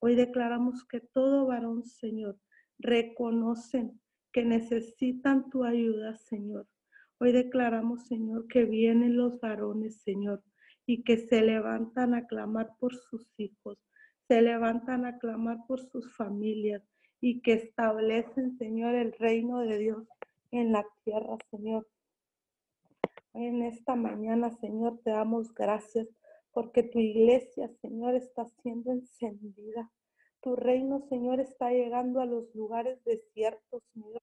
Hoy 0.00 0.16
declaramos 0.16 0.84
que 0.88 0.98
todo 0.98 1.46
varón, 1.46 1.84
Señor, 1.84 2.36
reconocen 2.80 4.00
que 4.32 4.44
necesitan 4.44 5.50
tu 5.50 5.64
ayuda, 5.64 6.16
Señor. 6.16 6.66
Hoy 7.18 7.32
declaramos, 7.32 8.06
Señor, 8.06 8.46
que 8.48 8.64
vienen 8.64 9.16
los 9.16 9.40
varones, 9.40 10.00
Señor, 10.02 10.42
y 10.86 11.02
que 11.02 11.18
se 11.18 11.42
levantan 11.42 12.14
a 12.14 12.26
clamar 12.26 12.72
por 12.78 12.94
sus 12.96 13.28
hijos, 13.38 13.78
se 14.26 14.42
levantan 14.42 15.04
a 15.04 15.18
clamar 15.18 15.58
por 15.66 15.80
sus 15.80 16.16
familias 16.16 16.82
y 17.20 17.42
que 17.42 17.52
establecen, 17.52 18.56
Señor, 18.56 18.94
el 18.94 19.12
reino 19.12 19.60
de 19.60 19.78
Dios 19.78 20.08
en 20.50 20.72
la 20.72 20.86
tierra, 21.04 21.36
Señor. 21.50 21.86
En 23.34 23.62
esta 23.62 23.94
mañana, 23.94 24.50
Señor, 24.50 25.00
te 25.04 25.10
damos 25.10 25.52
gracias 25.54 26.08
porque 26.52 26.82
tu 26.82 26.98
iglesia, 26.98 27.68
Señor, 27.80 28.14
está 28.14 28.46
siendo 28.62 28.90
encendida. 28.92 29.90
Tu 30.42 30.56
reino, 30.56 31.00
Señor, 31.08 31.38
está 31.40 31.70
llegando 31.70 32.20
a 32.20 32.26
los 32.26 32.54
lugares 32.54 33.02
desiertos, 33.04 33.82
Señor. 33.92 34.22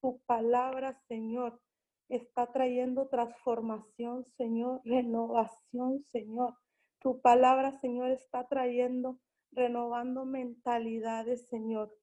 Tu 0.00 0.18
palabra, 0.20 0.98
Señor, 1.08 1.60
está 2.08 2.50
trayendo 2.52 3.08
transformación, 3.08 4.24
Señor, 4.38 4.80
renovación, 4.84 6.04
Señor. 6.10 6.54
Tu 7.00 7.20
palabra, 7.20 7.72
Señor, 7.80 8.10
está 8.10 8.48
trayendo, 8.48 9.18
renovando 9.52 10.24
mentalidades, 10.24 11.46
Señor. 11.48 11.94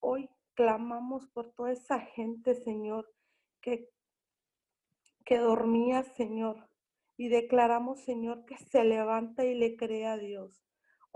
Hoy 0.00 0.30
clamamos 0.54 1.26
por 1.28 1.50
toda 1.52 1.72
esa 1.72 2.00
gente, 2.00 2.54
Señor, 2.54 3.12
que, 3.60 3.90
que 5.24 5.38
dormía, 5.38 6.02
Señor, 6.02 6.68
y 7.16 7.28
declaramos, 7.28 8.00
Señor, 8.00 8.44
que 8.46 8.56
se 8.56 8.84
levanta 8.84 9.44
y 9.44 9.54
le 9.54 9.76
cree 9.76 10.06
a 10.06 10.16
Dios. 10.16 10.64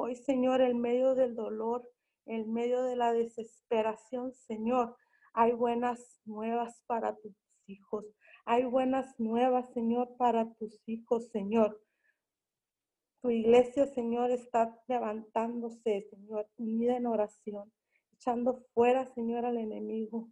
Hoy, 0.01 0.15
Señor, 0.15 0.61
en 0.61 0.81
medio 0.81 1.17
del 1.17 1.35
dolor, 1.35 1.91
en 2.25 2.53
medio 2.53 2.85
de 2.85 2.95
la 2.95 3.13
desesperación, 3.13 4.33
Señor, 4.33 4.97
hay 5.33 5.51
buenas 5.51 6.21
nuevas 6.25 6.81
para 6.87 7.17
tus 7.17 7.35
hijos. 7.67 8.05
Hay 8.45 8.63
buenas 8.63 9.19
nuevas, 9.19 9.73
Señor, 9.73 10.17
para 10.17 10.55
tus 10.55 10.81
hijos, 10.87 11.29
Señor. 11.33 11.83
Tu 13.23 13.31
iglesia, 13.31 13.87
Señor, 13.87 14.31
está 14.31 14.81
levantándose, 14.87 16.07
Señor, 16.09 16.49
unida 16.59 16.97
en 16.97 17.07
oración, 17.09 17.73
echando 18.13 18.63
fuera, 18.75 19.05
Señor, 19.05 19.47
al 19.47 19.57
enemigo. 19.57 20.29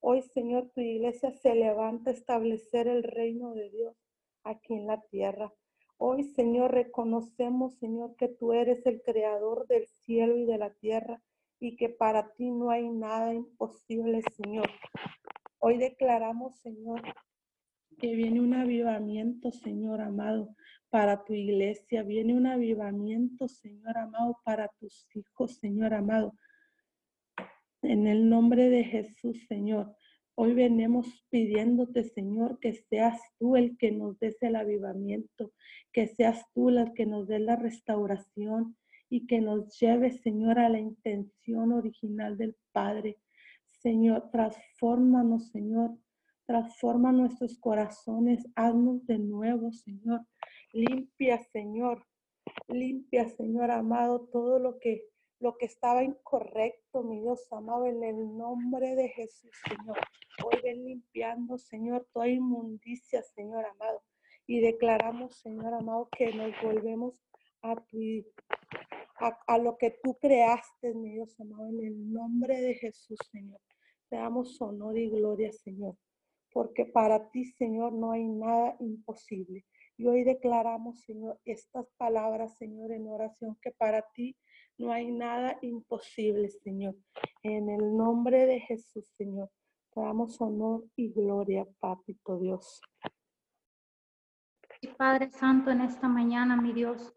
Hoy, 0.00 0.20
Señor, 0.34 0.70
tu 0.74 0.82
iglesia 0.82 1.32
se 1.32 1.54
levanta 1.54 2.10
a 2.10 2.12
establecer 2.12 2.86
el 2.86 3.02
reino 3.02 3.54
de 3.54 3.70
Dios 3.70 3.96
aquí 4.44 4.74
en 4.74 4.86
la 4.86 5.00
tierra. 5.10 5.54
Hoy, 5.98 6.24
Señor, 6.24 6.72
reconocemos, 6.72 7.74
Señor, 7.78 8.16
que 8.16 8.28
tú 8.28 8.52
eres 8.52 8.84
el 8.84 9.00
creador 9.02 9.66
del 9.66 9.86
cielo 9.86 10.36
y 10.36 10.44
de 10.44 10.58
la 10.58 10.70
tierra 10.74 11.22
y 11.58 11.76
que 11.76 11.88
para 11.88 12.34
ti 12.34 12.50
no 12.50 12.70
hay 12.70 12.88
nada 12.88 13.32
imposible, 13.32 14.22
Señor. 14.36 14.68
Hoy 15.58 15.78
declaramos, 15.78 16.56
Señor, 16.56 17.00
que 17.98 18.14
viene 18.14 18.40
un 18.40 18.52
avivamiento, 18.52 19.50
Señor 19.50 20.02
amado, 20.02 20.54
para 20.90 21.24
tu 21.24 21.32
iglesia. 21.32 22.02
Viene 22.02 22.34
un 22.34 22.46
avivamiento, 22.46 23.48
Señor 23.48 23.96
amado, 23.96 24.38
para 24.44 24.68
tus 24.78 25.08
hijos, 25.14 25.56
Señor 25.56 25.94
amado. 25.94 26.34
En 27.80 28.06
el 28.06 28.28
nombre 28.28 28.68
de 28.68 28.84
Jesús, 28.84 29.46
Señor. 29.48 29.96
Hoy 30.38 30.52
venimos 30.52 31.06
pidiéndote, 31.30 32.04
Señor, 32.04 32.58
que 32.60 32.74
seas 32.74 33.18
tú 33.38 33.56
el 33.56 33.78
que 33.78 33.90
nos 33.90 34.18
des 34.18 34.36
el 34.42 34.56
avivamiento, 34.56 35.54
que 35.94 36.06
seas 36.08 36.44
tú 36.52 36.68
el 36.68 36.92
que 36.92 37.06
nos 37.06 37.26
dé 37.26 37.38
la 37.38 37.56
restauración 37.56 38.76
y 39.08 39.26
que 39.26 39.40
nos 39.40 39.78
lleve, 39.80 40.10
Señor, 40.10 40.58
a 40.58 40.68
la 40.68 40.78
intención 40.78 41.72
original 41.72 42.36
del 42.36 42.54
Padre. 42.72 43.16
Señor, 43.80 44.30
transfórmanos, 44.30 45.48
Señor, 45.52 45.96
transforma 46.44 47.12
nuestros 47.12 47.58
corazones, 47.58 48.46
haznos 48.56 49.06
de 49.06 49.18
nuevo, 49.18 49.72
Señor. 49.72 50.26
Limpia, 50.70 51.38
Señor, 51.50 52.04
limpia, 52.68 53.26
Señor 53.30 53.70
amado, 53.70 54.28
todo 54.30 54.58
lo 54.58 54.78
que 54.80 55.06
lo 55.40 55.56
que 55.56 55.66
estaba 55.66 56.02
incorrecto, 56.02 57.02
mi 57.02 57.20
Dios 57.20 57.46
amado, 57.52 57.86
en 57.86 58.02
el 58.02 58.36
nombre 58.36 58.94
de 58.94 59.08
Jesús, 59.08 59.50
Señor. 59.68 59.98
Hoy 60.44 60.60
ven 60.62 60.84
limpiando, 60.84 61.58
Señor, 61.58 62.06
toda 62.12 62.28
inmundicia, 62.28 63.22
Señor 63.22 63.64
amado. 63.66 64.02
Y 64.46 64.60
declaramos, 64.60 65.36
Señor 65.36 65.74
amado, 65.74 66.08
que 66.16 66.32
nos 66.32 66.52
volvemos 66.62 67.22
a, 67.62 67.74
a, 69.46 69.58
lo 69.58 69.76
que 69.76 69.98
tú 70.02 70.16
creaste, 70.18 70.94
mi 70.94 71.12
Dios 71.12 71.38
amado, 71.40 71.68
en 71.68 71.84
el 71.84 72.12
nombre 72.12 72.60
de 72.60 72.74
Jesús, 72.74 73.18
Señor. 73.30 73.60
Te 74.08 74.16
damos 74.16 74.60
honor 74.62 74.96
y 74.96 75.10
gloria, 75.10 75.52
Señor, 75.52 75.96
porque 76.52 76.86
para 76.86 77.30
ti, 77.30 77.44
Señor, 77.44 77.92
no 77.92 78.12
hay 78.12 78.26
nada 78.28 78.76
imposible. 78.80 79.64
Y 79.98 80.06
hoy 80.06 80.24
declaramos, 80.24 81.00
Señor, 81.00 81.40
estas 81.44 81.90
palabras, 81.96 82.56
Señor, 82.56 82.92
en 82.92 83.08
oración, 83.08 83.58
que 83.60 83.72
para 83.72 84.02
ti 84.14 84.36
no 84.78 84.92
hay 84.92 85.10
nada 85.10 85.58
imposible, 85.62 86.50
Señor. 86.50 86.94
En 87.42 87.68
el 87.70 87.96
nombre 87.96 88.46
de 88.46 88.60
Jesús, 88.60 89.06
Señor, 89.16 89.50
te 89.92 90.00
damos 90.00 90.40
honor 90.40 90.84
y 90.96 91.12
gloria, 91.12 91.66
Papito 91.80 92.38
Dios. 92.38 92.80
Padre 94.98 95.30
Santo, 95.30 95.70
en 95.70 95.80
esta 95.80 96.08
mañana, 96.08 96.56
mi 96.56 96.72
Dios, 96.72 97.14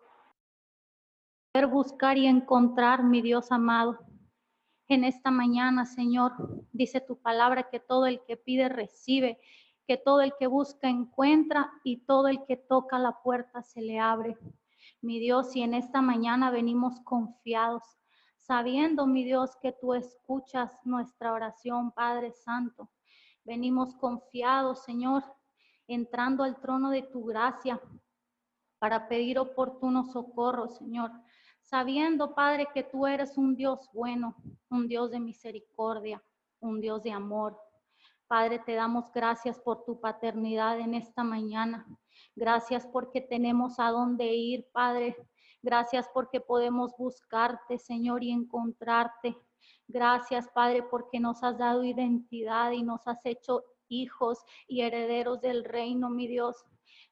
poder 1.52 1.68
buscar 1.68 2.18
y 2.18 2.26
encontrar, 2.26 3.04
mi 3.04 3.22
Dios 3.22 3.52
amado. 3.52 4.00
En 4.88 5.04
esta 5.04 5.30
mañana, 5.30 5.86
Señor, 5.86 6.34
dice 6.72 7.02
tu 7.02 7.22
palabra 7.22 7.70
que 7.70 7.80
todo 7.80 8.08
el 8.08 8.24
que 8.26 8.38
pide 8.38 8.70
recibe, 8.70 9.40
que 9.88 9.98
todo 9.98 10.22
el 10.22 10.34
que 10.40 10.48
busca 10.48 10.90
encuentra 10.90 11.72
y 11.84 12.06
todo 12.06 12.28
el 12.28 12.46
que 12.46 12.58
toca 12.58 12.98
la 12.98 13.22
puerta 13.22 13.62
se 13.62 13.82
le 13.82 14.00
abre 14.00 14.38
mi 15.02 15.20
Dios, 15.20 15.56
y 15.56 15.62
en 15.62 15.74
esta 15.74 16.02
mañana 16.02 16.52
venimos 16.52 17.00
confiados, 17.02 17.84
sabiendo, 18.38 19.06
mi 19.06 19.24
Dios, 19.24 19.56
que 19.62 19.72
tú 19.72 19.94
escuchas 19.94 20.86
nuestra 20.86 21.34
oración, 21.34 21.92
Padre 21.92 22.32
Santo. 22.34 22.90
Venimos 23.44 23.96
confiados, 23.96 24.84
Señor, 24.84 25.24
entrando 25.88 26.44
al 26.44 26.60
trono 26.60 26.90
de 26.90 27.04
tu 27.04 27.24
gracia 27.26 27.80
para 28.80 29.08
pedir 29.08 29.40
oportuno 29.40 30.04
socorro, 30.06 30.68
Señor, 30.68 31.12
sabiendo, 31.62 32.34
Padre, 32.34 32.68
que 32.74 32.84
tú 32.84 33.06
eres 33.06 33.38
un 33.38 33.56
Dios 33.56 33.90
bueno, 33.94 34.36
un 34.70 34.88
Dios 34.88 35.12
de 35.12 35.20
misericordia, 35.20 36.22
un 36.60 36.82
Dios 36.82 37.04
de 37.04 37.12
amor. 37.12 37.60
Padre, 38.28 38.60
te 38.60 38.74
damos 38.74 39.12
gracias 39.12 39.60
por 39.60 39.84
tu 39.86 40.00
paternidad 40.00 40.80
en 40.80 40.94
esta 40.94 41.24
mañana. 41.24 41.88
Gracias 42.40 42.88
porque 42.88 43.20
tenemos 43.20 43.82
a 43.82 43.92
dónde 43.92 44.34
ir, 44.34 44.66
Padre. 44.72 45.14
Gracias 45.62 46.10
porque 46.14 46.40
podemos 46.40 46.94
buscarte, 46.98 47.78
Señor, 47.78 48.24
y 48.24 48.32
encontrarte. 48.32 49.38
Gracias, 49.90 50.48
Padre, 50.48 50.84
porque 50.84 51.20
nos 51.20 51.44
has 51.44 51.58
dado 51.58 51.84
identidad 51.84 52.72
y 52.72 52.82
nos 52.82 53.06
has 53.10 53.26
hecho 53.26 53.66
hijos 53.90 54.40
y 54.70 54.84
herederos 54.84 55.42
del 55.42 55.66
reino, 55.66 56.10
mi 56.10 56.28
Dios. 56.28 56.56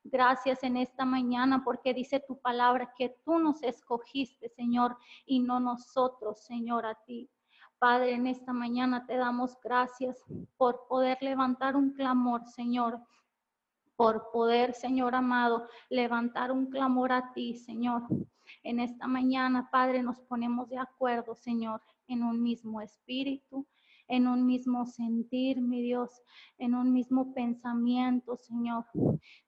Gracias 0.01 0.63
en 0.63 0.77
esta 0.77 1.03
mañana 1.03 1.61
porque 1.65 1.93
dice 1.93 2.23
tu 2.25 2.39
palabra 2.39 2.93
que 2.97 3.09
tú 3.25 3.37
nos 3.37 3.61
escogiste, 3.63 4.47
Señor, 4.47 4.97
y 5.25 5.41
no 5.41 5.59
nosotros, 5.59 6.45
Señor, 6.45 6.85
a 6.85 6.95
ti. 7.05 7.29
Padre, 7.79 8.13
en 8.13 8.27
esta 8.27 8.53
mañana 8.53 9.05
te 9.05 9.17
damos 9.17 9.59
gracias 9.61 10.23
por 10.55 10.87
poder 10.87 11.17
levantar 11.19 11.75
un 11.75 11.91
clamor, 11.91 12.47
Señor, 12.47 13.01
por 13.97 14.31
poder, 14.31 14.73
Señor 14.73 15.15
amado, 15.15 15.67
levantar 15.89 16.51
un 16.51 16.67
clamor 16.67 17.11
a 17.11 17.33
ti, 17.33 17.55
Señor. 17.55 18.03
En 18.63 18.79
esta 18.79 19.07
mañana, 19.07 19.69
Padre, 19.71 20.03
nos 20.03 20.21
ponemos 20.21 20.69
de 20.69 20.77
acuerdo, 20.77 21.35
Señor, 21.35 21.81
en 22.07 22.23
un 22.23 22.41
mismo 22.41 22.79
espíritu, 22.79 23.67
en 24.07 24.27
un 24.27 24.45
mismo 24.45 24.85
sentir, 24.85 25.59
mi 25.61 25.81
Dios, 25.81 26.21
en 26.57 26.75
un 26.75 26.93
mismo 26.93 27.33
pensamiento, 27.33 28.37
Señor. 28.37 28.85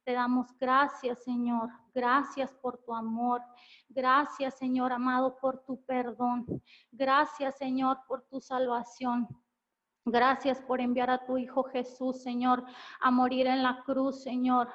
Te 0.03 0.13
damos 0.13 0.47
gracias, 0.57 1.23
Señor. 1.23 1.69
Gracias 1.93 2.51
por 2.55 2.79
tu 2.79 2.93
amor. 2.93 3.41
Gracias, 3.87 4.57
Señor 4.57 4.91
amado, 4.91 5.37
por 5.39 5.63
tu 5.63 5.81
perdón. 5.85 6.45
Gracias, 6.91 7.57
Señor, 7.57 7.99
por 8.07 8.23
tu 8.23 8.41
salvación. 8.41 9.27
Gracias 10.11 10.59
por 10.61 10.81
enviar 10.81 11.11
a 11.11 11.23
tu 11.23 11.37
Hijo 11.37 11.63
Jesús, 11.65 12.23
Señor, 12.23 12.63
a 12.99 13.11
morir 13.11 13.45
en 13.45 13.61
la 13.61 13.83
cruz, 13.85 14.23
Señor, 14.23 14.67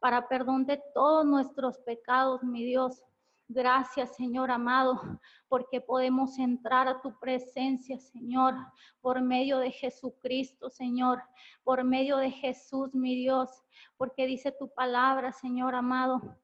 para 0.00 0.26
perdón 0.26 0.66
de 0.66 0.82
todos 0.94 1.24
nuestros 1.24 1.78
pecados, 1.78 2.42
mi 2.42 2.64
Dios. 2.64 3.00
Gracias, 3.46 4.16
Señor 4.16 4.50
amado, 4.50 5.00
porque 5.48 5.80
podemos 5.80 6.38
entrar 6.38 6.88
a 6.88 7.00
tu 7.00 7.16
presencia, 7.20 8.00
Señor, 8.00 8.54
por 9.00 9.22
medio 9.22 9.58
de 9.58 9.70
Jesucristo, 9.70 10.70
Señor, 10.70 11.22
por 11.62 11.84
medio 11.84 12.16
de 12.16 12.32
Jesús, 12.32 12.92
mi 12.92 13.14
Dios, 13.14 13.48
porque 13.96 14.26
dice 14.26 14.50
tu 14.50 14.74
palabra, 14.74 15.30
Señor 15.30 15.76
amado, 15.76 16.36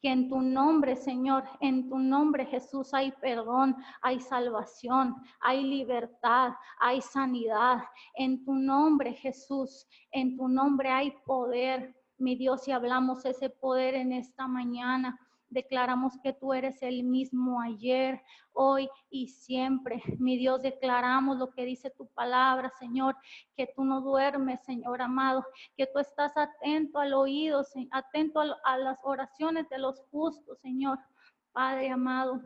que 0.00 0.10
en 0.10 0.28
tu 0.28 0.40
nombre, 0.40 0.96
Señor, 0.96 1.44
en 1.60 1.88
tu 1.88 1.98
nombre, 1.98 2.46
Jesús, 2.46 2.94
hay 2.94 3.12
perdón, 3.20 3.76
hay 4.02 4.20
salvación, 4.20 5.14
hay 5.40 5.62
libertad, 5.62 6.52
hay 6.78 7.00
sanidad. 7.00 7.82
En 8.14 8.44
tu 8.44 8.54
nombre, 8.54 9.12
Jesús, 9.14 9.86
en 10.10 10.36
tu 10.36 10.48
nombre 10.48 10.90
hay 10.90 11.12
poder. 11.24 11.94
Mi 12.18 12.36
Dios, 12.36 12.68
y 12.68 12.72
hablamos 12.72 13.24
ese 13.24 13.48
poder 13.48 13.94
en 13.94 14.12
esta 14.12 14.46
mañana. 14.46 15.18
Declaramos 15.50 16.16
que 16.22 16.32
tú 16.32 16.54
eres 16.54 16.80
el 16.82 17.02
mismo 17.02 17.60
ayer, 17.60 18.22
hoy 18.52 18.88
y 19.10 19.28
siempre. 19.28 20.02
Mi 20.18 20.36
Dios, 20.36 20.62
declaramos 20.62 21.38
lo 21.38 21.50
que 21.50 21.64
dice 21.64 21.90
tu 21.90 22.06
palabra, 22.06 22.70
Señor, 22.78 23.16
que 23.56 23.66
tú 23.74 23.84
no 23.84 24.00
duermes, 24.00 24.64
Señor 24.64 25.02
amado, 25.02 25.44
que 25.76 25.86
tú 25.86 25.98
estás 25.98 26.36
atento 26.36 27.00
al 27.00 27.14
oído, 27.14 27.64
atento 27.90 28.40
a 28.40 28.78
las 28.78 28.98
oraciones 29.02 29.68
de 29.68 29.78
los 29.78 30.00
justos, 30.10 30.58
Señor. 30.60 30.98
Padre 31.52 31.90
amado, 31.90 32.40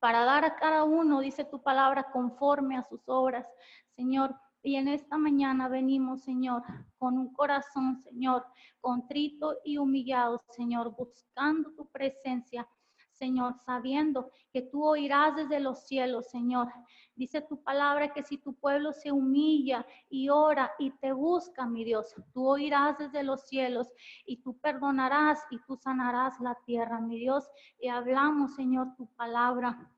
para 0.00 0.24
dar 0.24 0.44
a 0.44 0.56
cada 0.56 0.84
uno, 0.84 1.20
dice 1.20 1.44
tu 1.44 1.62
palabra, 1.62 2.10
conforme 2.10 2.76
a 2.76 2.82
sus 2.82 3.08
obras. 3.08 3.46
Señor, 3.94 4.34
y 4.66 4.74
en 4.74 4.88
esta 4.88 5.16
mañana 5.16 5.68
venimos, 5.68 6.22
Señor, 6.22 6.60
con 6.98 7.16
un 7.18 7.32
corazón, 7.32 8.02
Señor, 8.02 8.44
contrito 8.80 9.58
y 9.64 9.78
humillado, 9.78 10.42
Señor, 10.50 10.92
buscando 10.96 11.70
tu 11.76 11.88
presencia. 11.88 12.66
Señor, 13.12 13.54
sabiendo 13.64 14.32
que 14.52 14.62
tú 14.62 14.84
oirás 14.84 15.36
desde 15.36 15.60
los 15.60 15.86
cielos, 15.86 16.28
Señor. 16.30 16.66
Dice 17.14 17.42
tu 17.42 17.62
palabra 17.62 18.12
que 18.12 18.24
si 18.24 18.38
tu 18.38 18.54
pueblo 18.54 18.92
se 18.92 19.12
humilla 19.12 19.86
y 20.10 20.30
ora 20.30 20.72
y 20.80 20.90
te 20.90 21.12
busca, 21.12 21.64
mi 21.68 21.84
Dios, 21.84 22.12
tú 22.32 22.48
oirás 22.48 22.98
desde 22.98 23.22
los 23.22 23.46
cielos 23.46 23.86
y 24.26 24.38
tú 24.38 24.58
perdonarás 24.58 25.38
y 25.48 25.60
tú 25.60 25.76
sanarás 25.76 26.40
la 26.40 26.58
tierra, 26.66 27.00
mi 27.00 27.20
Dios. 27.20 27.48
Y 27.78 27.86
hablamos, 27.86 28.56
Señor, 28.56 28.96
tu 28.96 29.06
palabra. 29.14 29.92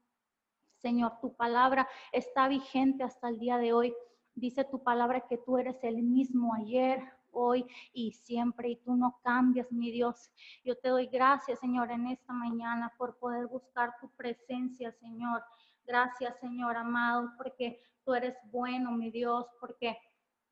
Señor, 0.76 1.18
tu 1.22 1.34
palabra 1.34 1.88
está 2.12 2.48
vigente 2.48 3.02
hasta 3.02 3.30
el 3.30 3.38
día 3.38 3.56
de 3.56 3.72
hoy. 3.72 3.94
Dice 4.38 4.64
tu 4.64 4.82
palabra 4.82 5.26
que 5.26 5.36
tú 5.36 5.58
eres 5.58 5.82
el 5.82 6.00
mismo 6.02 6.54
ayer, 6.54 7.02
hoy 7.32 7.66
y 7.92 8.12
siempre 8.12 8.70
y 8.70 8.76
tú 8.76 8.94
no 8.94 9.18
cambias, 9.24 9.70
mi 9.72 9.90
Dios. 9.90 10.30
Yo 10.64 10.78
te 10.78 10.90
doy 10.90 11.06
gracias, 11.06 11.58
Señor, 11.58 11.90
en 11.90 12.06
esta 12.06 12.32
mañana 12.32 12.92
por 12.96 13.18
poder 13.18 13.48
buscar 13.48 13.94
tu 14.00 14.10
presencia, 14.10 14.92
Señor. 14.92 15.42
Gracias, 15.84 16.38
Señor 16.38 16.76
amado, 16.76 17.32
porque 17.36 17.82
tú 18.04 18.14
eres 18.14 18.36
bueno, 18.52 18.92
mi 18.92 19.10
Dios, 19.10 19.46
porque 19.60 19.98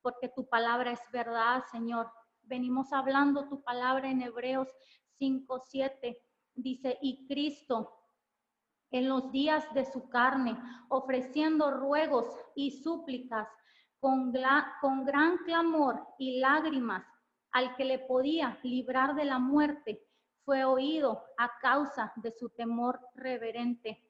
porque 0.03 0.29
tu 0.29 0.49
palabra 0.49 0.93
es 0.93 1.01
verdad, 1.13 1.65
Señor. 1.71 2.11
Venimos 2.43 2.93
hablando 2.93 3.49
tu 3.49 3.63
palabra 3.63 4.09
en 4.09 4.23
Hebreos 4.23 4.69
5, 5.19 5.63
7. 5.67 6.23
Dice, 6.55 6.97
y 7.03 7.27
Cristo 7.27 7.93
en 8.91 9.09
los 9.09 9.33
días 9.33 9.65
de 9.75 9.85
su 9.85 10.09
carne, 10.09 10.57
ofreciendo 10.89 11.73
ruegos 11.73 12.27
y 12.55 12.71
súplicas 12.83 13.49
con, 14.01 14.33
gran 14.33 15.39
clamor 15.45 16.07
y 16.19 16.39
lágrimas 16.39 17.05
al 17.53 17.75
que 17.77 17.85
le 17.85 17.99
podía 18.01 18.59
librar 18.63 19.15
de 19.15 19.25
la 19.25 19.39
muerte, 19.39 20.03
fue 20.45 20.65
oído 20.65 21.25
a 21.39 21.59
causa 21.61 22.13
de 22.17 22.31
su 22.31 22.51
temor 22.51 23.01
reverente. 23.15 24.03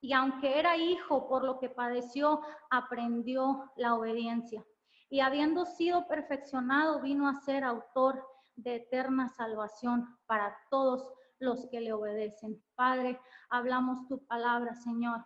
Y 0.00 0.12
aunque 0.12 0.58
era 0.58 0.76
hijo 0.76 1.28
por 1.28 1.44
lo 1.44 1.58
que 1.58 1.70
padeció, 1.70 2.42
aprendió 2.68 3.72
la 3.76 3.94
obediencia. 3.94 4.64
Y 5.08 5.20
habiendo 5.20 5.64
sido 5.64 6.06
perfeccionado, 6.06 7.00
vino 7.00 7.28
a 7.28 7.40
ser 7.40 7.64
autor 7.64 8.22
de 8.56 8.76
eterna 8.76 9.28
salvación 9.28 10.18
para 10.26 10.56
todos 10.70 11.10
los 11.38 11.66
que 11.70 11.80
le 11.80 11.92
obedecen. 11.92 12.62
Padre, 12.74 13.20
hablamos 13.48 14.06
tu 14.08 14.24
palabra, 14.26 14.74
Señor. 14.74 15.24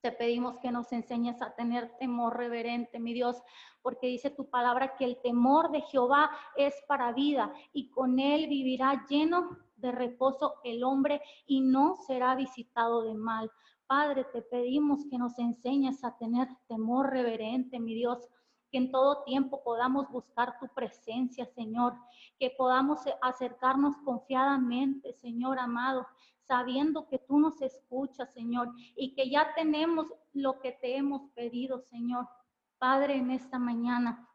Te 0.00 0.12
pedimos 0.12 0.56
que 0.58 0.72
nos 0.72 0.90
enseñes 0.92 1.42
a 1.42 1.54
tener 1.54 1.96
temor 1.98 2.36
reverente, 2.36 2.98
mi 2.98 3.12
Dios, 3.12 3.42
porque 3.82 4.06
dice 4.06 4.30
tu 4.30 4.48
palabra 4.48 4.96
que 4.96 5.04
el 5.04 5.20
temor 5.20 5.70
de 5.70 5.82
Jehová 5.82 6.30
es 6.56 6.74
para 6.88 7.12
vida 7.12 7.52
y 7.72 7.90
con 7.90 8.18
él 8.18 8.46
vivirá 8.48 9.04
lleno 9.08 9.58
de 9.76 9.92
reposo 9.92 10.54
el 10.64 10.84
hombre 10.84 11.20
y 11.46 11.60
no 11.60 11.96
será 12.06 12.34
visitado 12.34 13.02
de 13.02 13.14
mal. 13.14 13.50
Padre, 13.86 14.24
te 14.32 14.40
pedimos 14.40 15.04
que 15.10 15.18
nos 15.18 15.38
enseñes 15.38 16.02
a 16.04 16.16
tener 16.16 16.48
temor 16.68 17.10
reverente, 17.10 17.78
mi 17.78 17.94
Dios, 17.94 18.26
que 18.70 18.78
en 18.78 18.90
todo 18.90 19.24
tiempo 19.24 19.62
podamos 19.64 20.08
buscar 20.10 20.58
tu 20.60 20.68
presencia, 20.68 21.44
Señor, 21.44 21.94
que 22.38 22.50
podamos 22.56 23.00
acercarnos 23.20 23.96
confiadamente, 23.98 25.12
Señor 25.14 25.58
amado, 25.58 26.06
sabiendo 26.50 27.06
que 27.06 27.20
tú 27.20 27.38
nos 27.38 27.62
escuchas, 27.62 28.32
Señor, 28.32 28.72
y 28.96 29.14
que 29.14 29.30
ya 29.30 29.54
tenemos 29.54 30.12
lo 30.32 30.60
que 30.60 30.72
te 30.72 30.96
hemos 30.96 31.30
pedido, 31.30 31.78
Señor. 31.78 32.26
Padre, 32.76 33.14
en 33.18 33.30
esta 33.30 33.60
mañana. 33.60 34.28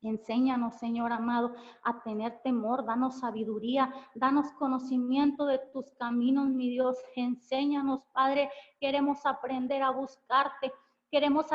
Enséñanos, 0.00 0.78
Señor 0.78 1.12
amado, 1.12 1.54
a 1.82 2.02
tener 2.02 2.40
temor, 2.42 2.86
danos 2.86 3.20
sabiduría, 3.20 3.92
danos 4.14 4.52
conocimiento 4.52 5.44
de 5.44 5.58
tus 5.70 5.92
caminos, 5.98 6.48
mi 6.48 6.70
Dios. 6.70 6.96
Enséñanos, 7.14 8.00
Padre, 8.14 8.50
queremos 8.80 9.26
aprender 9.26 9.82
a 9.82 9.90
buscarte, 9.90 10.72
queremos 11.10 11.46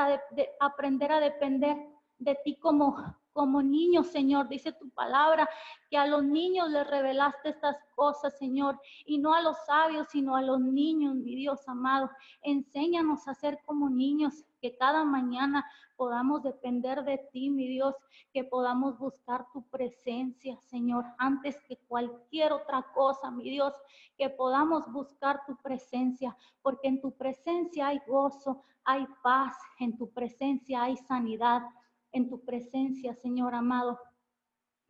aprender 0.60 1.12
a 1.12 1.20
depender 1.20 1.78
de 2.20 2.36
ti 2.44 2.60
como, 2.60 2.96
como 3.34 3.62
niños, 3.62 4.08
Señor. 4.08 4.48
Dice 4.48 4.72
tu 4.74 4.90
palabra 4.90 5.50
que 5.90 5.98
a 5.98 6.08
los 6.08 6.24
niños 6.24 6.70
les 6.70 6.88
revelaste 6.88 7.50
estas 7.50 7.78
cosas, 7.96 8.38
Señor, 8.38 8.80
y 9.06 9.18
no 9.18 9.34
a 9.34 9.42
los 9.42 9.58
sabios, 9.66 10.08
sino 10.10 10.36
a 10.36 10.42
los 10.42 10.60
niños, 10.60 11.16
mi 11.16 11.36
Dios 11.36 11.68
amado. 11.68 12.10
Enséñanos 12.42 13.28
a 13.28 13.34
ser 13.34 13.60
como 13.66 13.90
niños, 13.90 14.46
que 14.62 14.76
cada 14.76 15.06
mañana 15.06 15.66
podamos 15.96 16.44
depender 16.44 17.04
de 17.04 17.18
ti, 17.32 17.50
mi 17.50 17.68
Dios, 17.68 17.96
que 18.34 18.44
podamos 18.44 18.98
buscar 18.98 19.48
tu 19.52 19.64
presencia, 19.70 20.58
Señor, 20.66 21.06
antes 21.18 21.58
que 21.68 21.78
cualquier 21.88 22.54
otra 22.54 22.86
cosa, 22.94 23.32
mi 23.32 23.50
Dios, 23.50 23.74
que 24.18 24.30
podamos 24.30 24.90
buscar 24.92 25.42
tu 25.46 25.56
presencia, 25.58 26.36
porque 26.62 26.88
en 26.88 27.02
tu 27.02 27.12
presencia 27.12 27.88
hay 27.88 28.00
gozo, 28.08 28.64
hay 28.86 29.06
paz, 29.24 29.56
en 29.80 29.98
tu 29.98 30.10
presencia 30.12 30.84
hay 30.84 30.98
sanidad, 30.98 31.64
en 32.12 32.30
tu 32.30 32.44
presencia, 32.44 33.14
Señor 33.16 33.56
amado. 33.56 34.00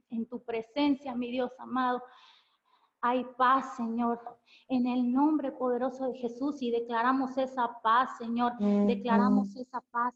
En 0.10 0.26
tu 0.28 0.44
presencia, 0.44 1.16
mi 1.16 1.32
Dios 1.32 1.52
amado. 1.60 2.02
Hay 3.02 3.26
paz, 3.38 3.78
Señor, 3.78 4.20
en 4.68 4.86
el 4.86 5.12
nombre 5.12 5.52
poderoso 5.52 6.12
de 6.12 6.18
Jesús 6.18 6.62
y 6.62 6.72
declaramos 6.72 7.38
esa 7.38 7.80
paz, 7.82 8.18
Señor. 8.18 8.54
Declaramos 8.60 9.56
esa 9.56 9.82
paz 9.92 10.14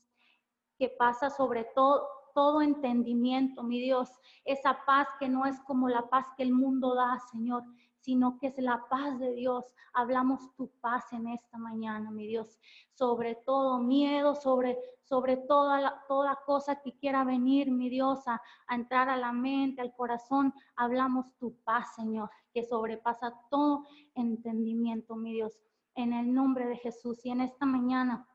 que 0.77 0.89
pasa 0.89 1.29
sobre 1.29 1.65
todo 1.75 2.07
todo 2.33 2.61
entendimiento, 2.61 3.63
mi 3.63 3.79
Dios, 3.79 4.09
esa 4.43 4.83
paz 4.85 5.07
que 5.19 5.29
no 5.29 5.45
es 5.45 5.59
como 5.61 5.87
la 5.87 6.09
paz 6.09 6.25
que 6.35 6.43
el 6.43 6.51
mundo 6.51 6.95
da, 6.95 7.19
Señor, 7.31 7.63
sino 8.03 8.37
que 8.37 8.47
es 8.47 8.57
la 8.57 8.85
paz 8.89 9.17
de 9.17 9.33
Dios. 9.33 9.73
Hablamos 9.93 10.53
tu 10.55 10.69
paz 10.81 11.13
en 11.13 11.27
esta 11.29 11.57
mañana, 11.57 12.11
mi 12.11 12.27
Dios, 12.27 12.59
sobre 12.91 13.35
todo 13.35 13.79
miedo, 13.79 14.35
sobre, 14.35 14.77
sobre 15.03 15.37
toda, 15.37 16.03
toda 16.09 16.37
cosa 16.45 16.81
que 16.81 16.97
quiera 16.97 17.23
venir, 17.23 17.71
mi 17.71 17.89
Dios, 17.89 18.27
a, 18.27 18.41
a 18.67 18.75
entrar 18.75 19.07
a 19.07 19.15
la 19.15 19.31
mente, 19.31 19.81
al 19.81 19.95
corazón. 19.95 20.53
Hablamos 20.75 21.33
tu 21.37 21.55
paz, 21.63 21.95
Señor, 21.95 22.29
que 22.53 22.63
sobrepasa 22.63 23.33
todo 23.49 23.85
entendimiento, 24.15 25.15
mi 25.15 25.31
Dios, 25.31 25.57
en 25.95 26.11
el 26.11 26.33
nombre 26.33 26.67
de 26.67 26.75
Jesús. 26.75 27.25
Y 27.25 27.29
en 27.29 27.39
esta 27.39 27.65
mañana 27.65 28.27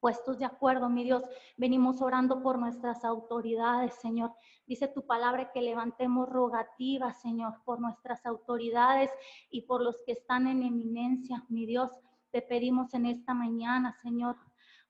puestos 0.00 0.38
de 0.38 0.44
acuerdo, 0.44 0.88
mi 0.88 1.04
Dios. 1.04 1.22
Venimos 1.56 2.00
orando 2.02 2.42
por 2.42 2.58
nuestras 2.58 3.04
autoridades, 3.04 3.94
Señor. 3.94 4.32
Dice 4.66 4.88
tu 4.88 5.06
palabra 5.06 5.52
que 5.52 5.62
levantemos 5.62 6.28
rogativas, 6.28 7.20
Señor, 7.20 7.62
por 7.64 7.80
nuestras 7.80 8.24
autoridades 8.26 9.10
y 9.50 9.62
por 9.62 9.82
los 9.82 10.02
que 10.04 10.12
están 10.12 10.46
en 10.46 10.62
eminencia, 10.62 11.44
mi 11.48 11.66
Dios. 11.66 11.90
Te 12.30 12.42
pedimos 12.42 12.94
en 12.94 13.06
esta 13.06 13.34
mañana, 13.34 13.92
Señor, 14.02 14.36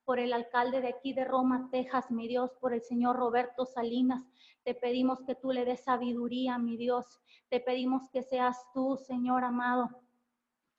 por 0.04 0.18
el 0.18 0.32
alcalde 0.32 0.80
de 0.80 0.88
aquí 0.88 1.12
de 1.12 1.24
Roma, 1.24 1.68
Texas, 1.70 2.10
mi 2.10 2.28
Dios, 2.28 2.52
por 2.60 2.72
el 2.72 2.82
señor 2.82 3.16
Roberto 3.16 3.64
Salinas. 3.64 4.24
Te 4.64 4.74
pedimos 4.74 5.22
que 5.22 5.34
tú 5.34 5.52
le 5.52 5.64
des 5.64 5.84
sabiduría, 5.84 6.58
mi 6.58 6.76
Dios. 6.76 7.20
Te 7.48 7.60
pedimos 7.60 8.08
que 8.10 8.22
seas 8.22 8.58
tú, 8.74 8.96
Señor 8.96 9.44
amado, 9.44 9.88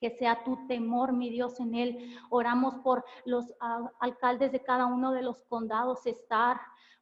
que 0.01 0.09
sea 0.09 0.43
tu 0.43 0.67
temor, 0.67 1.13
mi 1.13 1.29
Dios, 1.29 1.59
en 1.59 1.75
él. 1.75 2.15
Oramos 2.31 2.75
por 2.83 3.05
los 3.23 3.53
ah, 3.61 3.89
alcaldes 3.99 4.51
de 4.51 4.63
cada 4.63 4.87
uno 4.87 5.13
de 5.13 5.21
los 5.21 5.43
condados, 5.43 6.07
estar 6.07 6.59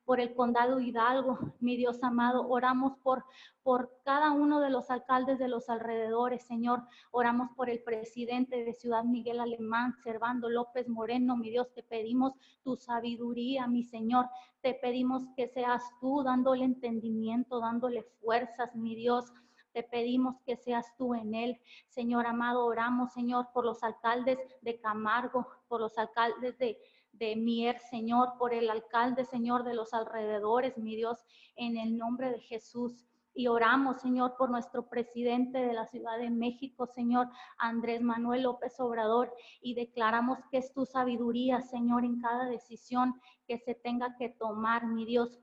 por 0.10 0.20
el 0.20 0.34
condado 0.34 0.80
Hidalgo, 0.80 1.38
mi 1.60 1.78
Dios 1.78 2.04
amado. 2.04 2.50
Oramos 2.50 2.98
por, 3.04 3.24
por 3.62 3.92
cada 4.04 4.32
uno 4.32 4.60
de 4.60 4.72
los 4.72 4.90
alcaldes 4.90 5.38
de 5.38 5.48
los 5.48 5.70
alrededores, 5.70 6.48
Señor. 6.48 6.82
Oramos 7.12 7.52
por 7.56 7.70
el 7.70 7.84
presidente 7.84 8.66
de 8.66 8.74
Ciudad 8.74 9.04
Miguel 9.04 9.40
Alemán, 9.40 9.94
Servando 10.04 10.50
López 10.50 10.90
Moreno, 10.90 11.38
mi 11.38 11.52
Dios. 11.52 11.72
Te 11.76 11.84
pedimos 11.84 12.34
tu 12.64 12.76
sabiduría, 12.76 13.68
mi 13.68 13.84
Señor. 13.84 14.26
Te 14.62 14.74
pedimos 14.74 15.28
que 15.38 15.48
seas 15.48 15.84
tú 16.02 16.24
dándole 16.24 16.66
entendimiento, 16.66 17.60
dándole 17.60 18.02
fuerzas, 18.20 18.76
mi 18.76 18.96
Dios. 18.96 19.32
Te 19.74 19.84
pedimos 19.84 20.36
que 20.46 20.56
seas 20.56 20.96
tú 20.98 21.14
en 21.14 21.36
él. 21.36 21.60
Señor 21.88 22.26
amado, 22.26 22.66
oramos, 22.66 23.14
Señor, 23.14 23.48
por 23.54 23.66
los 23.66 23.84
alcaldes 23.84 24.40
de 24.62 24.80
Camargo, 24.80 25.48
por 25.68 25.80
los 25.82 25.98
alcaldes 25.98 26.58
de, 26.58 26.80
de 27.14 27.36
Mier, 27.36 27.80
Señor, 27.80 28.34
por 28.38 28.54
el 28.54 28.70
alcalde, 28.70 29.26
Señor, 29.26 29.64
de 29.64 29.74
los 29.74 29.94
alrededores, 29.94 30.78
mi 30.78 30.96
Dios, 30.96 31.26
en 31.56 31.78
el 31.78 31.98
nombre 31.98 32.32
de 32.32 32.40
Jesús. 32.40 33.06
Y 33.34 33.48
oramos, 33.48 34.02
Señor, 34.02 34.36
por 34.38 34.50
nuestro 34.50 34.90
presidente 34.90 35.60
de 35.60 35.74
la 35.74 35.86
Ciudad 35.86 36.18
de 36.18 36.30
México, 36.30 36.88
Señor, 36.88 37.30
Andrés 37.58 38.02
Manuel 38.02 38.44
López 38.44 38.80
Obrador, 38.80 39.34
y 39.62 39.76
declaramos 39.76 40.40
que 40.50 40.58
es 40.58 40.74
tu 40.74 40.86
sabiduría, 40.86 41.62
Señor, 41.62 42.04
en 42.04 42.20
cada 42.20 42.46
decisión 42.46 43.22
que 43.48 43.58
se 43.60 43.76
tenga 43.76 44.16
que 44.18 44.30
tomar, 44.30 44.88
mi 44.88 45.06
Dios 45.06 45.40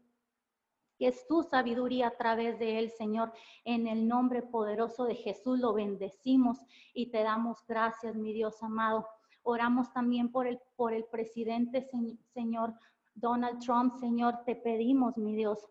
que 0.98 1.08
es 1.08 1.26
tu 1.26 1.42
sabiduría 1.42 2.08
a 2.08 2.16
través 2.16 2.58
de 2.58 2.78
él, 2.78 2.90
Señor. 2.90 3.32
En 3.64 3.86
el 3.86 4.08
nombre 4.08 4.42
poderoso 4.42 5.04
de 5.04 5.14
Jesús 5.14 5.58
lo 5.58 5.72
bendecimos 5.72 6.58
y 6.94 7.10
te 7.10 7.22
damos 7.22 7.64
gracias, 7.66 8.14
mi 8.14 8.32
Dios 8.32 8.62
amado. 8.62 9.06
Oramos 9.42 9.92
también 9.92 10.30
por 10.30 10.46
el, 10.46 10.60
por 10.76 10.92
el 10.92 11.04
presidente, 11.04 11.88
Señor 12.34 12.74
Donald 13.16 13.60
Trump, 13.60 13.94
Señor, 13.98 14.44
te 14.44 14.54
pedimos, 14.54 15.16
mi 15.16 15.34
Dios, 15.34 15.66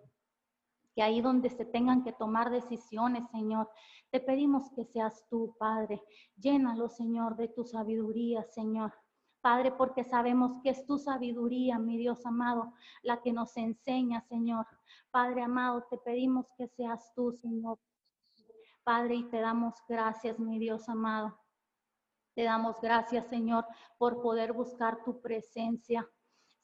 que 0.95 1.03
ahí 1.03 1.21
donde 1.21 1.51
se 1.51 1.63
tengan 1.63 2.03
que 2.03 2.11
tomar 2.11 2.49
decisiones, 2.49 3.29
Señor, 3.29 3.69
te 4.09 4.19
pedimos 4.19 4.71
que 4.71 4.83
seas 4.83 5.23
tú, 5.29 5.55
Padre. 5.59 6.01
Llénalo, 6.37 6.89
Señor, 6.89 7.35
de 7.35 7.47
tu 7.47 7.63
sabiduría, 7.63 8.43
Señor. 8.43 8.93
Padre, 9.45 9.71
porque 9.71 10.03
sabemos 10.03 10.59
que 10.63 10.71
es 10.71 10.87
tu 10.87 10.97
sabiduría, 10.97 11.77
mi 11.77 11.99
Dios 11.99 12.25
amado, 12.25 12.73
la 13.03 13.21
que 13.21 13.31
nos 13.31 13.55
enseña, 13.57 14.21
Señor. 14.21 14.65
Padre 15.11 15.43
amado, 15.43 15.85
te 15.87 15.99
pedimos 15.99 16.47
que 16.57 16.67
seas 16.67 17.13
tú, 17.13 17.31
Señor. 17.31 17.77
Padre, 18.83 19.13
y 19.13 19.23
te 19.29 19.39
damos 19.39 19.75
gracias, 19.87 20.39
mi 20.39 20.57
Dios 20.57 20.89
amado. 20.89 21.39
Te 22.33 22.41
damos 22.41 22.81
gracias, 22.81 23.27
Señor, 23.27 23.67
por 23.99 24.19
poder 24.19 24.51
buscar 24.51 25.03
tu 25.03 25.21
presencia. 25.21 26.09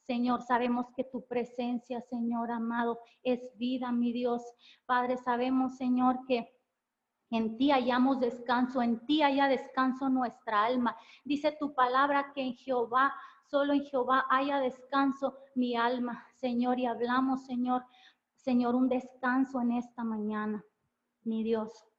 Señor, 0.00 0.42
sabemos 0.42 0.86
que 0.96 1.04
tu 1.04 1.24
presencia, 1.28 2.00
Señor 2.00 2.50
amado, 2.50 2.98
es 3.22 3.56
vida, 3.58 3.92
mi 3.92 4.12
Dios. 4.12 4.42
Padre, 4.86 5.18
sabemos, 5.18 5.76
Señor, 5.76 6.26
que 6.26 6.52
en 7.32 7.56
ti 7.56 7.70
hallamos 7.70 8.20
descanso, 8.20 8.82
en 8.82 9.04
ti 9.06 9.22
haya 9.22 9.48
descanso 9.48 10.10
nuestra 10.10 10.64
alma. 10.64 10.94
Dice 11.24 11.56
tu 11.58 11.74
palabra 11.74 12.32
que 12.34 12.42
en 12.42 12.54
Jehová, 12.54 13.14
solo 13.46 13.72
en 13.72 13.84
Jehová 13.84 14.26
haya 14.28 14.58
descanso 14.60 15.38
mi 15.54 15.74
alma, 15.74 16.26
Señor. 16.34 16.78
Y 16.78 16.84
hablamos, 16.84 17.46
Señor, 17.46 17.84
Señor, 18.36 18.74
un 18.74 18.88
descanso 18.88 19.62
en 19.62 19.72
esta 19.72 20.04
mañana, 20.04 20.62
mi 21.24 21.42
Dios. 21.42 21.91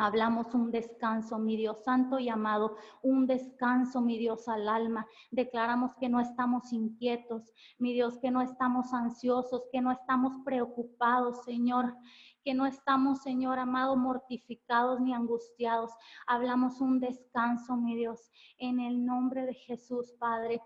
Hablamos 0.00 0.54
un 0.54 0.70
descanso, 0.70 1.40
mi 1.40 1.56
Dios 1.56 1.82
santo 1.82 2.20
y 2.20 2.28
amado, 2.28 2.76
un 3.02 3.26
descanso, 3.26 4.00
mi 4.00 4.16
Dios, 4.16 4.46
al 4.46 4.68
alma. 4.68 5.08
Declaramos 5.32 5.96
que 5.96 6.08
no 6.08 6.20
estamos 6.20 6.72
inquietos, 6.72 7.52
mi 7.78 7.92
Dios, 7.94 8.16
que 8.18 8.30
no 8.30 8.40
estamos 8.40 8.94
ansiosos, 8.94 9.64
que 9.72 9.80
no 9.80 9.90
estamos 9.90 10.32
preocupados, 10.44 11.42
Señor, 11.42 11.96
que 12.44 12.54
no 12.54 12.64
estamos, 12.64 13.22
Señor 13.22 13.58
amado, 13.58 13.96
mortificados 13.96 15.00
ni 15.00 15.12
angustiados. 15.12 15.90
Hablamos 16.28 16.80
un 16.80 17.00
descanso, 17.00 17.76
mi 17.76 17.96
Dios, 17.96 18.30
en 18.58 18.78
el 18.78 19.04
nombre 19.04 19.46
de 19.46 19.54
Jesús, 19.54 20.14
Padre. 20.20 20.62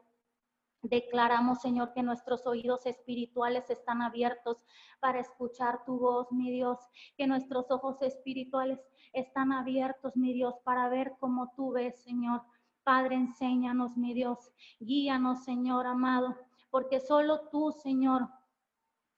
Declaramos, 0.83 1.61
Señor, 1.61 1.93
que 1.93 2.03
nuestros 2.03 2.47
oídos 2.47 2.87
espirituales 2.87 3.71
están 3.71 4.03
abiertos 4.03 4.65
para 5.01 5.21
escuchar 5.21 5.85
tu 5.85 5.99
voz, 5.99 6.33
mi 6.33 6.51
Dios, 6.51 6.79
que 7.17 7.27
nuestros 7.27 7.71
ojos 7.71 8.03
espirituales 8.03 8.81
están 9.13 9.53
abiertos, 9.53 10.17
mi 10.17 10.33
Dios, 10.33 10.55
para 10.65 10.89
ver 10.89 11.15
como 11.21 11.53
tú 11.55 11.73
ves, 11.73 12.03
Señor. 12.03 12.43
Padre, 12.83 13.15
enséñanos, 13.15 13.97
mi 13.97 14.13
Dios, 14.13 14.51
guíanos, 14.81 15.45
Señor 15.45 15.87
amado, 15.87 16.37
porque 16.69 16.99
solo 16.99 17.49
tú, 17.49 17.71
Señor, 17.71 18.29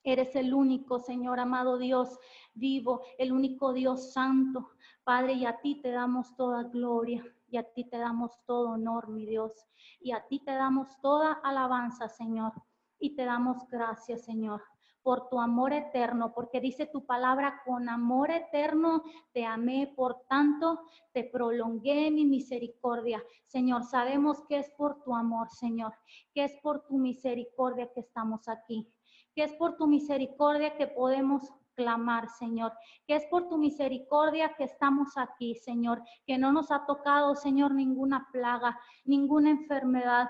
Eres 0.07 0.37
el 0.37 0.53
único, 0.53 0.99
Señor 0.99 1.41
amado 1.41 1.79
Dios 1.79 2.19
vivo, 2.53 3.01
el 3.17 3.33
único 3.33 3.73
Dios 3.73 4.13
santo. 4.13 4.73
Padre, 5.03 5.33
y 5.33 5.47
a 5.47 5.63
ti 5.63 5.81
te 5.81 5.91
damos 5.93 6.37
toda 6.37 6.65
gloria 6.65 7.25
y 7.55 7.57
a 7.57 7.63
ti 7.63 7.85
te 7.85 7.99
damos 7.99 8.33
todo 8.47 8.71
honor, 8.71 9.11
mi 9.11 9.27
Dios. 9.27 9.53
Y 10.01 10.11
a 10.11 10.27
ti 10.27 10.41
te 10.41 10.51
damos 10.51 11.01
toda 11.01 11.35
alabanza, 11.35 12.09
Señor. 12.09 12.53
Y 12.99 13.15
te 13.15 13.25
damos 13.25 13.69
gracias, 13.71 14.25
Señor 14.25 14.61
por 15.05 15.29
tu 15.29 15.39
amor 15.39 15.75
eterno, 15.75 16.33
porque 16.33 16.63
dice 16.63 16.87
tu 16.87 17.05
palabra, 17.05 17.61
con 17.67 17.91
amor 17.91 18.31
eterno 18.31 19.03
te 19.35 19.45
amé, 19.45 19.93
por 19.95 20.25
tanto 20.31 20.81
te 21.13 21.25
prolongué 21.25 22.11
mi 22.11 22.25
misericordia. 22.25 23.23
Señor, 23.45 23.85
sabemos 23.85 24.43
que 24.49 24.57
es 24.61 24.71
por 24.71 25.03
tu 25.03 25.15
amor, 25.15 25.51
Señor, 25.51 25.93
que 26.33 26.45
es 26.45 26.57
por 26.63 26.87
tu 26.87 26.97
misericordia 26.97 27.93
que 27.93 28.01
estamos 28.01 28.49
aquí, 28.49 28.91
que 29.35 29.45
es 29.45 29.53
por 29.53 29.77
tu 29.77 29.87
misericordia 29.87 30.75
que 30.75 30.87
podemos 30.87 31.53
clamar, 31.75 32.29
Señor, 32.29 32.73
que 33.07 33.17
es 33.17 33.27
por 33.27 33.49
tu 33.49 33.59
misericordia 33.59 34.55
que 34.57 34.65
estamos 34.65 35.17
aquí, 35.17 35.55
Señor, 35.55 36.03
que 36.27 36.39
no 36.39 36.53
nos 36.53 36.71
ha 36.71 36.87
tocado, 36.87 37.35
Señor, 37.35 37.75
ninguna 37.75 38.29
plaga, 38.33 38.79
ninguna 39.05 39.51
enfermedad, 39.51 40.29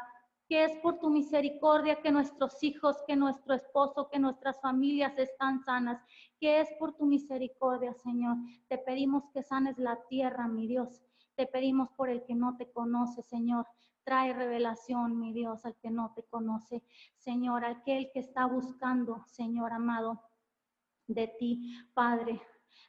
que 0.49 0.65
es 0.65 0.77
por 0.79 0.99
tu 0.99 1.11
misericordia 1.11 2.03
que 2.03 2.13
nuestros 2.13 2.63
hijos, 2.63 2.97
que 3.07 3.17
nuestro 3.17 3.55
esposo, 3.55 4.09
que 4.11 4.19
nuestras 4.19 4.61
familias 4.61 5.19
están 5.19 5.63
sanas, 5.65 6.03
que 6.39 6.61
es 6.61 6.69
por 6.79 6.95
tu 6.95 7.07
misericordia, 7.07 7.95
Señor. 7.95 8.37
Te 8.69 8.79
pedimos 8.79 9.25
que 9.33 9.43
sanes 9.43 9.79
la 9.79 9.99
tierra, 10.09 10.47
mi 10.47 10.67
Dios. 10.67 11.03
Te 11.35 11.47
pedimos 11.47 11.91
por 11.97 12.11
el 12.11 12.25
que 12.25 12.35
no 12.35 12.57
te 12.57 12.71
conoce, 12.71 13.23
Señor. 13.23 13.67
Trae 14.05 14.35
revelación, 14.35 15.19
mi 15.19 15.33
Dios, 15.33 15.65
al 15.65 15.77
que 15.77 15.91
no 15.91 16.13
te 16.15 16.23
conoce. 16.25 16.83
Señor, 17.17 17.65
aquel 17.65 18.11
que 18.13 18.21
está 18.21 18.45
buscando, 18.45 19.25
Señor 19.27 19.73
amado, 19.73 20.21
de 21.07 21.29
ti, 21.39 21.77
Padre. 21.95 22.41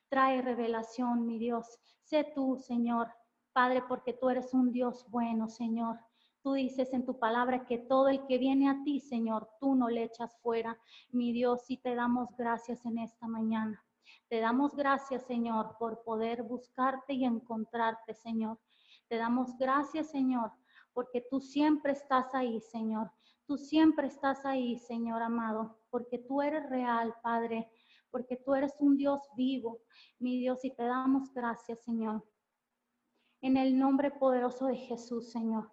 Trae 0.10 0.42
revelación, 0.42 1.26
mi 1.26 1.40
Dios. 1.40 1.80
Sé 2.02 2.32
tú, 2.36 2.58
Señor, 2.58 3.10
Padre, 3.54 3.84
porque 3.88 4.14
tú 4.14 4.30
eres 4.30 4.54
un 4.54 4.72
Dios 4.72 5.06
bueno, 5.10 5.48
Señor. 5.48 6.00
Tú 6.42 6.54
dices 6.54 6.94
en 6.94 7.06
tu 7.06 7.18
palabra 7.18 7.66
que 7.66 7.80
todo 7.80 8.10
el 8.10 8.26
que 8.28 8.38
viene 8.38 8.70
a 8.70 8.84
ti, 8.84 9.00
Señor, 9.00 9.50
tú 9.60 9.76
no 9.76 9.90
le 9.90 10.04
echas 10.04 10.38
fuera. 10.42 10.78
Mi 11.10 11.32
Dios, 11.34 11.64
y 11.70 11.78
te 11.78 11.96
damos 11.96 12.36
gracias 12.38 12.86
en 12.86 13.00
esta 13.00 13.28
mañana. 13.28 13.84
Te 14.30 14.40
damos 14.40 14.76
gracias, 14.76 15.24
Señor, 15.24 15.76
por 15.80 16.04
poder 16.04 16.44
buscarte 16.44 17.14
y 17.14 17.26
encontrarte, 17.26 18.14
Señor. 18.14 18.60
Te 19.08 19.18
damos 19.18 19.58
gracias, 19.58 20.12
Señor, 20.12 20.52
porque 20.94 21.26
tú 21.30 21.40
siempre 21.40 21.94
estás 21.94 22.34
ahí, 22.36 22.60
Señor. 22.60 23.12
Tú 23.48 23.58
siempre 23.58 24.08
estás 24.08 24.46
ahí, 24.46 24.78
Señor 24.78 25.22
amado, 25.22 25.78
porque 25.92 26.18
tú 26.18 26.42
eres 26.42 26.68
real, 26.70 27.14
Padre, 27.22 27.70
porque 28.16 28.38
tú 28.38 28.56
eres 28.56 28.74
un 28.80 28.96
Dios 28.96 29.20
vivo, 29.36 29.82
mi 30.20 30.40
Dios, 30.40 30.64
y 30.64 30.74
te 30.74 30.84
damos 30.84 31.34
gracias, 31.34 31.84
Señor. 31.84 32.26
En 33.42 33.58
el 33.58 33.78
nombre 33.78 34.10
poderoso 34.10 34.68
de 34.68 34.78
Jesús, 34.78 35.34
Señor. 35.34 35.70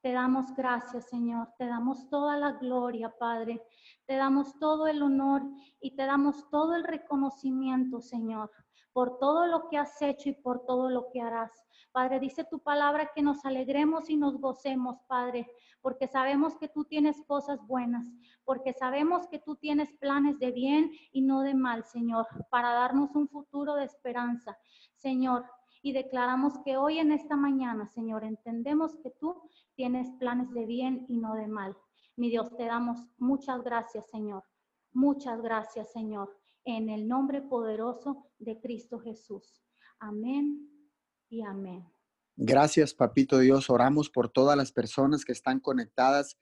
Te 0.00 0.12
damos 0.12 0.54
gracias, 0.54 1.08
Señor. 1.08 1.48
Te 1.58 1.66
damos 1.66 2.08
toda 2.08 2.36
la 2.36 2.52
gloria, 2.52 3.12
Padre. 3.18 3.60
Te 4.06 4.14
damos 4.14 4.56
todo 4.60 4.86
el 4.86 5.02
honor 5.02 5.42
y 5.80 5.96
te 5.96 6.04
damos 6.04 6.48
todo 6.48 6.76
el 6.76 6.84
reconocimiento, 6.84 8.00
Señor, 8.00 8.52
por 8.92 9.18
todo 9.18 9.46
lo 9.46 9.68
que 9.68 9.78
has 9.78 10.00
hecho 10.02 10.28
y 10.28 10.32
por 10.32 10.64
todo 10.66 10.90
lo 10.90 11.10
que 11.12 11.20
harás. 11.20 11.52
Padre, 11.92 12.20
dice 12.20 12.44
tu 12.44 12.60
palabra 12.60 13.10
que 13.14 13.22
nos 13.22 13.44
alegremos 13.44 14.10
y 14.10 14.16
nos 14.16 14.38
gocemos, 14.40 15.00
Padre, 15.06 15.50
porque 15.80 16.06
sabemos 16.06 16.56
que 16.56 16.68
tú 16.68 16.84
tienes 16.84 17.22
cosas 17.26 17.66
buenas, 17.66 18.06
porque 18.44 18.72
sabemos 18.72 19.26
que 19.28 19.38
tú 19.38 19.56
tienes 19.56 19.92
planes 19.94 20.38
de 20.38 20.52
bien 20.52 20.92
y 21.12 21.22
no 21.22 21.40
de 21.40 21.54
mal, 21.54 21.84
Señor, 21.84 22.26
para 22.50 22.72
darnos 22.72 23.14
un 23.14 23.28
futuro 23.28 23.74
de 23.74 23.84
esperanza. 23.84 24.56
Señor, 24.96 25.44
y 25.82 25.92
declaramos 25.92 26.58
que 26.64 26.76
hoy 26.76 26.98
en 26.98 27.12
esta 27.12 27.36
mañana, 27.36 27.88
Señor, 27.88 28.24
entendemos 28.24 28.96
que 28.96 29.10
tú 29.10 29.42
tienes 29.74 30.10
planes 30.18 30.50
de 30.52 30.66
bien 30.66 31.06
y 31.08 31.16
no 31.16 31.34
de 31.34 31.48
mal. 31.48 31.76
Mi 32.16 32.28
Dios, 32.28 32.54
te 32.56 32.66
damos 32.66 32.98
muchas 33.18 33.62
gracias, 33.62 34.10
Señor. 34.10 34.44
Muchas 34.92 35.40
gracias, 35.40 35.90
Señor. 35.92 36.39
En 36.64 36.88
el 36.88 37.08
nombre 37.08 37.40
poderoso 37.42 38.30
de 38.38 38.60
Cristo 38.60 38.98
Jesús. 38.98 39.62
Amén 39.98 40.68
y 41.28 41.42
amén. 41.42 41.84
Gracias, 42.42 42.94
Papito 42.94 43.38
Dios. 43.38 43.68
Oramos 43.68 44.08
por 44.08 44.30
todas 44.30 44.56
las 44.56 44.72
personas 44.72 45.26
que 45.26 45.32
están 45.32 45.60
conectadas 45.60 46.38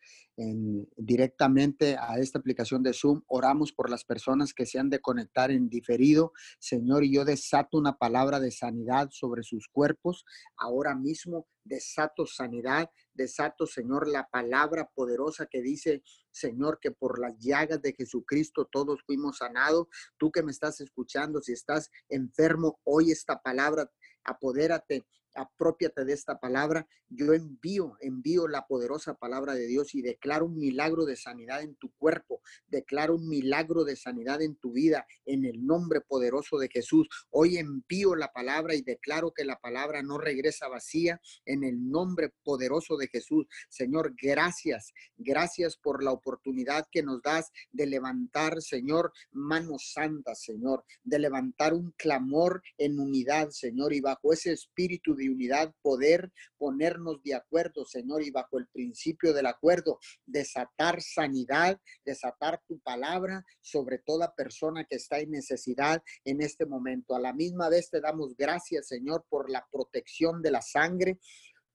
directamente 0.97 1.97
a 1.99 2.21
esta 2.21 2.39
aplicación 2.39 2.85
de 2.85 2.93
Zoom. 2.93 3.23
Oramos 3.27 3.73
por 3.73 3.91
las 3.91 4.05
personas 4.05 4.55
que 4.55 4.65
se 4.65 4.79
han 4.79 4.91
de 4.91 5.01
conectar 5.01 5.51
en 5.51 5.69
diferido. 5.69 6.33
Señor, 6.61 7.03
y 7.03 7.13
yo 7.13 7.25
desato 7.25 7.79
una 7.79 7.99
palabra 7.99 8.39
de 8.39 8.53
sanidad 8.53 9.09
sobre 9.11 9.43
sus 9.43 9.67
cuerpos. 9.67 10.25
Ahora 10.57 10.95
mismo 10.95 11.49
desato 11.65 12.27
sanidad, 12.27 12.89
desato, 13.13 13.67
Señor, 13.67 14.07
la 14.07 14.29
palabra 14.29 14.89
poderosa 14.95 15.47
que 15.47 15.63
dice, 15.63 16.05
Señor, 16.31 16.79
que 16.81 16.93
por 16.93 17.19
las 17.19 17.37
llagas 17.41 17.83
de 17.83 17.93
Jesucristo 17.93 18.69
todos 18.71 19.03
fuimos 19.05 19.39
sanados. 19.39 19.89
Tú 20.17 20.31
que 20.31 20.45
me 20.45 20.53
estás 20.53 20.81
escuchando, 20.81 21.41
si 21.41 21.55
estás 21.55 21.91
enfermo, 22.09 22.79
hoy 22.85 23.11
esta 23.11 23.43
palabra, 23.43 23.91
apodérate 24.23 25.05
apropiate 25.39 26.05
de 26.05 26.13
esta 26.13 26.39
palabra. 26.39 26.87
Yo 27.09 27.33
envío, 27.33 27.97
envío 28.01 28.49
la 28.49 28.67
poderosa 28.67 29.15
palabra 29.15 29.55
de 29.55 29.67
Dios 29.67 29.95
y 29.95 30.03
declaro 30.03 30.47
un 30.47 30.59
milagro 30.59 31.07
de 31.07 31.17
sanidad 31.17 31.63
en 31.63 31.75
tu 31.77 31.91
cuerpo, 31.95 32.43
declaro 32.67 33.15
un 33.15 33.29
milagro 33.29 33.85
de 33.85 33.97
sanidad 33.97 34.43
en 34.43 34.57
tu 34.57 34.73
vida, 34.73 35.07
en 35.25 35.45
el 35.45 35.65
nombre 35.65 36.01
poderoso 36.01 36.59
de 36.59 36.69
Jesús. 36.69 37.09
Hoy 37.31 37.57
envío 37.57 38.15
la 38.15 38.33
palabra 38.33 38.75
y 38.75 38.83
declaro 38.83 39.33
que 39.33 39.45
la 39.45 39.59
palabra 39.59 40.03
no 40.03 40.19
regresa 40.19 40.69
vacía, 40.69 41.21
en 41.45 41.65
el 41.65 41.91
nombre 41.91 42.33
poderoso 42.43 42.97
de 42.97 43.09
Jesús. 43.09 43.47
Señor, 43.69 44.15
gracias, 44.21 44.93
gracias 45.17 45.77
por 45.77 46.03
la 46.03 46.13
oportunidad 46.13 46.87
que 46.91 47.03
nos 47.03 47.23
das 47.23 47.51
de 47.73 47.87
levantar, 47.87 48.61
Señor, 48.61 49.13
manos 49.31 49.93
santas, 49.93 50.43
Señor, 50.43 50.85
de 51.05 51.19
levantar 51.19 51.75
un 51.75 51.93
clamor 51.97 52.63
en 52.77 52.99
unidad, 52.99 53.51
Señor, 53.51 53.93
y 53.93 54.01
bajo 54.01 54.33
ese 54.33 54.53
espíritu 54.53 55.15
de 55.15 55.28
unidad 55.31 55.73
poder 55.83 56.33
ponernos 56.57 57.23
de 57.23 57.35
acuerdo, 57.35 57.85
Señor, 57.85 58.23
y 58.23 58.31
bajo 58.31 58.59
el 58.59 58.67
principio 58.69 59.33
del 59.33 59.47
acuerdo, 59.47 59.99
desatar 60.27 61.01
sanidad, 61.01 61.81
desatar 62.05 62.61
tu 62.67 62.79
palabra 62.81 63.45
sobre 63.61 63.99
toda 63.99 64.35
persona 64.35 64.85
que 64.85 64.97
está 64.97 65.19
en 65.19 65.31
necesidad 65.31 66.03
en 66.25 66.43
este 66.43 66.67
momento. 66.67 67.15
A 67.15 67.21
la 67.21 67.33
misma 67.33 67.69
vez 67.69 67.91
te 67.91 68.01
damos 68.01 68.37
gracias, 68.37 68.89
Señor, 68.89 69.25
por 69.29 69.51
la 69.51 69.67
protección 69.71 70.43
de 70.43 70.51
la 70.51 70.63
sangre 70.63 71.19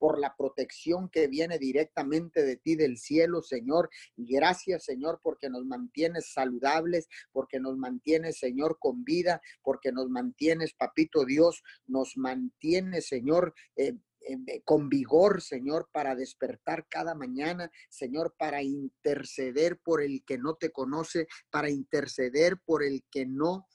por 0.04 0.20
la 0.20 0.36
protección 0.36 1.08
que 1.08 1.28
viene 1.28 1.58
directamente 1.58 2.44
de 2.44 2.58
ti 2.58 2.76
del 2.76 2.98
cielo, 2.98 3.42
Señor. 3.42 3.90
Gracias, 4.18 4.84
Señor, 4.84 5.22
porque 5.24 5.50
nos 5.50 5.64
mantienes 5.64 6.34
saludables, 6.34 7.08
porque 7.32 7.62
nos 7.62 7.78
mantienes, 7.78 8.38
Señor, 8.38 8.80
con 8.82 9.06
vida, 9.06 9.42
porque 9.62 9.94
nos 9.94 10.10
mantienes, 10.10 10.74
Papito 10.74 11.24
Dios, 11.24 11.64
nos 11.88 12.18
mantienes, 12.18 13.08
Señor. 13.08 13.54
Eh, 13.78 13.94
eh, 14.26 14.62
con 14.66 14.90
vigor, 14.90 15.42
Señor, 15.42 15.90
para 15.94 16.16
despertar 16.16 16.86
cada 16.90 17.16
mañana, 17.16 17.72
Señor, 17.90 18.36
para 18.38 18.62
interceder 18.62 19.80
por 19.80 20.02
el 20.02 20.26
que 20.26 20.38
no 20.38 20.56
te 20.56 20.70
conoce, 20.70 21.28
para 21.50 21.70
interceder 21.70 22.58
por 22.66 22.84
el 22.84 23.06
que 23.10 23.26
no 23.26 23.68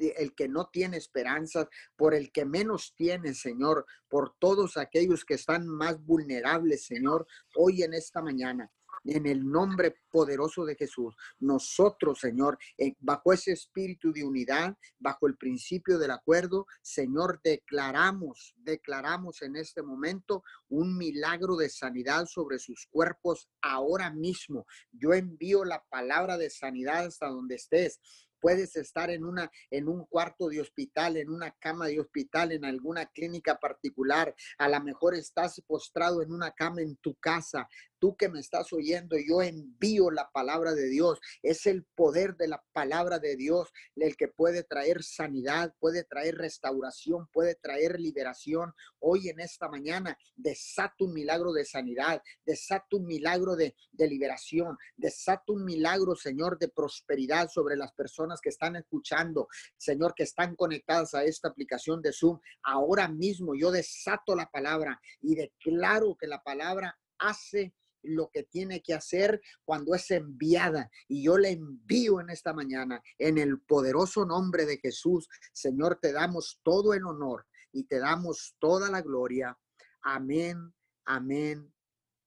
el 0.00 0.34
que 0.34 0.48
no 0.48 0.68
tiene 0.72 0.96
esperanzas, 0.96 1.68
por 1.96 2.14
el 2.14 2.32
que 2.32 2.44
menos 2.44 2.94
tiene, 2.96 3.34
Señor, 3.34 3.86
por 4.08 4.34
todos 4.38 4.76
aquellos 4.76 5.24
que 5.24 5.34
están 5.34 5.66
más 5.68 6.02
vulnerables, 6.02 6.86
Señor, 6.86 7.26
hoy 7.56 7.82
en 7.82 7.94
esta 7.94 8.22
mañana. 8.22 8.70
En 9.04 9.26
el 9.26 9.48
nombre 9.48 9.96
poderoso 10.10 10.66
de 10.66 10.74
Jesús, 10.74 11.14
nosotros, 11.38 12.20
Señor, 12.20 12.58
eh, 12.76 12.94
bajo 12.98 13.32
ese 13.32 13.52
espíritu 13.52 14.12
de 14.12 14.24
unidad, 14.24 14.76
bajo 14.98 15.26
el 15.26 15.38
principio 15.38 15.98
del 15.98 16.10
acuerdo, 16.10 16.66
Señor, 16.82 17.40
declaramos, 17.42 18.54
declaramos 18.58 19.40
en 19.40 19.56
este 19.56 19.82
momento 19.82 20.44
un 20.68 20.98
milagro 20.98 21.56
de 21.56 21.70
sanidad 21.70 22.26
sobre 22.26 22.58
sus 22.58 22.86
cuerpos 22.90 23.48
ahora 23.62 24.10
mismo. 24.10 24.66
Yo 24.92 25.14
envío 25.14 25.64
la 25.64 25.82
palabra 25.88 26.36
de 26.36 26.50
sanidad 26.50 27.06
hasta 27.06 27.28
donde 27.28 27.54
estés 27.54 28.00
Puedes 28.40 28.76
estar 28.76 29.10
en, 29.10 29.24
una, 29.24 29.50
en 29.70 29.88
un 29.88 30.04
cuarto 30.06 30.48
de 30.48 30.60
hospital, 30.60 31.16
en 31.16 31.30
una 31.30 31.52
cama 31.52 31.86
de 31.86 32.00
hospital, 32.00 32.52
en 32.52 32.64
alguna 32.64 33.06
clínica 33.06 33.58
particular. 33.58 34.34
A 34.58 34.68
lo 34.68 34.80
mejor 34.80 35.14
estás 35.14 35.60
postrado 35.66 36.22
en 36.22 36.32
una 36.32 36.52
cama 36.52 36.80
en 36.80 36.96
tu 36.96 37.14
casa 37.16 37.68
tú 38.00 38.16
que 38.16 38.28
me 38.28 38.40
estás 38.40 38.72
oyendo, 38.72 39.16
yo 39.16 39.42
envío 39.42 40.10
la 40.10 40.30
palabra 40.32 40.74
de 40.74 40.88
Dios. 40.88 41.20
Es 41.42 41.66
el 41.66 41.84
poder 41.94 42.36
de 42.36 42.48
la 42.48 42.64
palabra 42.72 43.18
de 43.18 43.36
Dios 43.36 43.68
el 43.94 44.16
que 44.16 44.28
puede 44.28 44.64
traer 44.64 45.02
sanidad, 45.02 45.74
puede 45.78 46.04
traer 46.04 46.36
restauración, 46.36 47.28
puede 47.32 47.54
traer 47.54 48.00
liberación. 48.00 48.72
Hoy 48.98 49.28
en 49.28 49.40
esta 49.40 49.68
mañana 49.68 50.18
desato 50.34 51.04
un 51.04 51.12
milagro 51.12 51.52
de 51.52 51.64
sanidad, 51.64 52.22
desato 52.44 52.96
un 52.96 53.06
milagro 53.06 53.54
de, 53.54 53.76
de 53.92 54.08
liberación, 54.08 54.76
desato 54.96 55.52
un 55.52 55.64
milagro, 55.64 56.16
Señor, 56.16 56.58
de 56.58 56.68
prosperidad 56.68 57.48
sobre 57.48 57.76
las 57.76 57.92
personas 57.92 58.40
que 58.40 58.48
están 58.48 58.76
escuchando, 58.76 59.48
Señor, 59.76 60.14
que 60.14 60.22
están 60.22 60.56
conectadas 60.56 61.14
a 61.14 61.24
esta 61.24 61.48
aplicación 61.48 62.00
de 62.00 62.12
Zoom. 62.12 62.40
Ahora 62.62 63.08
mismo 63.08 63.54
yo 63.54 63.70
desato 63.70 64.34
la 64.34 64.50
palabra 64.50 64.98
y 65.20 65.34
declaro 65.34 66.16
que 66.18 66.26
la 66.26 66.42
palabra 66.42 66.98
hace 67.18 67.74
lo 68.02 68.30
que 68.32 68.44
tiene 68.44 68.82
que 68.82 68.94
hacer 68.94 69.40
cuando 69.64 69.94
es 69.94 70.10
enviada. 70.10 70.90
Y 71.08 71.24
yo 71.24 71.38
le 71.38 71.50
envío 71.50 72.20
en 72.20 72.30
esta 72.30 72.52
mañana, 72.52 73.02
en 73.18 73.38
el 73.38 73.60
poderoso 73.60 74.24
nombre 74.24 74.66
de 74.66 74.78
Jesús. 74.78 75.28
Señor, 75.52 75.98
te 76.00 76.12
damos 76.12 76.60
todo 76.62 76.94
el 76.94 77.04
honor 77.04 77.46
y 77.72 77.84
te 77.84 77.98
damos 77.98 78.56
toda 78.58 78.90
la 78.90 79.02
gloria. 79.02 79.56
Amén, 80.02 80.72
amén 81.04 81.72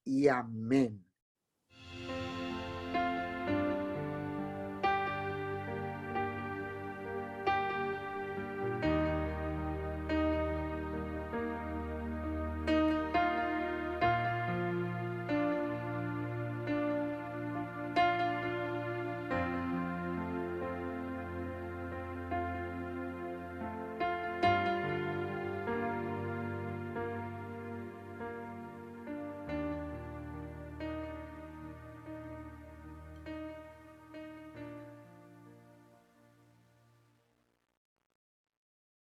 y 0.04 0.28
amén. 0.28 1.04